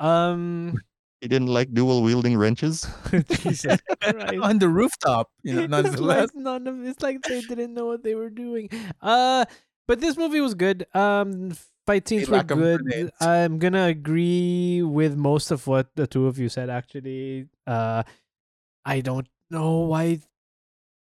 [0.00, 0.74] um
[1.20, 2.86] He didn't like dual wielding wrenches.
[3.44, 4.38] jesus Christ.
[4.42, 6.30] on the rooftop, you know, it's nonetheless.
[6.34, 8.68] like none of it's like they didn't know what they were doing
[9.00, 9.44] uh
[9.86, 11.52] but this movie was good um
[11.86, 16.48] fight scenes were good i'm gonna agree with most of what the two of you
[16.48, 18.02] said actually uh
[18.84, 20.18] i don't know why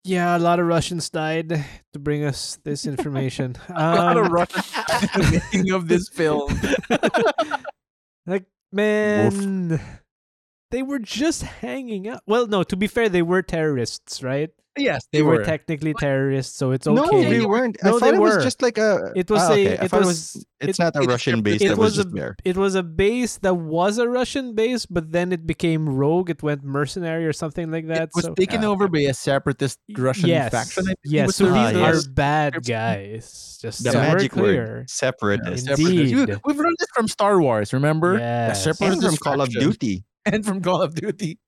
[0.04, 3.56] yeah a lot of russians died to bring us this information.
[3.68, 6.60] A lot of um, Russians Russian in the making of this film.
[8.26, 9.80] like man
[10.70, 12.22] they were just hanging out.
[12.26, 16.70] Well no to be fair they were terrorists right Yes, they, were, technically terrorists so
[16.70, 17.76] it's okay No, they weren't.
[17.84, 19.12] I thought they it was just like a.
[19.14, 19.76] It was Ah, a- okay.
[19.78, 22.06] I it thought was- It's it- not a it's Russian base it that was, was
[22.06, 22.36] just a- there.
[22.44, 26.42] it was a base that was a russian base but then it became rogue it
[26.42, 29.78] went mercenary or something like that It was so taken Ah, over by a separatist
[29.98, 30.84] Russian yes, faction.
[31.04, 32.06] Yes With so some these are yes.
[32.06, 34.64] bad guys just The so magic clear.
[34.86, 35.74] word, separatist, Yeah.
[35.76, 36.10] separatists.
[36.12, 36.40] You- Indeed.
[36.46, 38.16] We've learned this from Star Wars, remember?
[38.18, 38.64] Yes.
[38.64, 39.50] Separatist from Call of.
[39.50, 40.04] Duty.
[40.24, 41.38] and from Call of Duty.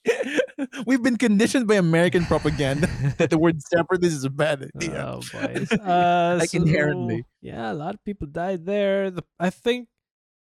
[0.86, 5.06] We've been conditioned by American propaganda that the word separatist is a bad idea.
[5.06, 5.70] Oh, boys.
[5.80, 7.24] Uh, Like inherently.
[7.42, 9.10] Yeah, a lot of people died there.
[9.10, 9.88] The, I think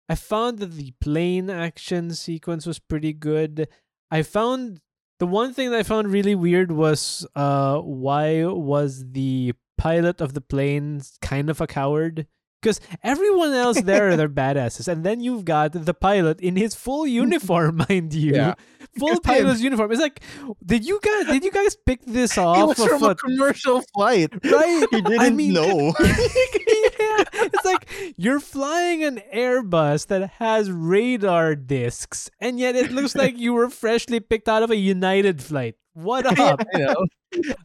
[0.09, 3.67] I found that the plane action sequence was pretty good.
[4.11, 4.79] I found
[5.19, 10.33] the one thing that I found really weird was uh why was the pilot of
[10.33, 12.27] the plane kind of a coward?
[12.65, 17.05] Because everyone else there they're badasses, and then you've got the pilot in his full
[17.23, 18.55] uniform, mind you, Yeah.
[18.97, 19.91] full pilot's uniform.
[19.93, 20.21] It's like,
[20.65, 22.57] did you guys did you guys pick this off?
[22.57, 24.33] It was of from a commercial flight.
[24.43, 24.81] right?
[24.89, 25.93] He didn't mean- know.
[26.01, 27.85] yeah, it's like
[28.17, 33.69] you're flying an Airbus that has radar discs, and yet it looks like you were
[33.69, 35.75] freshly picked out of a United flight.
[35.93, 36.59] What up?
[36.73, 37.05] Know,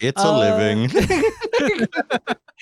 [0.00, 0.92] It's a Uh, living.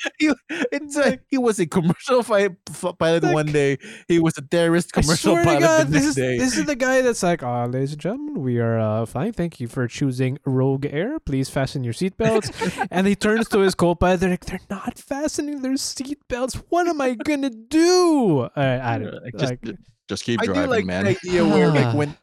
[0.18, 3.78] he, it's a, he was a commercial fi- f- pilot Like- one day.
[4.08, 6.38] He was a terrorist commercial pilot God, the this next is day.
[6.38, 9.32] this is the guy that's like, oh, ladies and gentlemen, we are uh, fine.
[9.32, 11.18] Thank you for choosing Rogue Air.
[11.20, 12.86] Please fasten your seatbelts.
[12.90, 14.20] and he turns to his co-pilot.
[14.20, 16.62] They're like, they're not fastening their seatbelts.
[16.68, 18.48] What am I gonna do?
[18.56, 19.76] Uh, I don't Like, just, like,
[20.08, 21.04] just keep I do driving, like man.
[21.04, 22.16] the idea where like when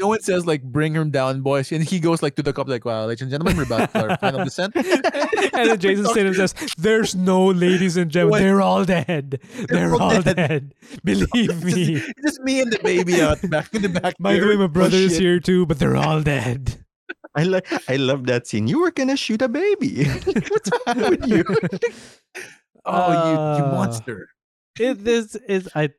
[0.00, 2.68] no one says like bring him down, boys, and he goes like to the cop
[2.68, 6.34] like, "Wow, ladies and gentlemen, we're about to our final descent." and then Jason Statham
[6.34, 8.30] says, "There's no ladies and gentlemen.
[8.32, 8.38] What?
[8.40, 9.40] They're all dead.
[9.68, 10.74] They're, all all dead." dead.
[11.04, 14.14] Believe me." just, just me and the baby out back in the back.
[14.18, 16.84] By the way, my brother is here too, but they're all dead.
[17.34, 17.66] I like.
[17.90, 18.66] I love that scene.
[18.66, 20.04] You were gonna shoot a baby.
[20.48, 21.44] What's wrong with you?
[22.88, 24.28] Oh, you you Uh, monster!
[24.78, 25.90] it this is I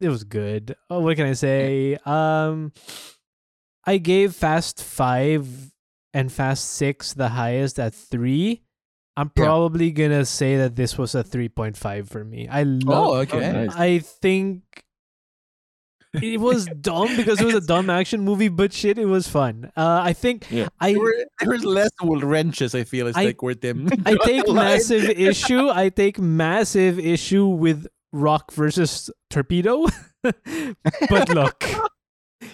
[0.00, 0.74] it was good.
[0.90, 1.96] Oh, what can I say?
[2.04, 2.72] Um
[3.86, 5.72] I gave Fast 5
[6.14, 8.62] and Fast 6 the highest at 3.
[9.16, 9.44] I'm Yeah.
[9.44, 12.48] probably going to say that this was a 3.5 for me.
[12.48, 13.52] I love Oh, okay.
[13.52, 13.74] nice.
[13.76, 14.62] I think
[16.12, 19.70] it was dumb because it was a dumb action movie, but shit, it was fun.
[19.76, 20.68] Uh, I think Yeah.
[20.80, 22.74] I There were, there was less wrenches.
[22.74, 23.88] I feel it's I- like where them.
[24.06, 25.68] I take massive issue.
[25.70, 29.86] I take massive issue with Rock versus Torpedo.
[30.22, 31.64] but look,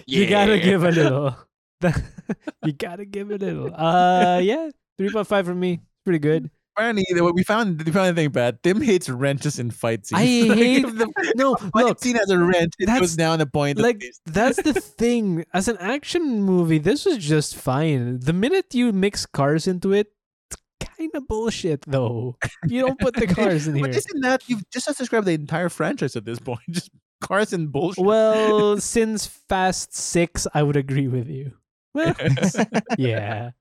[0.05, 1.35] you gotta give a little.
[2.63, 3.73] you gotta give a little.
[3.75, 5.81] Uh, yeah, three point five from me.
[6.05, 6.49] Pretty good.
[6.75, 8.63] Apparently, the- we found we found the thing bad.
[8.63, 10.21] Tim hates wrenches in fight scenes.
[10.21, 12.73] I Like, hate- if the No, fight look, scene has a wrench.
[12.79, 13.77] It that's- goes down a point.
[13.77, 15.45] like that's the thing.
[15.53, 18.19] As an action movie, this was just fine.
[18.21, 20.07] The minute you mix cars into it,
[20.49, 20.61] it's
[20.97, 22.37] kind of bullshit though.
[22.67, 23.83] You don't put the cars in here.
[23.83, 23.99] But here.
[23.99, 26.61] isn't that you've just described the entire franchise at this point?
[26.71, 26.89] Just
[27.23, 28.05] cars and bullshit.
[28.05, 31.53] Well, since Fast Six, I would agree with you.
[31.95, 32.13] Well,
[32.97, 33.51] yeah.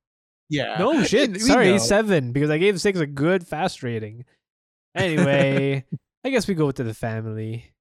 [0.50, 0.76] yeah.
[0.78, 1.32] No shit.
[1.32, 1.78] we Sorry, know.
[1.78, 4.24] seven because I gave six a good fast rating.
[4.94, 5.84] Anyway,
[6.24, 7.72] I guess we go to the family.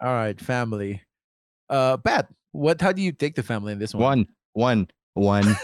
[0.00, 1.02] All right, family.
[1.68, 2.80] Uh, Pat, what?
[2.80, 4.02] How do you take the family in this one?
[4.02, 5.56] One, one, one.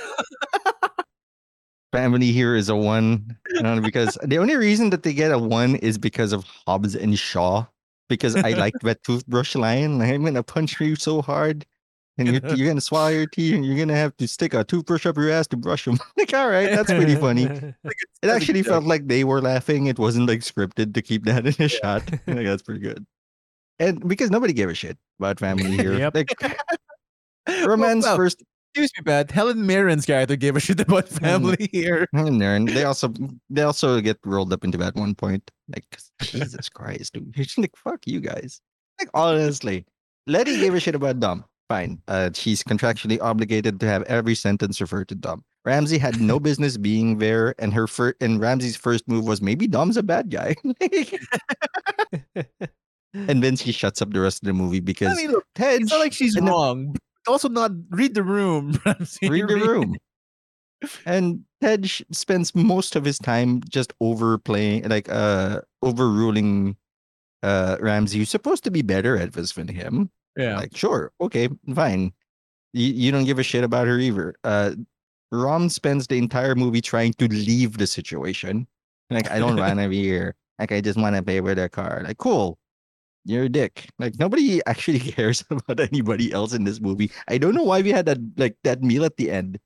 [1.92, 3.36] Family here is a one,
[3.82, 7.66] because the only reason that they get a one is because of Hobbs and Shaw.
[8.08, 9.98] Because I liked that toothbrush line.
[9.98, 11.64] like, I'm gonna punch you so hard,
[12.18, 15.06] and you're, you're gonna swallow your teeth, and you're gonna have to stick a toothbrush
[15.06, 15.98] up your ass to brush them.
[16.16, 17.44] like, all right, that's pretty funny.
[17.44, 19.86] It actually felt like they were laughing.
[19.86, 22.02] It wasn't like scripted to keep that in a shot.
[22.12, 23.06] I think that's pretty good.
[23.78, 25.94] And because nobody gave a shit about family here.
[25.94, 26.14] Yep.
[26.14, 26.58] Like
[27.66, 29.30] romance well, first Excuse me, Pat.
[29.30, 31.20] Helen Mirren's character gave a shit about mm.
[31.20, 32.08] family here.
[32.12, 33.12] there, and they also
[33.50, 35.50] they also get rolled up into that one point.
[35.74, 35.84] Like
[36.22, 37.34] Jesus Christ, dude.
[37.58, 38.60] Like fuck you guys.
[39.00, 39.84] Like honestly,
[40.26, 41.44] Letty gave a shit about Dom.
[41.68, 42.02] Fine.
[42.08, 45.44] Uh, she's contractually obligated to have every sentence refer to Dom.
[45.64, 49.66] Ramsey had no business being there, and her first and Ramsey's first move was maybe
[49.66, 50.54] Dom's a bad guy.
[53.14, 55.82] and then she shuts up the rest of the movie because I mean, look, Ted
[55.82, 56.96] it's not like she's wrong.
[57.26, 58.78] Also, not read the room.
[58.84, 59.28] Ramsey.
[59.28, 59.96] read the room.
[61.06, 66.76] And Tej sh- spends most of his time just overplaying, like uh overruling
[67.42, 70.10] uh Ramsey, who's supposed to be better at this than him.
[70.36, 70.56] Yeah.
[70.56, 72.12] Like, sure, okay, fine.
[72.72, 74.34] You, you don't give a shit about her either.
[74.44, 74.72] Uh
[75.30, 78.66] Rom spends the entire movie trying to leave the situation.
[79.08, 80.34] Like, I don't want to be here.
[80.58, 82.02] Like, I just want to pay with a car.
[82.04, 82.58] Like, cool.
[83.24, 83.88] You're a dick.
[83.98, 87.10] Like nobody actually cares about anybody else in this movie.
[87.28, 89.58] I don't know why we had that like that meal at the end.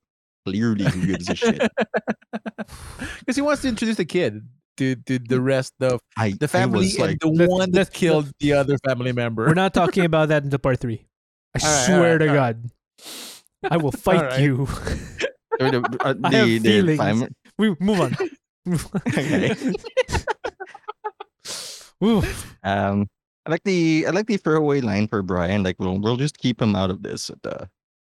[0.47, 1.71] Clearly, who gives a shit?
[3.19, 4.47] Because he wants to introduce the kid
[4.77, 8.53] to, to the rest of I the family and like, the one that killed the
[8.53, 9.47] other family member.
[9.47, 11.05] We're not talking about that until part three.
[11.55, 12.71] I All right, all swear right, to all God.
[13.71, 14.41] I will fight right.
[14.41, 14.69] you.
[15.61, 16.99] or the, uh, I have the feelings.
[17.01, 18.17] fam- we move on.
[19.09, 19.55] Okay.
[22.63, 23.09] Um,
[23.47, 25.63] I like the I like the throwaway line for Brian.
[25.63, 27.31] Like, we'll we'll just keep him out of this.
[27.31, 27.67] And, uh,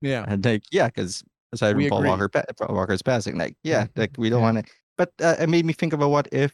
[0.00, 0.24] yeah.
[0.26, 1.22] and like, yeah, because
[1.52, 2.08] aside We from Paul agree.
[2.10, 3.90] Walker, Paul Walker's passing, like, yeah, Mhm.
[3.96, 4.52] like we don't Yeah.
[4.52, 4.72] want to.
[4.96, 6.52] But uh, it made me think about what if,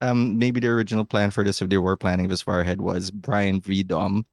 [0.00, 3.10] um, maybe the original plan for this, if they were planning this far ahead, was
[3.10, 4.26] Brian v Dom,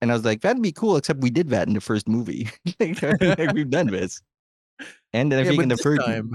[0.00, 0.96] and I was like, that'd be cool.
[0.96, 2.48] Except we did that in the first movie.
[2.80, 4.20] like, like, we've done this.
[5.12, 6.32] And then I Yeah, think in the third, time,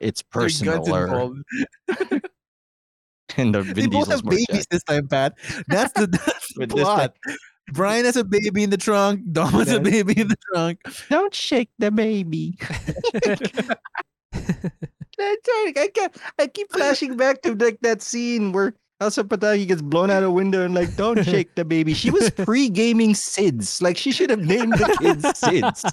[0.00, 1.34] it's there are guns personal
[3.36, 5.34] and the They both Diesel's have babies this time, Pat.
[5.68, 7.16] That's the, that's the With this plot.
[7.72, 9.20] Brian has a baby in the trunk.
[9.32, 10.80] Dom has a baby in the trunk.
[11.10, 12.56] Don't shake the baby.
[14.32, 15.72] That's right.
[15.76, 20.10] I, keep, I keep flashing back to like that scene where Elsa Pataky gets blown
[20.10, 21.94] out a window and like, don't shake the baby.
[21.94, 23.80] She was pre-gaming SIDS.
[23.82, 25.84] Like she should have named the kids SIDS.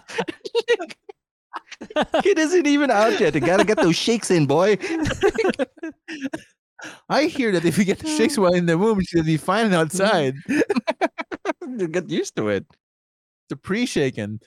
[2.23, 3.35] Kid isn't even out yet.
[3.35, 4.77] You gotta get those shakes in, boy.
[7.09, 9.73] I hear that if you get the shakes while in the womb, she'll be fine
[9.73, 10.35] outside.
[11.91, 12.65] get used to it.
[13.49, 14.39] The pre-shaken.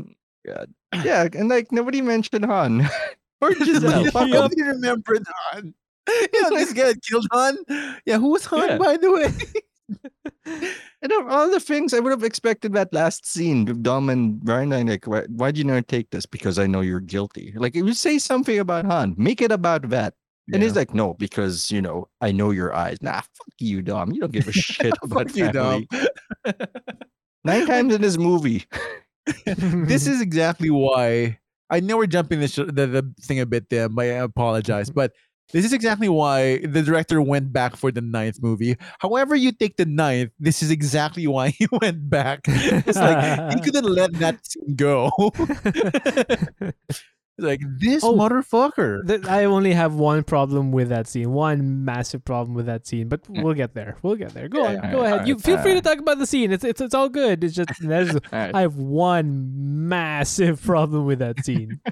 [0.00, 0.14] Mm.
[0.46, 0.72] God.
[1.04, 2.88] Yeah, and like nobody mentioned Han.
[3.40, 4.04] or Giselle.
[4.04, 4.30] Yeah, Fuck 'em.
[4.30, 5.74] Nobody remembered Han.
[6.08, 7.58] Yeah, this guy killed Han.
[8.06, 8.78] Yeah, who was Han, Yeah.
[8.78, 9.32] by the way?
[11.02, 14.40] And of all the things, I would have expected that last scene with Dom and
[14.40, 14.70] Brian.
[14.70, 16.26] Like, why, why'd you not take this?
[16.26, 17.52] Because I know you're guilty.
[17.56, 20.14] Like, if you say something about Han, make it about that.
[20.52, 22.98] And he's like, no, because, you know, I know your eyes.
[23.02, 24.12] Nah, fuck you, Dom.
[24.12, 25.86] You don't give a shit about Fuck you, Dom.
[27.44, 28.64] Nine times in this movie.
[29.46, 31.38] this is exactly why
[31.70, 33.88] I know we're jumping the, sh- the the thing a bit there.
[33.88, 34.94] but I apologize, mm-hmm.
[34.94, 35.12] but
[35.52, 38.76] this is exactly why the director went back for the ninth movie.
[38.98, 42.40] However, you take the ninth, this is exactly why he went back.
[42.46, 45.10] It's like he couldn't let that scene go.
[47.38, 48.14] Like this Oh.
[48.16, 49.06] motherfucker.
[49.06, 53.08] Th- I only have one problem with that scene, one massive problem with that scene,
[53.08, 53.96] but we'll get there.
[54.02, 54.48] We'll get there.
[54.48, 54.90] Go Yeah, on, yeah.
[54.92, 55.12] go ahead.
[55.12, 56.52] Alright, You feel free to talk about the scene.
[56.52, 57.44] It's it's it's all good.
[57.44, 58.54] It's just right.
[58.54, 61.80] I have one massive problem with that scene.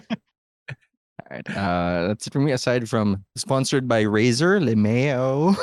[1.29, 1.57] All right.
[1.57, 2.53] Uh, that's it for me.
[2.53, 5.57] Aside from sponsored by Razer, Lemeo.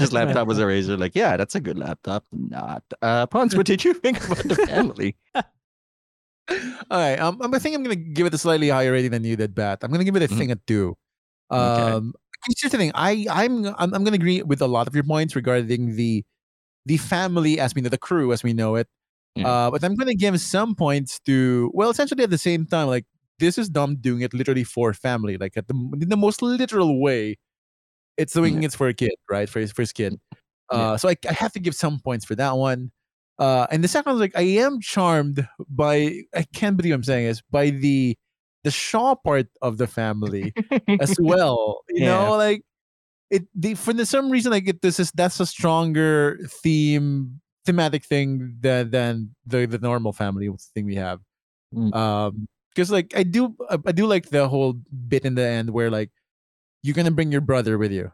[0.00, 0.98] His laptop was a Razer.
[0.98, 2.24] Like, yeah, that's a good laptop.
[2.32, 2.82] Not.
[3.00, 5.14] Uh, Pons, what did you think about the family?
[6.90, 7.18] All right.
[7.18, 9.80] Um, I think I'm gonna give it a slightly higher rating than you did, Pat.
[9.82, 10.38] I'm gonna give it a Mhm.
[10.38, 10.96] thing at two.
[11.50, 11.92] Okay.
[11.92, 12.14] Um,
[12.60, 12.92] here's the thing.
[12.94, 16.24] I I'm I'm, I'm gonna agree with a lot of your points regarding the
[16.86, 18.88] the family as we know the crew as we know it.
[19.36, 19.48] Yeah.
[19.48, 23.06] Uh, but I'm gonna give some points to well, essentially at the same time, like
[23.38, 27.00] this is Dom doing it literally for family, like at the in the most literal
[27.00, 27.38] way.
[28.18, 29.48] It's doing it for a kid, right?
[29.48, 30.14] For his for his kid.
[30.72, 30.96] Uh, Yeah.
[30.96, 32.92] so I, I have to give some points for that one.
[33.38, 37.26] Uh, and the second one's like I am charmed by I can't believe I'm saying
[37.26, 38.16] this by the
[38.64, 40.52] the Shaw part of the family
[41.00, 41.80] as well.
[41.88, 42.24] You Yeah.
[42.26, 42.62] know, like
[43.30, 48.04] it the for the, some reason like it, this is that's a stronger theme thematic
[48.04, 51.20] thing than than the the normal family thing we have.
[51.74, 51.94] Mm.
[51.96, 54.74] Um, because like I do I I do like the whole
[55.08, 56.10] bit in the end where like
[56.82, 58.12] you're gonna bring your brother with you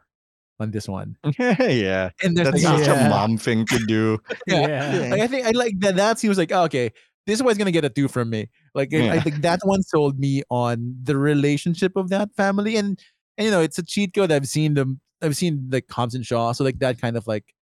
[0.59, 2.09] on this one, yeah.
[2.23, 3.07] and there's That's like, such Yeah.
[3.07, 4.17] a mom thing to do.
[4.47, 4.93] Yeah.
[5.01, 5.09] yeah.
[5.11, 5.95] like I think I like that.
[5.95, 6.91] That seems like oh, okay.
[7.25, 8.49] This is what's gonna get a two from me.
[8.73, 12.99] Like I- I think that one sold me on the relationship of that family, and
[13.37, 14.31] and you know it's a cheat code.
[14.31, 14.99] I've seen them.
[15.21, 17.53] I've seen like Hobbs and Shaw, so like that kind of like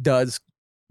[0.00, 0.40] does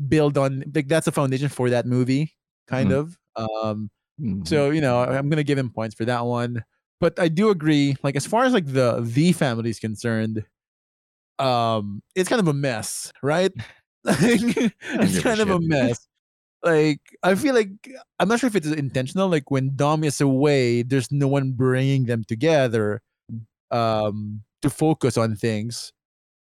[0.07, 2.35] build on like that's a foundation for that movie,
[2.67, 2.97] kind Mhm.
[2.99, 3.17] of.
[3.35, 3.89] Um,
[4.21, 4.47] Mhm.
[4.47, 6.63] so you know I'm gonna give him points for that one.
[6.99, 7.95] But I do agree.
[8.03, 10.43] Like as far as like the the family is concerned,
[11.39, 13.51] um, it's kind of a mess, right?
[14.05, 16.07] It's kind of a mess.
[16.63, 17.69] Like I feel like
[18.19, 19.29] I'm not sure if it's intentional.
[19.29, 23.01] Like when Dom is away, there's no one bringing them together,
[23.71, 25.93] um, to focus on things.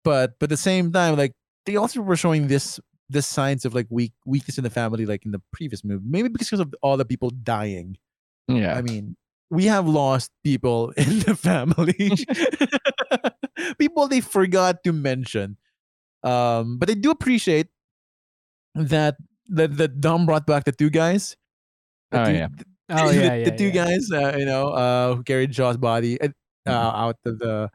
[0.03, 1.33] But but at the same time, like
[1.65, 5.25] they also were showing this this signs of like weak weakness in the family, like
[5.25, 6.05] in the previous movie.
[6.07, 7.97] Maybe because of all the people dying.
[8.47, 8.75] yeah.
[8.77, 9.17] I mean,
[9.49, 12.11] we have lost people in the family.
[13.79, 15.57] people they forgot to mention.
[16.23, 17.67] Um, but I do appreciate
[18.73, 19.15] that
[19.49, 21.37] that that Dom brought back the two guys.
[22.11, 22.47] The Oh, two, yeah.
[22.89, 23.85] Oh the, yeah, the two yeah.
[23.85, 26.29] guys, uh, you know, uh, who carried Shaw's body uh,
[26.67, 26.73] Mhm.
[26.73, 27.69] out of the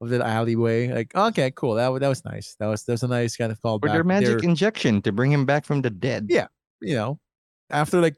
[0.00, 0.88] of the alleyway.
[0.88, 1.74] Like, okay, cool.
[1.74, 2.56] That that was nice.
[2.58, 3.90] That was that was a nice kind of callback.
[3.90, 6.26] Or their magic They're- injection to bring him back from the dead.
[6.30, 6.48] Yeah.
[6.80, 7.20] you know,
[7.68, 8.16] after like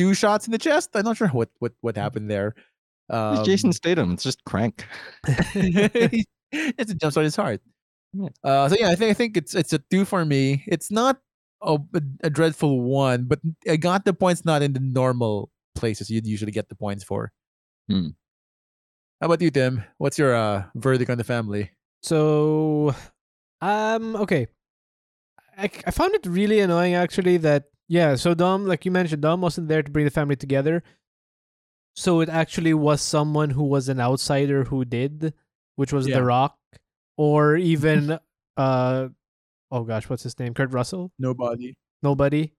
[0.00, 0.90] two shots in the chest.
[0.94, 2.54] I'm not sure what what what happened there.
[2.56, 4.12] It's Um, Jason Statham.
[4.16, 4.86] It's just crank.
[5.26, 7.60] it's a jumps on his heart.
[8.14, 8.32] Yeah.
[8.42, 10.64] Uh, so yeah, I think I think it's it's a two for me.
[10.66, 11.20] It's not
[11.60, 16.08] a, a, a dreadful one, but I got the points not in the normal places
[16.08, 17.30] you'd usually get the points for.
[17.90, 18.16] Hmm.
[19.20, 19.84] How about you, Tim?
[19.98, 21.70] What's your uh, verdict on the family?
[22.02, 22.94] So,
[23.60, 24.48] um, okay.
[25.58, 28.14] I, I found it really annoying actually that yeah.
[28.14, 30.82] So Dom, like you mentioned, Dom wasn't there to bring the family together.
[31.96, 35.34] So it actually was someone who was an outsider who did,
[35.74, 36.18] which was Yeah.
[36.18, 36.56] The Rock,
[37.18, 38.18] or even
[38.56, 39.08] uh,
[39.70, 40.54] oh gosh, what's his name?
[40.54, 41.10] Kurt Russell.
[41.18, 41.74] Nobody.
[42.02, 42.54] Nobody.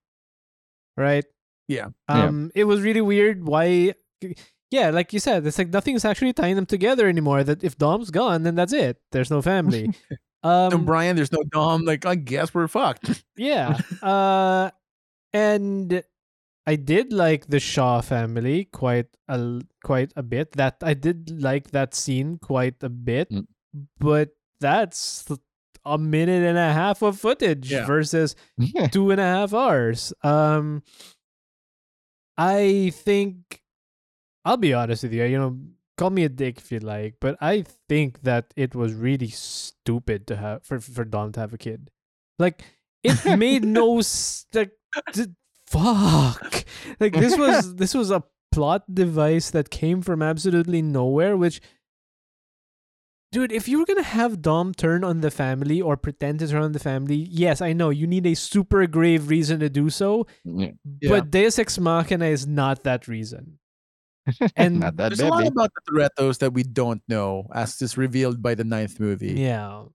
[0.97, 1.23] Right.
[1.67, 1.87] Yeah.
[2.09, 2.25] Yeah.
[2.27, 3.47] Um, it was really weird.
[3.47, 3.95] Why?
[4.69, 7.43] Yeah, like you said, it's like nothing's actually tying them together anymore.
[7.43, 8.97] That if Dom's gone, then that's it.
[9.11, 9.93] There's no family.
[10.43, 11.15] No Um, Brian.
[11.15, 11.85] There's no Dom.
[11.85, 13.23] Like I guess we're fucked.
[13.37, 13.77] yeah.
[14.01, 14.71] Uh,
[15.33, 16.03] and
[16.67, 20.51] I did like the Shaw family quite a quite a bit.
[20.53, 23.47] That I did like that scene quite a bit, Mm.
[23.99, 24.29] but
[24.59, 25.25] that's
[25.83, 27.85] a minute and a half of footage Yeah.
[27.85, 28.87] versus Yeah.
[28.87, 30.13] two and a half hours.
[30.23, 30.83] Um,
[32.37, 33.61] I think
[34.45, 35.23] I'll be honest with you.
[35.25, 35.59] You know,
[35.97, 40.27] call me a dick if you like, but I think that it was really stupid
[40.27, 41.89] to have for for Dom to have a kid.
[42.39, 42.61] Like
[43.03, 44.01] it made no
[44.53, 44.71] like
[45.13, 45.27] d-
[45.67, 46.65] fuck.
[46.99, 51.61] Like this was this was a plot device that came from absolutely nowhere, which.
[53.31, 56.63] Dude, if you were gonna have Dom turn on the family or pretend to turn
[56.63, 60.27] on the family, yes, I know you need a super grave reason to do so,
[60.43, 60.71] Yeah.
[60.99, 61.09] Yeah.
[61.09, 63.57] but Deus Ex Machina is not that reason.
[64.57, 67.97] And Not that There's a lot about the Torettos that we don't know, as is
[67.97, 69.33] revealed by the ninth movie.
[69.33, 69.85] Yeah.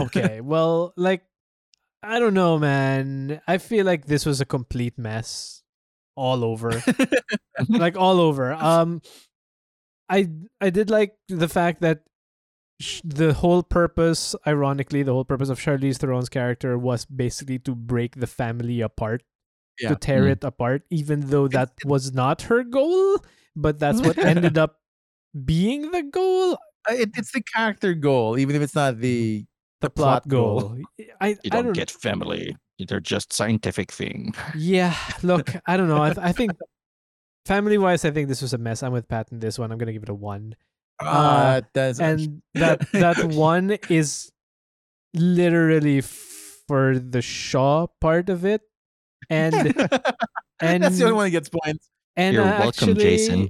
[0.00, 0.40] Okay.
[0.40, 1.22] well, like,
[2.02, 3.40] I don't know, man.
[3.48, 5.62] I feel like this was a complete mess
[6.16, 6.82] all over.
[7.68, 8.52] like all over.
[8.52, 9.02] Um,
[10.08, 10.28] I
[10.60, 12.00] I did like the fact that
[12.80, 17.74] sh- the whole purpose, ironically, the whole purpose of Charlize Theron's character was basically to
[17.74, 19.22] break the family apart.
[19.80, 19.90] Yeah.
[19.90, 20.30] to tear Mm.
[20.32, 23.22] it apart, even though that was not her goal,
[23.54, 24.80] but that's what ended up
[25.44, 26.58] being the goal,
[26.90, 29.46] Uh, It, it's the character goal, even if it's not the
[29.80, 30.60] the, The plot, plot goal.
[30.60, 30.78] goal.
[31.20, 32.56] I, You I don't don't get family.
[32.78, 34.34] They're just scientific thing.
[34.56, 36.02] Yeah, look, I don't know.
[36.02, 36.52] I, I think
[37.46, 38.82] family wise, I think this was a mess.
[38.82, 39.72] I'm with Pat in this one.
[39.72, 40.54] I'm gonna give it a one.
[41.00, 44.30] uh, that's and that that one is
[45.14, 48.62] literally for the Shaw part of it,
[49.30, 49.54] and
[50.60, 51.88] and that's the only one that gets points.
[52.16, 53.48] and You're I welcome, Jason.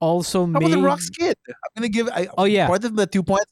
[0.00, 1.36] Also How about made the Rock's kid?
[1.48, 2.08] I'm gonna give.
[2.08, 2.66] I, Oh, yeah.
[2.68, 3.46] part of the two points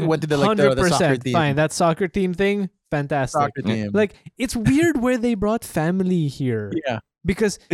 [0.00, 1.32] went to the like the, the soccer team.
[1.32, 1.56] fine.
[1.56, 3.40] That soccer team thing, fantastic.
[3.40, 3.90] soccer team.
[3.94, 7.58] Like it's weird where they brought family here yeah, because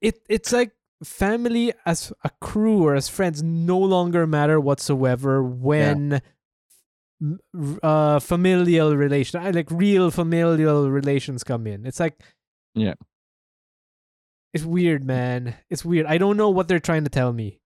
[0.00, 0.72] it it's like
[1.04, 6.20] family as a crew or as friends no longer matter whatsoever when
[7.22, 12.18] r- uh familial relation I like real familial relations come in it's like
[12.74, 12.94] Yeah.
[14.58, 15.54] It's weird man.
[15.70, 16.06] It's weird.
[16.06, 17.60] I don't know what they're trying to tell me.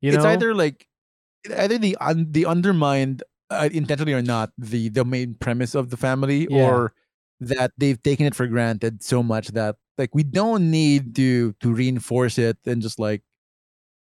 [0.00, 0.16] You know?
[0.18, 0.86] it's either like
[1.56, 5.96] either the un, the undermined uh, intentionally or not the the main premise of the
[5.96, 6.70] family Yeah.
[6.70, 6.92] or
[7.40, 11.72] that they've taken it for granted so much that like we don't need to to
[11.72, 13.22] reinforce it and just like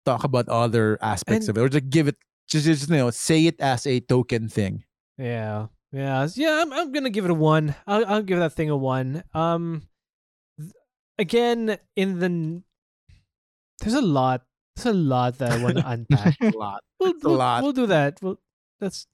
[0.05, 2.17] talk about other aspects And- of it or just give it
[2.47, 4.83] just, just you know say it as a token thing.
[5.17, 5.67] Yeah.
[5.91, 7.75] Yeah yeah i'm, I'm gonna give it a one.
[7.87, 9.23] I'll, I'll give that thing a one.
[9.33, 9.83] Um
[11.19, 12.63] again in the
[13.81, 14.41] there's a lot
[14.75, 17.63] there's a lot that i want to unpack a lot we'll, a we'll, lot.
[17.63, 18.19] we'll do that.
[18.21, 18.39] We'll
[18.81, 19.07] let's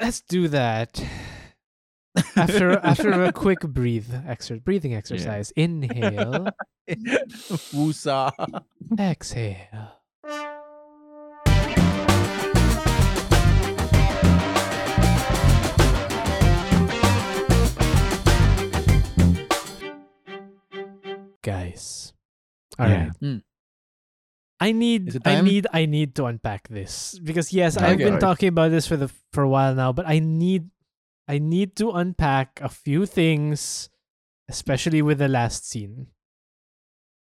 [0.00, 1.02] let's do that
[2.36, 5.50] after after a quick breathe exer- breathing exercise.
[5.52, 6.48] Inhale,
[6.90, 8.32] Wusa.
[8.98, 10.01] exhale.
[21.42, 22.12] Guys,
[22.78, 23.10] all right.
[23.20, 23.28] Yeah.
[23.28, 23.42] Mm.
[24.60, 28.70] I need I need I need to unpack this because yes, I've been talking about
[28.70, 30.70] this for the for a while now, but I need
[31.26, 33.90] I need to unpack a few things,
[34.48, 36.08] especially with the last scene.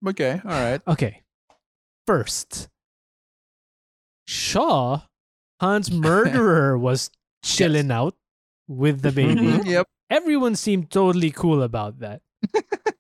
[0.07, 1.23] okay all right Okay.
[2.07, 2.69] First,
[4.27, 5.03] Shaw,
[5.61, 7.11] Han's murderer, was
[7.43, 8.15] chilling out
[8.69, 9.35] with the baby.
[9.35, 12.23] Mhm, yep Everyone seemed totally cool about that.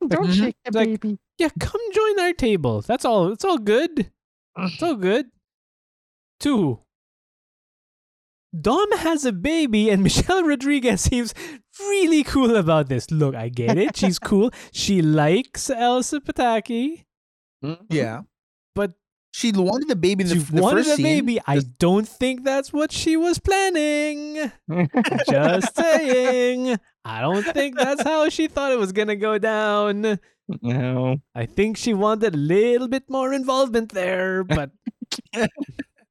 [0.08, 0.34] Don't Mhm.
[0.38, 1.18] shake the Like- baby.
[1.38, 2.80] Yeah, come join our table.
[2.82, 3.32] That's all.
[3.32, 4.10] It's all good.
[4.58, 5.26] It's all good.
[6.40, 6.80] Two.
[8.58, 11.34] Dom has a baby, and Michelle Rodriguez seems
[11.78, 13.10] really cool about this.
[13.10, 13.96] Look, I get it.
[13.96, 14.50] She's cool.
[14.72, 17.04] She likes Elsa Pataky,
[17.90, 18.22] yeah
[18.74, 18.92] but
[19.32, 21.04] she wanted the baby in the, she the wanted first a scene.
[21.04, 21.40] baby.
[21.46, 24.50] I don't think that's what she was planning.
[25.28, 26.78] Just saying.
[27.06, 30.18] I don't think that's how she thought it was gonna go down.
[30.62, 31.16] no.
[31.34, 34.70] I think she wanted a little bit more involvement there, but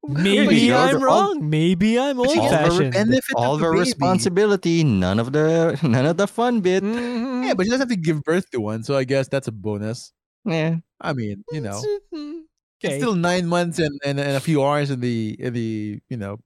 [0.04, 1.50] maybe I'm also- wrong.
[1.50, 2.92] Maybe I'm old fashioned.
[2.92, 3.80] benefit of All the the baby.
[3.80, 6.82] responsibility, none of the none of the fun bit.
[6.82, 7.44] Mm-hmm.
[7.44, 9.52] Yeah, but she doesn't have to give birth to one, so I guess that's a
[9.52, 10.12] bonus.
[10.44, 10.76] Yeah.
[11.00, 11.76] I mean, you know,
[12.14, 12.40] okay.
[12.82, 16.16] it's still nine months and, and, and a few hours in the in the you
[16.16, 16.38] know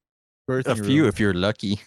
[0.47, 0.67] birth.
[0.67, 1.81] A few if you're lucky.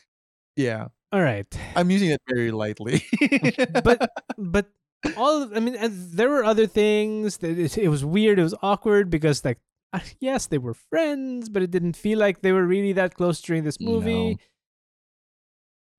[0.56, 3.06] Yeah, All right, I'm using it very lightly.
[3.84, 4.66] but but
[5.16, 7.38] all I mean, and there were other things.
[7.38, 8.40] That it, it was weird.
[8.40, 9.60] It was awkward because like.
[10.20, 13.64] Yes, they were friends, but it didn't feel like they were really that close during
[13.64, 14.32] this movie.
[14.32, 14.36] No.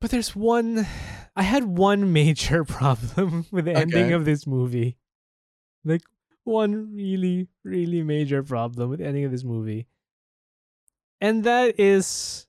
[0.00, 0.84] But there's one.
[1.36, 4.96] I had one major problem with the ending of this movie.
[5.84, 6.02] Like,
[6.42, 9.86] one really, really major problem with the ending of this movie.
[11.20, 12.48] And that is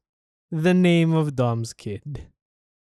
[0.51, 2.27] the name of Dom's kid.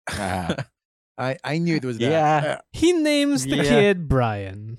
[0.09, 0.55] Ah.
[1.17, 2.09] I I knew it was that.
[2.11, 2.55] Yeah.
[2.57, 3.63] Uh, He names the Yeah.
[3.63, 4.77] kid Brian.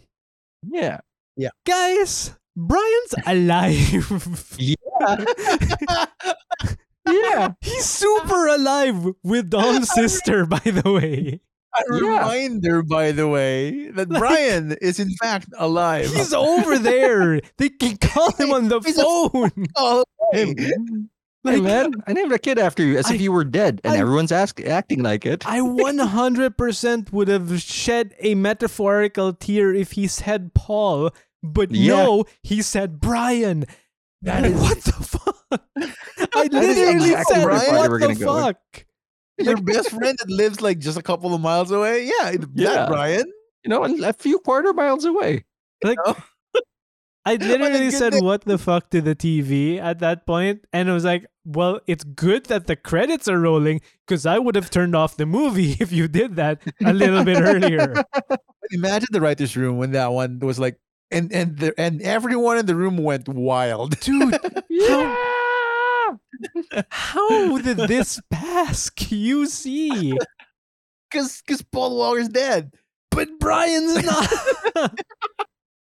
[0.66, 1.00] yeah.
[1.36, 4.56] Yeah guys, Brian's alive.
[4.58, 5.24] Yeah.
[7.08, 7.52] Yeah.
[7.60, 11.40] He's super alive with Dom's sister, by the way.
[11.74, 11.98] a Yeah.
[12.00, 16.06] reminder, by the way, that Brian is in fact alive.
[16.12, 17.40] He's over there.
[17.58, 19.50] They can call him on the He's a- phone.
[20.32, 20.54] Hey,
[21.44, 21.54] hey.
[21.54, 23.94] hey, man, I named a kid after you as I- if you were dead, and
[23.94, 25.46] I- everyone's ask, acting like it.
[25.46, 31.10] I 100% would have shed a metaphorical tear if he said Paul,
[31.42, 31.94] but Yeah.
[31.96, 33.64] no, he said Brian.
[34.22, 35.36] That is- what the fuck?
[36.34, 38.22] I literally exactly said, thought what the gonna with.
[38.22, 38.84] fuck?
[39.38, 42.04] your best friend that lives like just a couple of miles away.
[42.04, 42.86] Yeah, that Yeah.
[42.86, 43.24] Brian.
[43.64, 45.44] you know, and a few quarter miles away.
[45.82, 46.14] Like, know?
[47.24, 48.24] I literally said name.
[48.24, 52.04] what the fuck to the TV at that point, and I was like, well, it's
[52.04, 55.92] good that the credits are rolling because I would have turned off the movie if
[55.92, 57.94] you did that a little bit earlier.
[58.70, 60.78] Imagine the writers' room when that one was like,
[61.10, 63.98] and and the, and everyone in the room went wild.
[64.00, 64.38] Dude,
[64.88, 66.20] how,
[66.88, 70.16] how did this pass QC?
[71.10, 72.72] Because because Paul Walker's dead.
[73.10, 75.00] But Brian's not.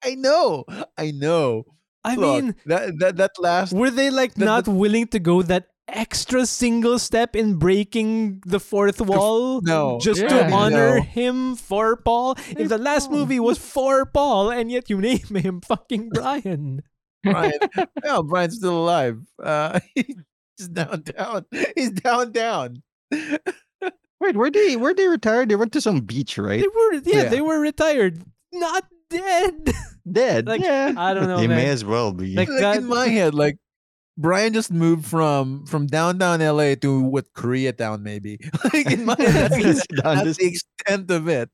[0.04, 0.64] I know.
[0.96, 1.64] I know.
[2.04, 5.42] I Look, mean, that that that last were they like the- not willing to go
[5.42, 10.28] that extra single step in breaking the fourth wall no just Yeah.
[10.28, 11.02] to honor No.
[11.02, 12.36] him for Paul?
[12.56, 16.82] If the last movie was for Paul and yet you name him fucking Brian.
[17.24, 17.58] Brian.
[18.04, 19.18] no, Brian's still alive.
[19.42, 21.44] Uh, he's down, down.
[21.74, 22.82] He's down, down.
[24.20, 25.48] Wait, where they where they retired?
[25.48, 26.60] They went to some beach, right?
[26.60, 27.28] They were yeah, Yeah.
[27.28, 28.22] they were retired,
[28.52, 29.72] not dead.
[30.10, 30.46] Dead.
[30.46, 30.94] like, yeah.
[30.96, 32.34] I don't know, They may as well be.
[32.34, 33.58] Like- Like that- in my head, like
[34.16, 38.38] Brian just moved from from downtown LA to what Koreatown maybe.
[38.72, 41.50] like in my head, that's, that's this- the extent of it.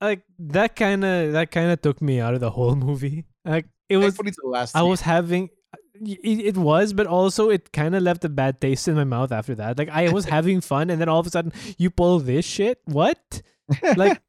[0.00, 3.24] Like that kind of that kind of took me out of the whole movie.
[3.44, 4.76] Like it was Thankfully, it's the last.
[4.76, 4.88] I scene.
[4.90, 5.48] was having
[5.94, 9.32] it, it was but also it kind of left a bad taste in my mouth
[9.32, 12.18] after that like i was having fun and then all of a sudden you pull
[12.18, 13.40] this shit what
[13.96, 14.20] like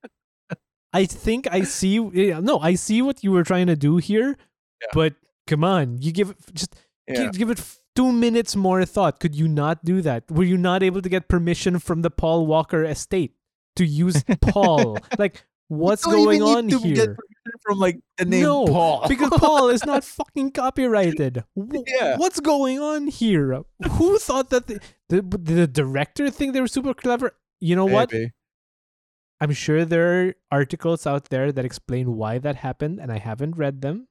[0.94, 4.36] i think i see yeah, no i see what you were trying to do here
[4.82, 4.88] Yeah.
[4.94, 5.14] but
[5.48, 6.76] come on you give it just
[7.08, 7.30] Yeah.
[7.32, 7.62] give it
[7.96, 11.28] two minutes more thought could you not do that were you not able to get
[11.28, 13.34] permission from the paul walker estate
[13.76, 18.26] to use paul like what's going on need to get here permission from like the
[18.26, 21.44] name No, Paul because Paul is not fucking copyrighted.
[21.58, 22.18] W- Yeah.
[22.18, 23.62] What's going on here?
[23.92, 27.32] Who thought that the, the the director think they were super clever?
[27.60, 28.12] You know what?
[29.40, 33.56] I'm sure there are articles out there that explain why that happened, and I haven't
[33.58, 34.08] read them.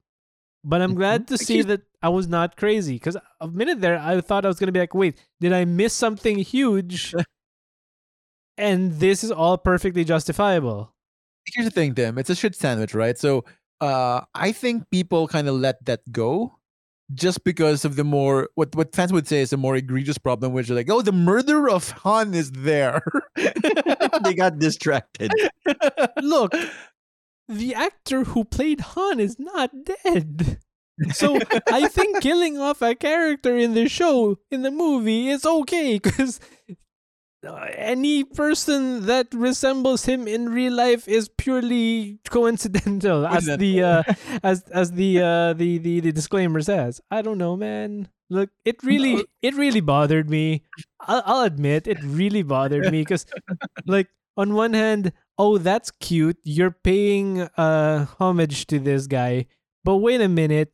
[0.62, 2.94] But I'm glad to see that I was not crazy.
[2.94, 5.92] Because a minute there, I thought I was gonna be like, "Wait, did I miss
[5.92, 7.14] something huge?"
[8.58, 10.92] and this is all perfectly justifiable.
[11.54, 12.18] Here's the thing, Tim.
[12.18, 13.16] It's a shit sandwich, right?
[13.16, 13.44] So,
[13.80, 16.58] uh, I think people kind of let that go,
[17.14, 20.52] just because of the more what what fans would say is a more egregious problem,
[20.52, 23.02] which is like, oh, the murder of Han is there.
[24.24, 25.30] they got distracted.
[26.20, 26.52] Look,
[27.48, 30.58] the actor who played Han is not dead.
[31.12, 31.38] So
[31.70, 36.40] I think killing off a character in the show, in the movie, is okay because
[37.54, 44.02] any person that resembles him in real life is purely coincidental, as the uh,
[44.42, 47.00] as as the, uh, the the the disclaimer says.
[47.10, 48.08] I don't know, man.
[48.28, 50.64] Look, it really it really bothered me.
[51.00, 53.26] I'll, I'll admit it really bothered me because,
[53.86, 59.46] like, on one hand, oh that's cute, you're paying uh homage to this guy,
[59.84, 60.72] but wait a minute,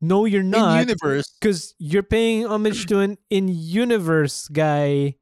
[0.00, 1.32] no, you're in not universe.
[1.40, 5.16] because you're paying homage to an in universe guy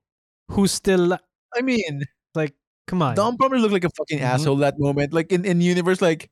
[0.52, 1.12] who's still
[1.56, 2.02] I mean,
[2.34, 2.54] like
[2.86, 4.22] come on Dom probably looked like a fucking Mhm.
[4.32, 5.12] asshole that moment.
[5.12, 6.30] Like in in universe, like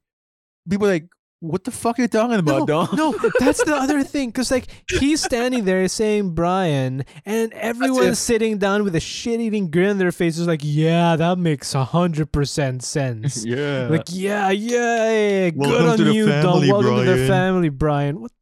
[0.69, 1.09] people like,
[1.41, 2.89] what the fuck are you talking about, no, Dom?
[2.97, 3.07] no,
[3.41, 4.29] that's the other thing.
[4.29, 9.91] Because like he's standing there saying Brian, and everyone's sitting down with a shit-eating grin
[9.91, 13.43] on their faces, like, yeah, that makes a hundred percent sense.
[13.57, 13.89] yeah.
[13.89, 16.43] Like, yeah, yeah, good on to the you, Dom.
[16.61, 18.21] family, Welcome to the family, Brian.
[18.21, 18.33] What?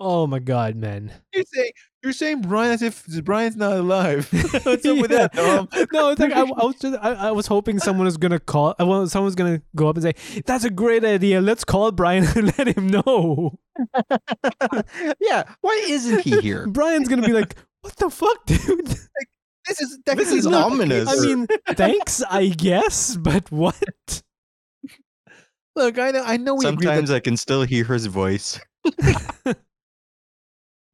[0.00, 1.12] Oh my god, man.
[1.34, 1.70] You're saying
[2.04, 4.28] you're saying Brian as if Brian's not alive.
[4.62, 5.56] What's up with that, Yeah.
[5.56, 5.68] Dom?
[5.92, 8.76] no, it's like I, I was just I, I was hoping someone was gonna call.
[8.78, 11.40] I want someone's gonna go up and say, "That's a great idea.
[11.40, 13.58] Let's call Brian and let him know."
[15.20, 15.42] yeah.
[15.62, 16.68] Why isn't he here?
[16.68, 21.08] Brian's gonna be like, "What the fuck, dude?" This is This technically is not ominous.
[21.08, 24.22] I mean, thanks, I guess, but what?
[25.76, 28.60] look, I know, I know we agree that Sometimes I can still hear his voice.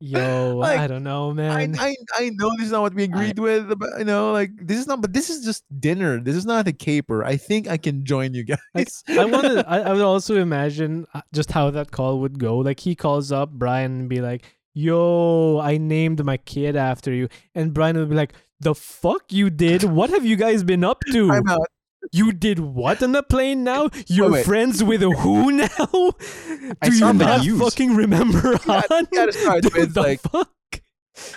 [0.06, 1.76] Yo, Like, I don't know, man.
[1.78, 4.78] I I know this is not what we agreed with, but you know, like this
[4.78, 5.01] is not.
[5.01, 6.20] But this is just dinner.
[6.20, 7.24] This is not a caper.
[7.24, 8.59] I think I can join you guys.
[8.74, 9.64] Like, I want to.
[9.74, 12.59] I, I would also imagine uh, just how that call would go.
[12.59, 14.44] Like he calls up Brian and be like,
[14.74, 19.48] "Yo, I named my kid after you," and Brian would be like, "The fuck you
[19.48, 19.85] did?
[19.85, 21.31] What have you guys been up to?
[21.32, 21.66] I'm out.
[22.12, 23.89] You did what on the plane now?
[24.06, 24.44] You're wait.
[24.47, 25.66] friends with a who now?
[26.82, 27.60] Do saw you not news.
[27.60, 29.09] fucking remember gotta- Han?
[29.12, 30.51] you gotta start Dude, with, the like- fuck?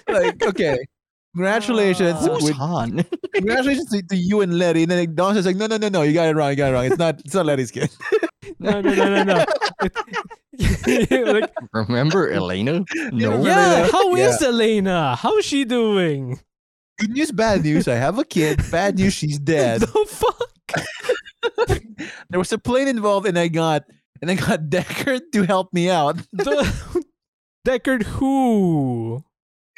[0.09, 0.77] Like, okay,
[1.35, 3.05] congratulations Uh, with Han?
[3.35, 4.83] congratulations to, to you and Letty.
[4.83, 6.49] And then like, Dom says like, no, no, no, no, you got it wrong.
[6.49, 6.85] You got it wrong.
[6.85, 7.19] It's not.
[7.19, 7.89] It's not Letty's kid.
[8.59, 9.45] No, no, no, no, no.
[11.31, 12.83] like, Remember Elena?
[13.11, 13.43] No.
[13.43, 13.91] yeah, that?
[13.91, 14.47] how is Yeah.
[14.47, 15.15] Elena?
[15.15, 16.39] How's she doing?
[16.99, 17.87] Good news, bad news.
[17.87, 18.59] I have a kid.
[18.71, 19.81] Bad news, she's dead.
[19.81, 20.49] The fuck?
[22.29, 23.83] there was a plane involved, and I got
[24.21, 26.17] and I got Deckard to help me out.
[26.33, 27.03] The,
[27.67, 29.23] Deckard who?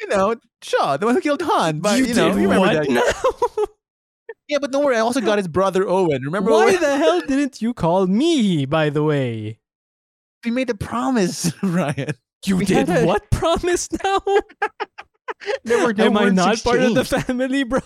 [0.00, 1.80] You know, Shaw, the one who killed Han.
[1.80, 2.88] But you, know, did you remember what that.
[2.88, 3.64] now?
[4.48, 4.96] Yeah, but don't worry.
[4.96, 6.22] I also got his brother Owen.
[6.22, 6.50] Remember?
[6.50, 6.80] Why Owen?
[6.80, 9.60] the hell didn't you call me, by the way?
[10.44, 12.14] We made a promise, Ryan.
[12.46, 14.22] You We did a- what promise now?
[15.64, 17.80] There were no Am I not part of the family, bro?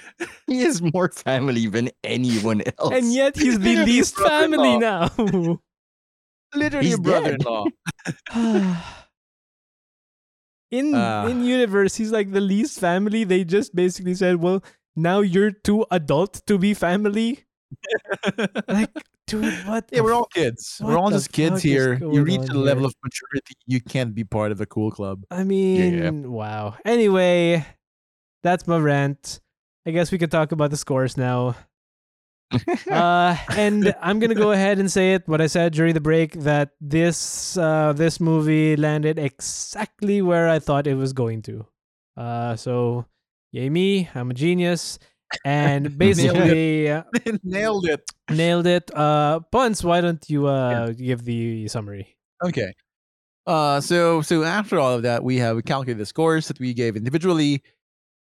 [0.46, 2.92] He is more family than anyone else.
[2.94, 5.10] and yet he's the Literally least family now.
[6.54, 7.64] Literally He's a brother-in-law.
[10.70, 11.26] in Ah.
[11.26, 13.24] in universe, he's like the least family.
[13.24, 14.62] They just basically said, "Well,
[14.96, 17.44] now you're too adult to be family."
[18.68, 18.90] Like,
[19.26, 19.88] dude, what?
[19.90, 20.78] yeah, we're all kids.
[20.84, 21.94] we're all just kids here.
[21.94, 25.24] You reach on a level of maturity, you can't be part of a cool club.
[25.30, 26.76] I mean, wow.
[26.84, 27.64] Anyway,
[28.42, 29.40] that's my rant.
[29.86, 31.56] I guess we could talk about the scores now.
[32.90, 35.26] uh, and I'm gonna go ahead and say it.
[35.26, 40.58] What I said during the break that this uh, this movie landed exactly where I
[40.58, 41.66] thought it was going to.
[42.16, 43.06] Uh, so
[43.52, 44.08] yay me!
[44.14, 44.98] I'm a genius,
[45.44, 47.04] and basically uh,
[47.42, 48.02] Nailed it.
[48.30, 48.90] nailed it.
[48.94, 52.16] Uh, Puns, why don't you uh give the summary?
[52.44, 52.72] Okay.
[53.46, 56.96] Uh, so so after all of that, we have calculated the scores that we gave
[56.96, 57.62] individually,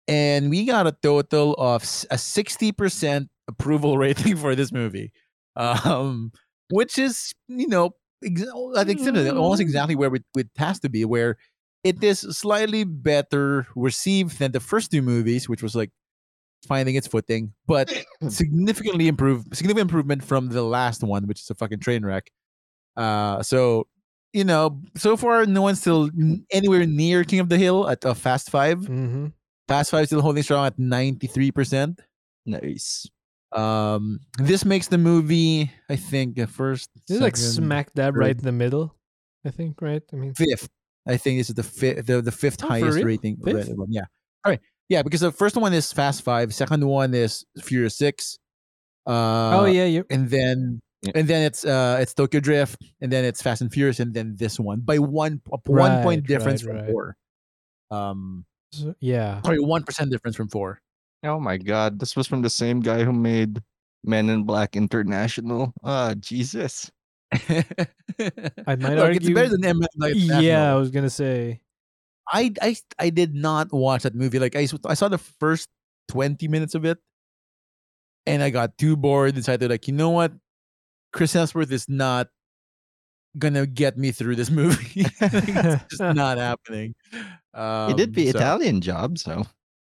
[0.08, 5.12] and we got a total of a sixty percent approval rating for this movie,
[5.56, 6.32] um,
[6.70, 7.94] which is you know
[8.24, 8.44] ex-
[8.76, 11.36] I think similar, almost exactly where it, it has to be, where
[11.84, 15.90] it is slightly better received than the first two movies, which was like
[16.66, 17.92] finding its footing, but
[18.28, 22.30] significantly improved, significant improvement from the last one, which is a fucking train wreck.
[22.96, 23.86] Uh, so
[24.32, 26.10] you know, so far no one's still
[26.52, 28.80] anywhere near King of the Hill at a Fast Five.
[28.80, 29.26] Mm-hmm.
[29.68, 32.00] Fast Five still holding strong at ninety three percent.
[32.46, 33.06] nice.
[33.52, 38.12] Um, this makes the movie, I think, the first, This is like second, smack dab
[38.14, 38.20] third.
[38.20, 38.94] right in the middle.
[39.46, 40.02] I think, right?
[40.12, 40.68] I mean, fifth.
[41.06, 43.38] I think this is the fifth, the, the fifth Oh, highest rating.
[43.42, 43.70] Fifth?
[43.88, 44.02] Yeah.
[44.44, 44.60] All right.
[44.90, 48.38] Yeah, because the first one is Fast Five, second one is Furious Six.
[49.06, 51.12] Uh, oh yeah, you and then Yeah.
[51.14, 54.36] and then it's uh it's Tokyo Drift, and then it's Fast and Furious, and then
[54.38, 56.90] this one by one a one Right, point difference right, from right.
[56.90, 57.16] four.
[57.90, 59.40] Um, so- yeah.
[59.42, 60.80] sorry, one percent difference from four.
[61.24, 63.60] Oh my god, this was from the same guy who made
[64.04, 65.72] Men in Black International.
[65.82, 66.90] Ah, Jesus.
[67.32, 67.64] I
[68.66, 69.80] might Look, it's better than M.
[69.96, 70.42] Night Shyamalan.
[70.42, 71.60] Yeah, I was gonna say.
[72.32, 74.38] I, I I did not watch that movie.
[74.38, 75.68] Like I, I saw the first
[76.08, 76.98] twenty minutes of it,
[78.26, 79.34] and I got too bored.
[79.34, 80.32] Decided like, you know what,
[81.12, 82.28] Chris Hemsworth is not
[83.38, 85.06] gonna get me through this movie.
[85.20, 86.94] It's just not happening.
[87.58, 89.42] Um, he did the so, Italian job, so.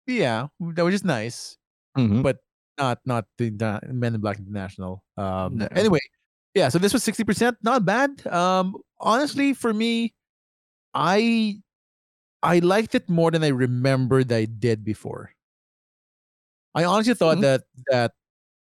[0.07, 1.57] Yeah, that was just nice,
[1.98, 2.23] Mhm.
[2.23, 2.38] but
[2.80, 5.03] not not the the Men in Black International.
[5.18, 5.68] Um, No.
[5.76, 5.99] Anyway,
[6.56, 6.69] yeah.
[6.69, 7.57] So this was sixty percent.
[7.61, 8.26] Not bad.
[8.27, 10.15] Um, honestly, for me,
[10.95, 11.60] I
[12.41, 15.36] I liked it more than I remembered I did before.
[16.73, 17.41] I honestly thought Mhm.
[17.41, 18.14] that that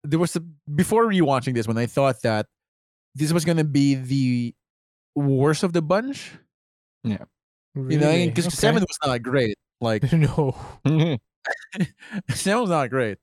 [0.03, 0.41] there was a,
[0.73, 1.77] before rewatching this one.
[1.77, 2.47] I thought that
[3.15, 4.55] this was gonna be the
[5.15, 6.31] worst of the bunch.
[7.75, 8.55] You know, because Okay.
[8.55, 9.57] seven was not great.
[9.79, 10.55] Like no.
[12.29, 13.17] seven was not great.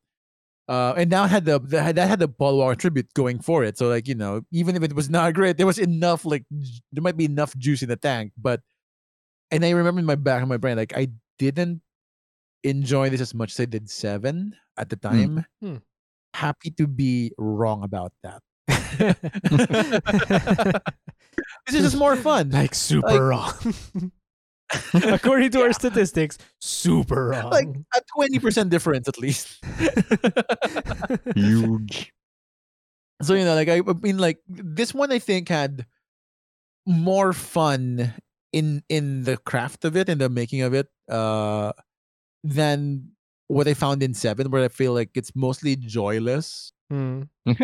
[0.69, 3.79] Uh, and now had the, the that had the Paul Walker tribute going for it.
[3.79, 6.45] So like you know, even if it was not great, there was enough like
[6.93, 8.33] there might be enough juice in the tank.
[8.37, 8.61] But
[9.51, 11.09] and I remember in my back of my brain, like I
[11.39, 11.81] didn't
[12.65, 15.47] enjoy this as much as I did seven at the time.
[15.63, 15.77] Hmm.
[16.35, 18.43] Happy to be wrong about that.
[21.67, 22.51] this is just more fun.
[22.51, 23.53] like super wrong.
[24.95, 27.51] According to our statistics, super wrong.
[27.51, 29.59] like a twenty percent difference at least.
[31.35, 32.13] Huge.
[33.23, 35.87] So you know, like I, I mean, like this one, I think had
[36.87, 38.15] more fun
[38.53, 41.73] in in the craft of it and the making of it, uh,
[42.45, 43.11] than
[43.49, 46.73] what I found in Seven, where I feel like it's mostly joyless.
[46.91, 47.23] Hmm.
[47.47, 47.57] you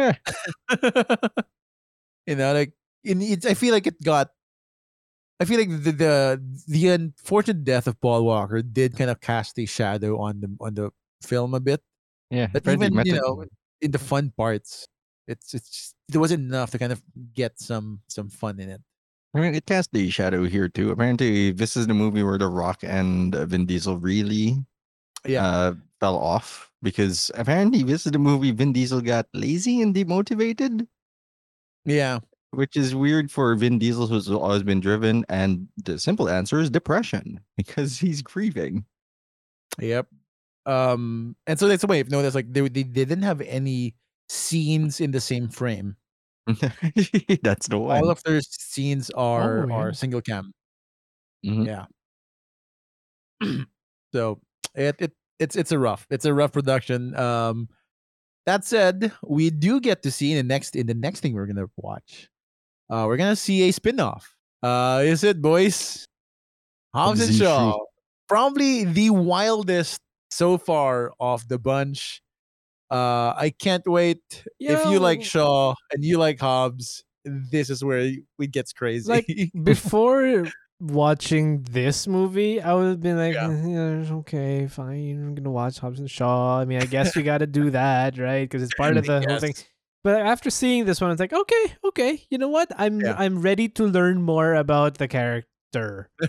[2.35, 2.73] know, like
[3.05, 3.47] in it's.
[3.47, 4.31] I feel like it got.
[5.41, 9.59] I feel like the the the unfortunate death of Paul Walker did kind of cast
[9.59, 10.91] a shadow on the on the
[11.23, 11.83] film a bit.
[12.31, 12.47] yeah.
[12.53, 13.45] But even you know,
[13.81, 14.87] in the fun parts,
[15.27, 17.03] it's it's just, there wasn't enough to kind of
[17.35, 18.81] get some some fun in it.
[19.35, 20.93] I mean, it cast the shadow here too.
[20.93, 24.63] Apparently, this is the movie where The Rock and Vin Diesel really
[25.27, 25.43] Yeah.
[25.45, 30.87] uh, fell off because apparently this is the movie Vin Diesel got lazy and demotivated,
[31.85, 32.21] Yeah,
[32.55, 35.25] which is weird for Vin Diesel, who's always been driven.
[35.29, 38.85] And the simple answer is depression because he's grieving.
[39.79, 40.07] yep.
[40.67, 42.03] Um, and so that's the way.
[42.05, 43.95] No, that's like they they, they didn't have any
[44.29, 45.97] scenes in the same frame.
[47.43, 48.03] That's the one.
[48.03, 50.53] All of their scenes are Oh, are single cam.
[51.45, 51.67] Mhm.
[51.67, 51.87] Yeah.
[54.13, 54.41] so
[54.75, 57.15] it, it it's it's a rough it's a rough production.
[57.17, 57.69] Um,
[58.47, 61.47] that said, we do get to see in the next in the next thing we're
[61.47, 62.29] gonna watch.
[62.91, 64.35] Uh, we're gonna see a spin-off.
[64.63, 66.05] Uh, is it boys?
[66.95, 67.79] Hobbs and Shaw, Shaw.
[68.29, 70.01] probably the wildest
[70.31, 72.23] so far of the bunch.
[72.91, 74.21] Uh, I can't wait.
[74.61, 77.99] If you like Shaw and you like Hobbs, this is where
[78.39, 79.11] it gets crazy.
[79.11, 79.27] Like,
[79.65, 80.47] Before
[80.81, 83.49] watching this movie, I would have been like, Yeah.
[83.51, 83.67] "Eh,
[84.07, 85.13] yeah, okay, fine.
[85.23, 86.61] I'm gonna watch Hobbs and Shaw.
[86.61, 88.43] I mean, I guess we got to do that, right?
[88.49, 89.55] Because it's part of the whole thing.
[90.05, 92.23] But after seeing this one, it's like, okay, okay.
[92.31, 92.71] You know what?
[92.77, 93.17] I'm Yeah.
[93.19, 96.11] I'm ready to learn more about the character.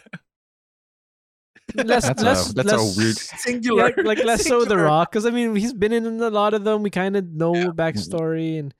[1.75, 3.83] less, That's a- less, that's a weird- Singular.
[3.83, 6.63] like, like less so the Rock, because I mean he's been in a lot of
[6.63, 6.83] them.
[6.83, 7.65] We kind of know Yeah.
[7.65, 7.79] Mm-hmm.
[7.79, 8.73] backstory and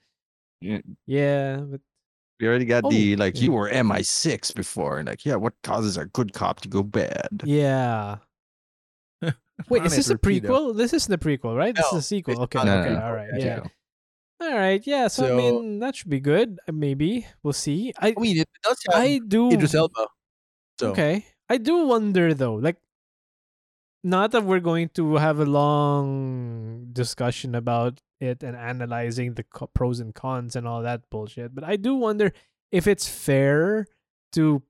[0.62, 0.80] Yeah.
[1.06, 1.82] yeah, but
[2.40, 5.98] We already got Oh, the like you were MI6 before, and like yeah, what causes
[5.98, 7.42] a good cop to go bad?
[7.44, 8.18] yeah.
[9.70, 10.76] Wait, is this a prequel?
[10.76, 11.74] This isn't a prequel, right?
[11.74, 12.42] This is a sequel.
[12.44, 13.04] Okay, not a okay, prequel.
[13.06, 13.64] all right, Yeah.
[14.42, 15.08] All right, yeah.
[15.08, 16.60] So, I mean, that should be good.
[16.68, 17.94] uh, Maybe we'll see.
[18.00, 20.08] I I mean, it does have I do Idris Elba.
[20.80, 21.26] So Okay.
[21.50, 22.78] I do wonder though, like
[24.04, 29.68] not that we're going to have a long discussion about it and analyzing the co-
[29.68, 32.32] pros and cons and all that bullshit, but I do wonder
[32.72, 33.88] if it's fair
[34.34, 34.62] to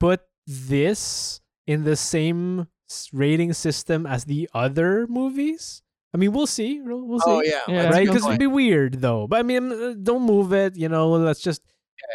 [0.00, 2.68] put this in the same
[3.12, 5.82] rating system as the other movies.
[6.14, 6.80] I mean, we'll see.
[6.80, 8.06] We'll we'll see Oh yeah, Yeah, right?
[8.06, 9.26] Because it'd be weird though.
[9.26, 10.76] But I mean, uh, don't move it.
[10.76, 11.62] You know, let's just.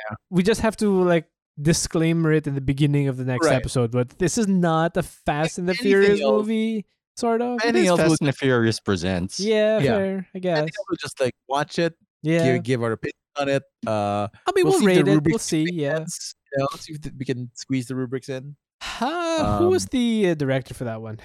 [0.09, 0.15] Yeah.
[0.29, 1.25] We just have to like
[1.61, 3.55] disclaimer it in the beginning of the next Right.
[3.55, 3.91] episode.
[3.91, 7.59] But this is not a Fast and the anything Furious else- movie, sort of.
[7.59, 9.39] It Anything else Fast will- and the Furious presents.
[9.39, 9.83] Yeah, Yeah.
[9.97, 10.27] fair.
[10.33, 10.59] I I guess.
[10.59, 11.93] think we'll just like watch it,
[12.23, 12.53] Yeah.
[12.53, 13.63] give, give our opinion on it.
[13.85, 15.23] Uh, I mean, we'll we'll, see rate it.
[15.23, 15.67] We'll see.
[15.71, 15.97] Yeah.
[15.97, 18.55] sense, you know, see if we can squeeze the rubrics in.
[18.81, 21.19] Ha, who was Um, the uh, director for that one?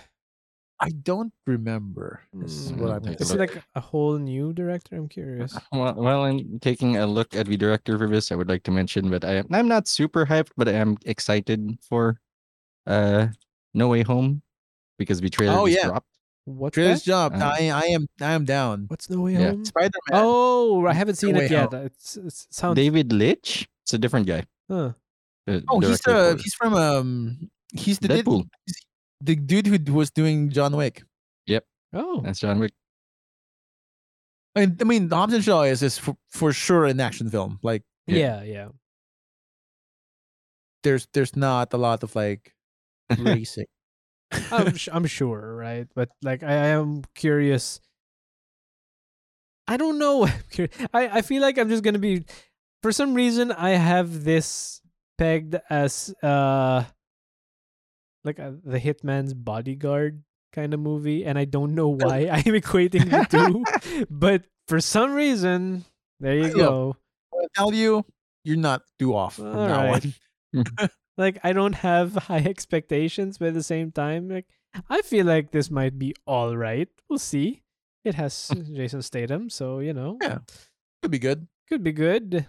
[0.80, 2.20] I don't remember.
[2.42, 3.34] Is what I'm Mm, gonna take a Is say.
[3.34, 4.96] it like a whole new director?
[4.96, 5.58] I'm curious.
[5.72, 8.70] Well, while I'm taking a look at the director for this, I would like to
[8.70, 12.20] mention that I am I'm not super hyped, but I am excited for
[12.86, 13.28] uh
[13.74, 14.42] No Way Home
[14.98, 15.86] because the trailer Oh, yeah.
[15.88, 16.06] dropped.
[16.44, 17.10] What's Trailer's that?
[17.10, 17.34] job.
[17.34, 18.86] Uh, I I am I am down.
[18.88, 19.50] What's No Way Yeah.
[19.50, 19.64] Home?
[19.66, 20.22] Spider Man.
[20.24, 21.72] Oh, I haven't seen No it yet.
[21.72, 21.86] Home.
[21.86, 22.76] It's, it's it sounds.
[22.76, 23.66] David Leitch.
[23.84, 24.44] It's a different guy.
[24.70, 24.92] Huh.
[25.46, 28.46] the oh, he's director the he's from um he's the did- Deadpool.
[29.20, 31.02] The dude who was doing John Wick.
[31.46, 31.64] Yep.
[31.92, 32.72] Oh, That's John Wick.
[34.54, 37.58] I mean, I mean, Hobbs and Shaw is is for, for sure an action film.
[37.62, 38.68] Like yeah, yeah.
[40.82, 42.54] there's there's not a lot of like
[43.18, 43.66] racing.
[44.50, 45.86] I'm sh- I'm sure, right?
[45.94, 47.80] But like, I, I am curious.
[49.66, 50.26] I don't know.
[50.94, 52.24] I I feel like I'm just gonna be.
[52.82, 54.80] For some reason, I have this
[55.18, 56.84] pegged as uh,
[58.24, 60.22] like a, the Hitman's Bodyguard
[60.52, 64.06] kind of movie, and I don't know why I'm equating the two.
[64.10, 65.84] but for some reason,
[66.20, 66.96] there you go.
[67.32, 68.04] I'll tell you,
[68.44, 70.06] you're not too off from All now right.
[70.56, 70.88] on.
[71.16, 74.46] like I don't have high expectations, but at the same time, like
[74.90, 76.88] I feel like this might be all right.
[77.08, 77.62] We'll see.
[78.04, 80.38] It has Jason Statham, so you know, Yeah.
[81.02, 81.46] Could be good.
[81.68, 82.46] could be good.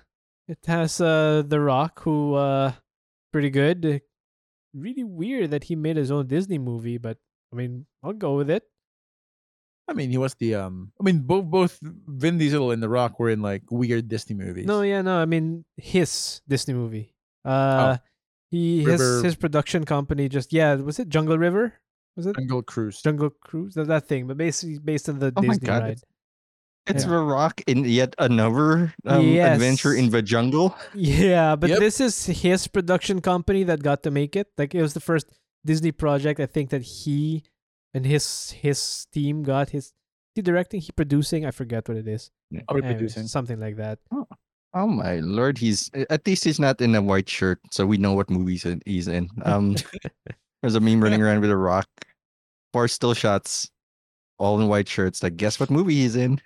[0.48, 2.74] It has uh The Rock, who uh
[3.32, 4.02] pretty good.
[4.74, 7.18] Really weird that he made his own Disney movie, but
[7.52, 8.64] I mean, I'll go with it.
[9.88, 10.92] I mean, he was the um.
[11.00, 14.68] I mean, both both Vin Diesel and The Rock were in like weird Disney movies.
[14.68, 17.16] No, yeah, no, I mean his Disney movie.
[17.44, 17.98] Uh,
[18.52, 21.74] he his River- his production company just yeah, was it Jungle River?
[22.16, 23.02] Was it Jungle Cruise.
[23.02, 23.74] Jungle Cruise?
[23.74, 25.92] That, that thing, but basically based on the Oh Disney ride.
[25.92, 26.04] It's
[26.90, 27.06] Yeah.
[27.08, 30.76] The Rock in yet another um, adventure in the jungle.
[30.94, 31.80] Yeah, but Yep.
[31.80, 34.48] this is his production company that got to make it.
[34.58, 35.28] Like it was the first
[35.66, 37.44] Disney project I think that he
[37.94, 39.94] and his his team got his
[40.36, 42.32] he directing, he producing, I forget what it is.
[42.68, 43.28] I'll be Anyways, producing.
[43.28, 44.00] something like that.
[44.74, 48.14] Oh my lord, he's at least he's not in a white shirt, so we know
[48.14, 49.28] what movies he's in.
[49.44, 49.76] Um,
[50.62, 51.90] there's a meme running around with a rock,
[52.72, 53.70] four still shots,
[54.38, 55.24] all in white shirts.
[55.24, 56.40] Like, guess what movie he's in?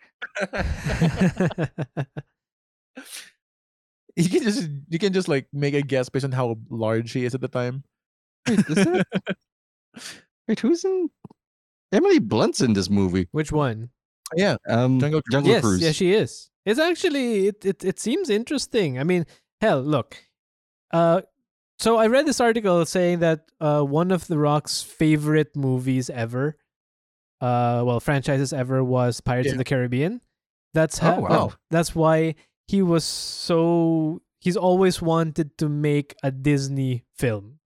[4.15, 7.25] You can just you can just like make a guess based on how large he
[7.25, 7.83] is at the time.
[8.47, 9.05] Wait, is that,
[10.47, 11.09] wait, who's in?
[11.91, 13.27] Emily Blunt's in this movie.
[13.31, 13.89] Which one?
[14.35, 15.53] Yeah, Um, Jungle Jungle, Cruise.
[15.53, 15.81] yes, Cruise.
[15.81, 16.49] yeah, she is.
[16.65, 18.99] It's actually it, it it seems interesting.
[18.99, 19.25] I mean,
[19.61, 20.17] hell, look.
[20.91, 21.21] Uh
[21.79, 26.55] so I read this article saying that uh one of the Rock's favorite movies ever
[27.43, 29.53] uh well, franchises ever was Pirates Yeah.
[29.53, 30.21] of the Caribbean.
[30.73, 31.53] That's Oh, how wow.
[31.69, 32.35] that's why
[32.71, 37.59] he was so he's always wanted to make a Disney film,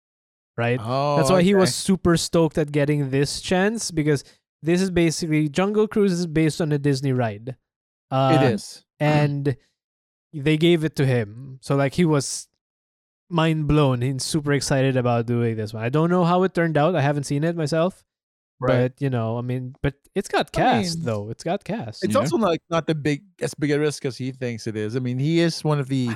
[0.57, 0.79] right?
[0.81, 4.23] Oh, That's why he was super stoked at getting this chance because
[4.65, 7.55] this is basically Jungle Cruise is based on a Disney ride.
[8.09, 8.83] Uh, It is.
[8.99, 9.55] and
[10.33, 11.59] they gave it to him.
[11.61, 12.47] So like he was
[13.29, 14.01] mind blown.
[14.01, 15.83] He's super excited about doing this one.
[15.83, 16.95] I don't know how it turned out.
[16.95, 18.03] I haven't seen it myself.
[18.59, 18.89] Right.
[18.91, 21.29] But you know, I mean, but it's got I cast mean, though.
[21.29, 22.03] It's got cast.
[22.03, 22.19] It's Yeah.
[22.21, 24.95] also like not the big as big a risk as he thinks it is.
[24.95, 26.09] I mean, he is one of the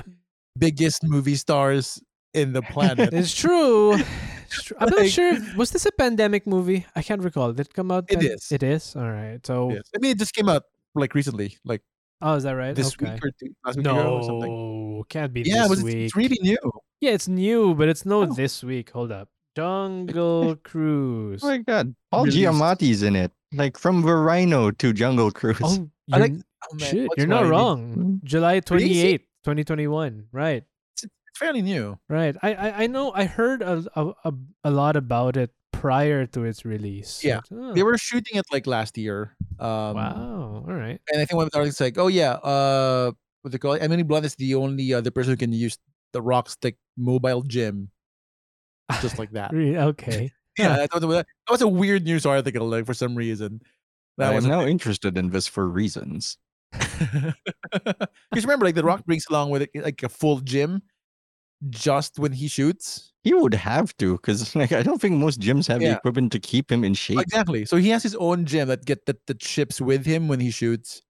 [0.58, 2.02] biggest movie stars
[2.34, 3.12] in the planet.
[3.12, 3.96] It's true.
[4.52, 4.76] It's true.
[4.80, 5.38] I'm not sure.
[5.56, 6.84] Was this a pandemic movie?
[6.94, 7.52] I can't recall.
[7.54, 8.04] Did it come out?
[8.10, 8.52] It pan- is.
[8.52, 8.94] It is.
[8.94, 9.40] All right.
[9.46, 10.64] So, I mean, it just came out
[10.94, 11.80] like recently, like
[12.20, 12.74] oh, is that right?
[12.76, 13.12] this okay.
[13.14, 14.52] week or two, last week ago or something.
[14.98, 15.96] No, can't be Yeah, this it was, week.
[16.04, 16.58] it's really new.
[17.00, 18.26] yeah, it's new, but it's no Oh.
[18.26, 18.90] this week.
[18.90, 19.28] Hold up.
[19.56, 21.42] Jungle Cruise.
[21.42, 22.38] Oh my god, Paul Released.
[22.38, 23.32] Giamatti's in it.
[23.52, 25.58] Like from Verino to Jungle Cruise.
[25.62, 27.50] Oh, I like- you're- Oh, man, shit, what's you're not Riley?
[27.50, 28.20] wrong.
[28.22, 30.26] July 28th, 2021.
[30.30, 30.62] Right.
[30.94, 31.98] It's, it's fairly new.
[32.08, 32.36] Right.
[32.40, 36.44] I, I, I know I heard a, a, a, a lot about it prior to
[36.44, 37.24] its release.
[37.24, 39.34] Yeah, But, They oh, were shooting it like last year.
[39.58, 40.64] Um, wow.
[40.68, 41.00] All right.
[41.10, 43.10] And I think one of the articles like, oh yeah, uh,
[43.42, 43.82] what they call it?
[43.82, 45.76] Emily Blunt is the only other person who can use
[46.12, 47.90] the rock stick mobile gym,
[49.00, 49.54] just like that.
[49.54, 50.30] Okay.
[50.58, 53.60] yeah, that was- that was a weird news article, like for some reason.
[54.18, 56.36] That I was am now interested in this for reasons.
[56.72, 60.82] because remember, like the Rock brings along with it like a full gym,
[61.70, 63.12] just when he shoots.
[63.24, 66.40] He would have to, because like I don't think most gyms have the equipment to
[66.40, 67.20] keep him in shape.
[67.20, 67.64] Exactly.
[67.64, 70.50] So he has his own gym that get that that ships with him when he
[70.50, 71.02] shoots.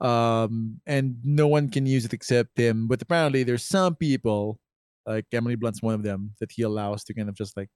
[0.00, 2.86] Um, and no one can use it except him.
[2.86, 4.60] But apparently, there's some people,
[5.06, 7.68] like Emily Blunt's one of them, that he allows to kind of just like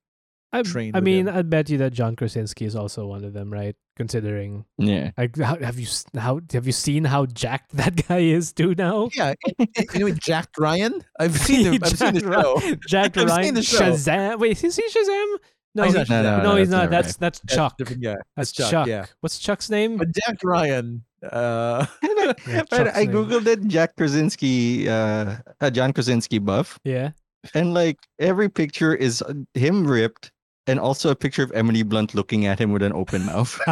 [0.53, 1.37] I, trained I mean, him.
[1.37, 3.77] I'd bet you that John Krasinski is also one of them, right?
[3.97, 5.13] Considering, Yeah.
[5.17, 5.87] like, how, have you
[6.17, 9.11] how have you seen how jacked that guy is too now?
[9.15, 9.35] yeah.
[9.59, 11.05] and- and You know, Jack Ryan.
[11.21, 11.81] I've seen him.
[11.85, 12.75] I've seen the Jack Ry- show.
[12.89, 13.79] Jack I've seen Ryan, the show.
[13.93, 14.39] Shazam.
[14.41, 15.37] Wait, is he Shazam?
[15.73, 16.83] No, he's not No, no, no, no, he's that's not.
[16.83, 17.21] not That's right.
[17.21, 17.77] that's That's Chuck.
[17.79, 18.17] different guy.
[18.37, 18.87] That's Chuck, Chuck.
[18.89, 19.07] Yeah.
[19.21, 19.99] What's Chuck's name?
[19.99, 21.05] But Jack Ryan.
[21.23, 23.13] Uh, Yeah, But Chuck's I name.
[23.13, 27.11] googled it, Jack Krasinski, uh, uh, John Krasinski buff, Yeah.
[27.55, 30.31] And like every picture is uh, him ripped,
[30.67, 33.59] and also a picture of Emily Blunt looking at him with an open mouth.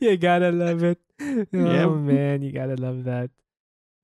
[0.00, 0.98] you gotta love it.
[1.20, 1.86] Oh Yeah.
[1.88, 3.30] man, you gotta love that.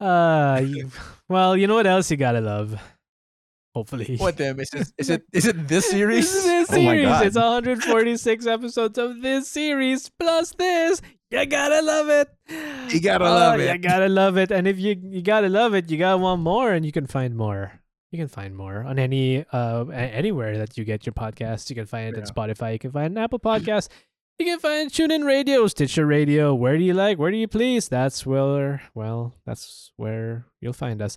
[0.01, 0.91] Uh you,
[1.29, 2.79] well, you know what else you gotta love?
[3.75, 4.17] Hopefully.
[4.17, 4.59] what them?
[4.61, 4.89] Is it?
[4.97, 5.23] Is it?
[5.35, 6.33] Is it this series?
[6.33, 7.05] This, this Oh my series.
[7.07, 7.27] God.
[7.27, 11.03] It's 146 episodes of this series plus this.
[11.31, 12.28] You gotta love it.
[12.94, 13.73] You gotta Oh, love it.
[13.73, 14.51] You gotta love it.
[14.53, 17.36] And if you you gotta love it, you gotta want more, and you can find
[17.36, 17.73] more.
[18.12, 21.69] You can find more on any uh anywhere that you get your podcasts.
[21.69, 22.31] You can find it on Yeah.
[22.32, 22.73] Spotify.
[22.74, 23.89] You can find it Apple Podcasts.
[24.39, 26.55] You can find TuneIn Radio, Stitcher Radio.
[26.55, 27.19] Where do you like?
[27.19, 27.89] Where do you please?
[27.89, 28.82] That's where.
[28.94, 31.16] Well, that's where you'll find us.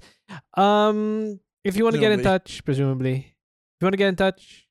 [0.56, 4.16] Um, if you want to get in touch, presumably, if you want to get in
[4.16, 4.68] touch,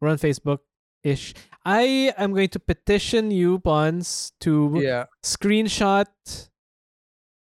[0.00, 0.60] we're on Facebook
[1.02, 1.34] ish.
[1.64, 5.06] I am going to petition you, Pons, to Yeah.
[5.22, 6.06] screenshot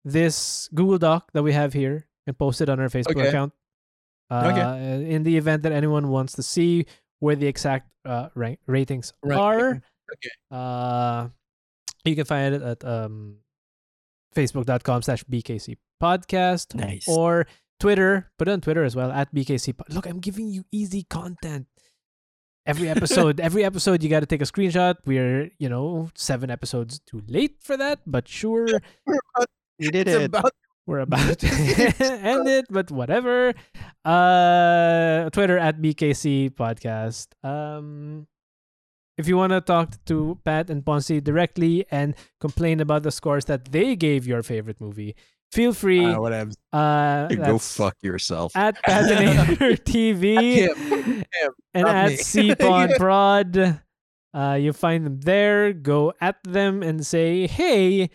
[0.05, 3.29] this Google Doc that we have here and post it on our Facebook Okay.
[3.29, 3.53] account.
[4.31, 5.15] Uh, Okay.
[5.15, 6.87] In the event that anyone wants to see
[7.21, 9.39] where the exact uh, rank- ratings Right.
[9.39, 9.69] are,
[10.13, 10.31] Okay.
[10.51, 11.29] uh,
[12.05, 13.39] you can find it at um,
[14.37, 17.09] facebook.com slash BKC podcast nice.
[17.09, 17.47] or
[17.81, 18.31] Twitter.
[18.37, 19.73] Put it on Twitter as well at BKC.
[19.73, 21.67] Pod- Look, I'm giving you easy content.
[22.67, 24.97] Every episode, every episode, you got to take a screenshot.
[25.05, 28.67] We're, you know, seven episodes too late for that, but sure,
[29.07, 30.23] We're about, he did it.
[30.25, 30.53] about
[30.87, 31.47] we're about to
[32.01, 32.67] end it.
[32.71, 33.53] But whatever.
[34.05, 37.29] Uh, Twitter at BKC podcast.
[37.45, 38.27] Um,
[39.19, 43.45] if you want to talk to Pat and Ponce directly and complain about the scores
[43.45, 45.15] that they gave your favorite movie,
[45.55, 46.05] feel free.
[46.05, 46.51] uh, whatever.
[46.73, 48.53] Uh, Go fuck yourself.
[48.57, 51.25] at Patinator TV Him.
[51.73, 52.17] and at me.
[52.19, 53.81] CPod Prod.
[54.35, 55.73] Uh, you find them there.
[55.73, 58.11] Go at them and say, "Hey,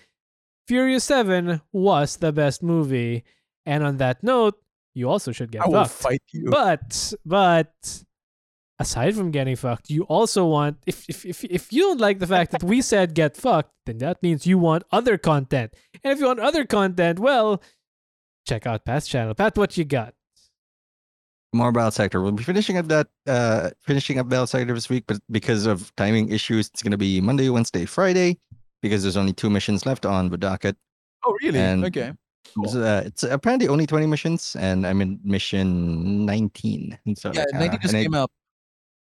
[0.67, 3.23] Furious Seven was the best movie."
[3.65, 4.55] And on that note,
[4.93, 5.91] you also should get I will fucked.
[5.91, 6.49] fight you.
[6.51, 7.71] But but
[8.79, 12.27] aside from getting fucked, you also want if if if if you don't like the
[12.27, 15.73] fact that we said get fucked, then that means you want other content.
[16.03, 17.61] And if you want other content, well,
[18.47, 19.33] check out Pat's channel.
[19.35, 20.13] Pat, what you got?
[21.51, 22.21] More Battle Sector.
[22.21, 25.93] We'll be finishing up that uh finishing up Battle Sector this week, but because of
[25.95, 28.37] timing issues, it's gonna be Monday, Wednesday, Friday,
[28.81, 30.77] because there's only two missions left on the docket.
[31.25, 31.59] oh, really?
[31.59, 32.13] and- okay.
[32.55, 32.63] Cool.
[32.65, 36.97] It's, uh, it's apparently only 20 missions, and I'm in mission 19.
[37.15, 38.31] So, Yeah, like, 90 uh, just and I- came out.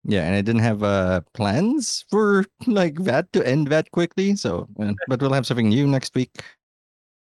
[0.03, 4.35] Yeah, and I didn't have uh plans for like that to end that quickly.
[4.35, 4.67] So,
[5.07, 6.31] but we'll have something new next week.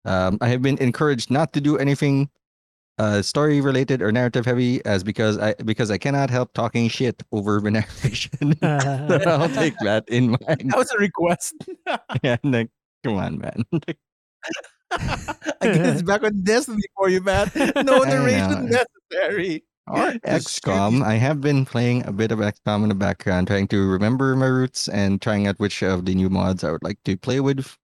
[0.05, 2.31] Um, I have been encouraged not to do anything
[3.01, 7.23] uh, story related or narrative heavy, as because I because I cannot help talking shit
[7.33, 8.55] over the narration.
[8.61, 10.71] so I'll take that in mind.
[10.71, 11.55] That was a request.
[12.23, 12.69] Yeah, like,
[13.03, 13.65] come on, man.
[14.93, 17.51] I guess it's back on Destiny for you, man.
[17.85, 19.65] No narration necessary.
[19.87, 21.03] Or XCOM.
[21.05, 24.47] I have been playing a bit of XCOM in the background, trying to remember my
[24.47, 27.77] roots and trying out which of the new mods I would like to play with.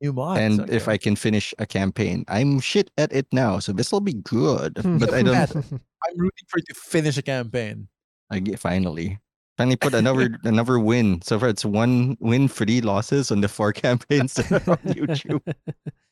[0.00, 0.40] New mods.
[0.40, 0.88] and if.
[0.88, 4.78] I can finish a campaign, I'm shit at it now, so this will be good.
[4.78, 4.96] Hmm.
[4.98, 5.36] But I don't.
[6.08, 7.88] I'm rooting for you to finish a campaign.
[8.30, 9.18] I get finally,
[9.58, 11.20] finally put another another win.
[11.22, 15.42] So far, it's one win, three losses on the four campaigns that are on YouTube.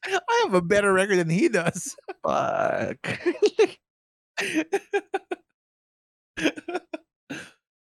[0.05, 1.97] I have a better record than he does.
[2.23, 2.99] Fuck.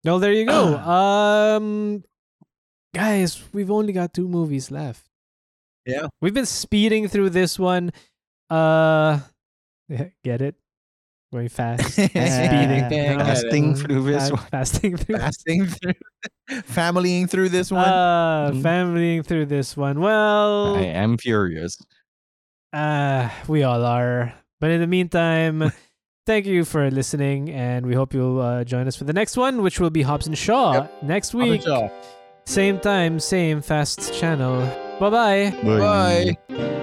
[0.03, 0.75] No, there you go.
[1.57, 2.03] um,
[2.93, 5.05] guys, we've only got two movies left.
[5.85, 6.07] Yeah.
[6.21, 7.91] we've been speeding through this one.
[8.49, 9.19] Uh,
[10.23, 10.55] get it?
[11.31, 11.91] Going fast.
[11.93, 12.09] Speeding.
[12.09, 13.19] Speeding.
[13.19, 14.41] Fasting through this one.
[14.51, 15.17] Fasting through.
[15.17, 15.93] Fasting through,
[16.49, 17.85] familying through this one.
[17.87, 18.61] Uh, Mm.
[18.63, 20.01] familying through this one.
[20.01, 21.77] Well, I am furious.
[22.73, 24.33] Uh, we all are.
[24.59, 25.71] But in the meantime,
[26.25, 29.61] thank you for listening, and we hope you'll uh, join us for the next one,
[29.61, 31.61] which will be Hobbs and Shaw next week.
[31.63, 31.89] Shaw.
[32.45, 34.65] Same time, same fast channel.
[34.99, 36.37] Bye bye.
[36.47, 36.77] Bye.